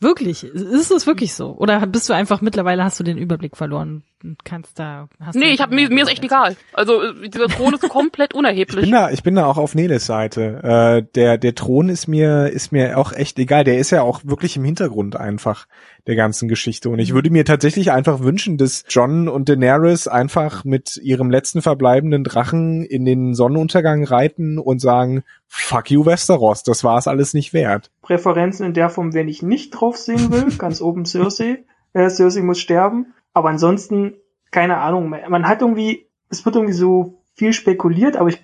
[0.00, 0.44] Wirklich?
[0.44, 1.52] Ist es wirklich so?
[1.52, 5.52] Oder bist du einfach mittlerweile hast du den Überblick verloren und kannst da hast Nee,
[5.52, 6.56] ich hab mir, mir ist echt egal.
[6.72, 8.82] Also äh, dieser Thron ist komplett Ich unerheblich.
[8.82, 10.60] bin da, ich bin da auch auf Neles Seite.
[11.04, 13.64] Äh, der, der Thron ist mir, ist mir auch echt egal.
[13.64, 15.66] Der ist ja auch wirklich im Hintergrund einfach
[16.06, 16.88] der ganzen Geschichte.
[16.90, 17.14] Und ich Mhm.
[17.14, 22.82] würde mir tatsächlich einfach wünschen, dass John und Daenerys einfach mit ihrem letzten verbleibenden Drachen
[22.84, 27.90] in den Sonnenuntergang reiten und sagen, fuck you Westeros, das war es alles nicht wert.
[28.02, 31.64] Präferenzen in der Form, wenn ich nicht drauf sehen will, ganz oben Cersei.
[31.96, 33.14] Äh, Cersei muss sterben.
[33.34, 34.14] Aber ansonsten,
[34.50, 38.40] keine Ahnung, man man hat irgendwie, es wird irgendwie so viel spekuliert, aber ich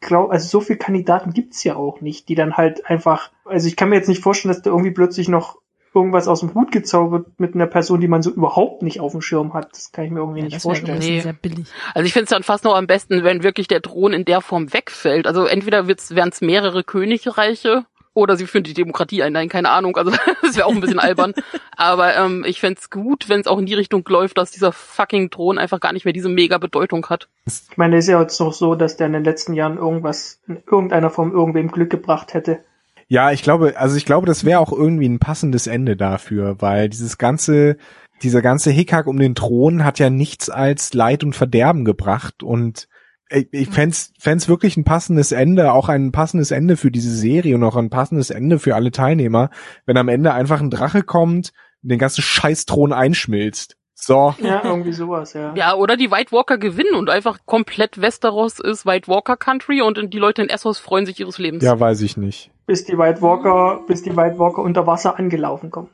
[0.00, 3.76] glaube, also so viele Kandidaten gibt's ja auch nicht, die dann halt einfach, also ich
[3.76, 5.60] kann mir jetzt nicht vorstellen, dass da irgendwie plötzlich noch
[5.94, 9.20] irgendwas aus dem Hut gezaubert mit einer Person, die man so überhaupt nicht auf dem
[9.20, 9.70] Schirm hat.
[9.72, 11.00] Das kann ich mir irgendwie ja, nicht vorstellen.
[11.00, 11.20] Nee.
[11.20, 11.66] sehr billig.
[11.94, 14.40] Also ich finde es dann fast noch am besten, wenn wirklich der Thron in der
[14.40, 15.26] Form wegfällt.
[15.26, 17.84] Also entweder wären es mehrere Königreiche
[18.20, 19.32] oder sie führen die Demokratie ein.
[19.32, 19.96] Nein, keine Ahnung.
[19.96, 20.12] Also
[20.42, 21.34] das wäre auch ein bisschen albern.
[21.76, 25.30] Aber ähm, ich fände gut, wenn es auch in die Richtung läuft, dass dieser fucking
[25.30, 27.28] Thron einfach gar nicht mehr diese mega Bedeutung hat.
[27.46, 30.40] Ich meine, es ist ja jetzt noch so, dass der in den letzten Jahren irgendwas
[30.46, 32.60] in irgendeiner Form irgendwem Glück gebracht hätte.
[33.08, 36.88] Ja, ich glaube, also ich glaube, das wäre auch irgendwie ein passendes Ende dafür, weil
[36.88, 37.76] dieses ganze,
[38.22, 42.86] dieser ganze Hickhack um den Thron hat ja nichts als Leid und Verderben gebracht und
[43.30, 47.54] ich, ich fänd's, fänd's wirklich ein passendes Ende, auch ein passendes Ende für diese Serie
[47.54, 49.50] und auch ein passendes Ende für alle Teilnehmer,
[49.86, 51.52] wenn am Ende einfach ein Drache kommt
[51.82, 53.76] und den ganzen Scheißthron einschmilzt.
[53.94, 54.34] So.
[54.40, 55.54] Ja, irgendwie sowas, ja.
[55.54, 60.12] Ja, oder die White Walker gewinnen und einfach komplett Westeros ist White Walker Country und
[60.12, 61.62] die Leute in Essos freuen sich ihres Lebens.
[61.62, 62.50] Ja, weiß ich nicht.
[62.66, 65.90] Bis die White Walker, bis die White Walker unter Wasser angelaufen kommen.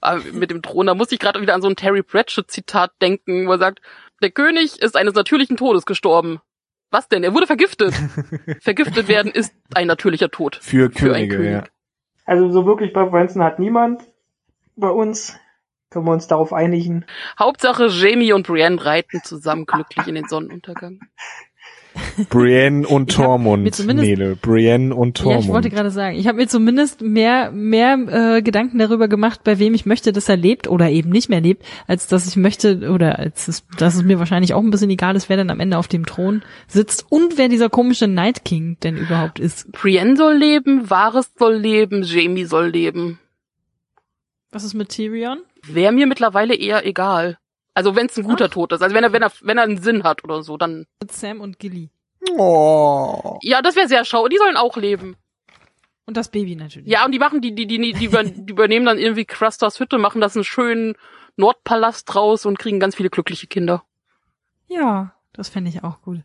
[0.00, 2.92] Aber mit dem Thron, da muss ich gerade wieder an so ein Terry Pratchett Zitat
[3.02, 3.80] denken, wo er sagt,
[4.22, 6.40] der König ist eines natürlichen Todes gestorben.
[6.90, 7.24] Was denn?
[7.24, 7.94] Er wurde vergiftet.
[8.60, 10.56] Vergiftet werden ist ein natürlicher Tod.
[10.56, 11.52] Für, Für Könige, König.
[11.52, 11.64] ja.
[12.24, 14.02] Also so wirklich Präferenzen hat niemand
[14.76, 15.36] bei uns.
[15.90, 17.04] Können wir uns darauf einigen.
[17.38, 21.00] Hauptsache Jamie und Brienne reiten zusammen glücklich in den Sonnenuntergang.
[22.28, 24.36] Brienne und Tormund, Nele.
[24.36, 25.44] Brienne und Ja, Tormund.
[25.44, 27.94] ich wollte gerade sagen, ich habe mir zumindest mehr mehr
[28.36, 31.40] äh, Gedanken darüber gemacht, bei wem ich möchte, dass er lebt oder eben nicht mehr
[31.40, 34.90] lebt, als dass ich möchte oder als es, dass es mir wahrscheinlich auch ein bisschen
[34.90, 38.44] egal ist, wer dann am Ende auf dem Thron sitzt und wer dieser komische Night
[38.44, 39.70] King denn überhaupt ist.
[39.72, 43.18] Brienne soll leben, Varys soll leben, Jamie soll leben.
[44.50, 45.38] Was ist mit Tyrion?
[45.66, 47.38] Wäre mir mittlerweile eher egal.
[47.74, 48.82] Also wenn es ein guter Tod ist.
[48.82, 50.86] Also wenn er, wenn er, wenn er einen Sinn hat oder so, dann.
[51.00, 51.90] Mit Sam und Gilly.
[52.30, 53.38] oh.
[53.42, 54.28] Ja, das wäre sehr schau.
[54.28, 55.16] Die sollen auch leben.
[56.06, 56.88] Und das Baby natürlich.
[56.88, 59.98] Ja, und die machen, die, die, die, die, über, die übernehmen dann irgendwie Crusters Hütte,
[59.98, 60.94] machen das einen schönen
[61.36, 63.84] Nordpalast draus und kriegen ganz viele glückliche Kinder.
[64.68, 66.20] Ja, das fände ich auch gut.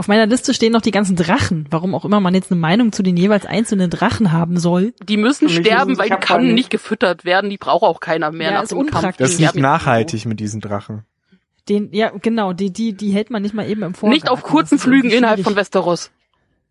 [0.00, 1.66] Auf meiner Liste stehen noch die ganzen Drachen.
[1.68, 4.94] Warum auch immer man jetzt eine Meinung zu den jeweils einzelnen Drachen haben soll.
[5.06, 8.54] Die müssen sterben, weil die kann nicht gefüttert werden, die braucht auch keiner mehr Ja,
[8.54, 8.94] nach ist dem Kampf.
[8.94, 9.18] unpraktisch.
[9.26, 11.04] Das ist nicht nachhaltig mit diesen Drachen.
[11.68, 14.14] Den, ja, genau, die, die, die hält man nicht mal eben im Vorgarten.
[14.14, 15.54] Nicht auf kurzen Flügen innerhalb von.
[15.54, 16.10] Westeros.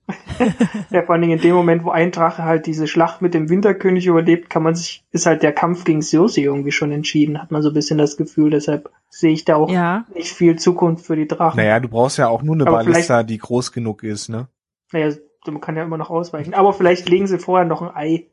[0.89, 3.49] Ja, vor allen Dingen in dem Moment, wo ein Drache halt diese Schlacht mit dem
[3.49, 7.51] Winterkönig überlebt, kann man sich, ist halt der Kampf gegen Cersei irgendwie schon entschieden, hat
[7.51, 8.49] man so ein bisschen das Gefühl.
[8.49, 11.57] Deshalb sehe ich da auch Ja, nicht viel Zukunft für die Drachen.
[11.57, 14.47] Naja, du brauchst ja auch nur eine Aber Ballista, die groß genug ist, ne?
[14.91, 15.13] Naja,
[15.45, 16.53] man kann ja immer noch ausweichen.
[16.53, 18.27] Aber vielleicht legen sie vorher noch ein Ei.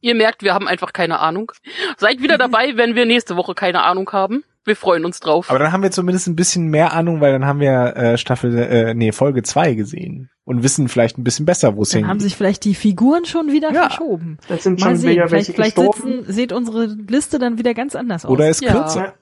[0.00, 1.52] Ihr merkt, wir haben einfach keine Ahnung.
[1.96, 4.42] Seid wieder dabei, wenn wir nächste Woche keine Ahnung haben.
[4.64, 5.48] Wir freuen uns drauf.
[5.48, 8.56] Aber dann haben wir zumindest ein bisschen mehr Ahnung, weil dann haben wir äh, Staffel,
[8.58, 10.30] äh, nee, Folge zwei gesehen.
[10.44, 12.22] Und wissen vielleicht ein bisschen besser, wo es Dann haben hingeht.
[12.22, 13.82] sich vielleicht die Figuren schon wieder Ja.
[13.88, 14.38] verschoben.
[14.48, 17.94] Da sind Mal schon sehen, wieder vielleicht, vielleicht sitzen, sieht unsere Liste dann wieder ganz
[17.94, 18.30] anders aus.
[18.30, 18.72] Oder ist Ja.
[18.72, 19.14] kürzer.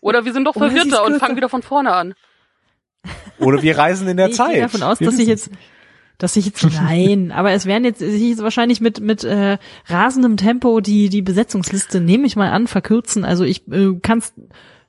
[0.00, 2.14] Oder wir sind doch Oder verwirrter und fangen wieder von vorne an.
[3.38, 4.52] Oder wir reisen in der Nee, ich Zeit.
[4.52, 5.50] gehe davon aus, Wir dass ich jetzt,
[6.18, 10.36] dass ich jetzt, nein, aber es werden jetzt, sich jetzt wahrscheinlich mit, mit äh, rasendem
[10.36, 13.24] Tempo die, die Besetzungsliste, nehme ich mal an, verkürzen.
[13.24, 14.32] Also ich äh, kann's,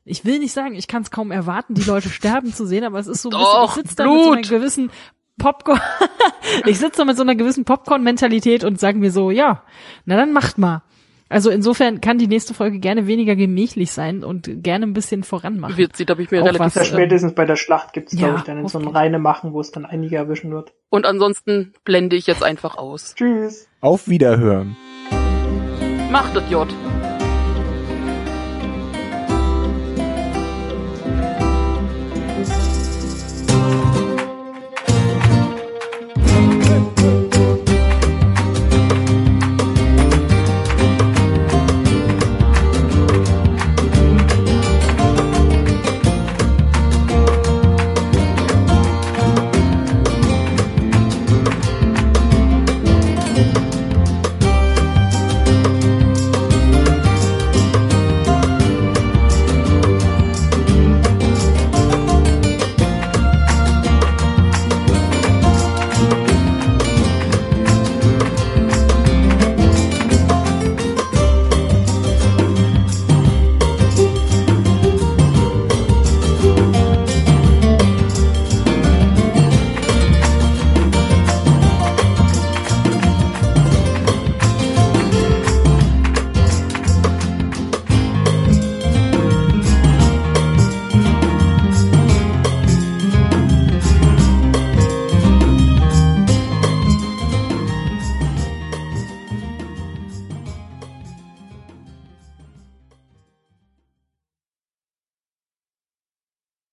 [0.08, 3.00] ich will nicht sagen, ich kann es kaum erwarten, die Leute sterben zu sehen, aber
[3.00, 4.92] es ist so ein Doch, bisschen, ich sitze da mit so einer gewissen
[5.38, 5.80] Popcorn,
[6.66, 9.64] ich sitze da mit so einer gewissen Popcorn-Mentalität und sage mir so, ja,
[10.06, 10.82] na dann macht mal.
[11.30, 15.76] Also insofern kann die nächste Folge gerne weniger gemächlich sein und gerne ein bisschen voranmachen.
[15.76, 17.92] Wird sie, da bin ich mir Auch relativ was- Ja, ähm, spätestens bei der Schlacht
[17.92, 18.88] gibt's ja, glaube ich, dann in so einem.
[18.88, 20.72] Reine machen, wo es dann einige erwischen wird.
[20.90, 23.14] Und ansonsten blende ich jetzt einfach aus.
[23.16, 23.68] Tschüss.
[23.82, 24.78] Auf Wiederhören.
[26.10, 26.66] Macht es, J.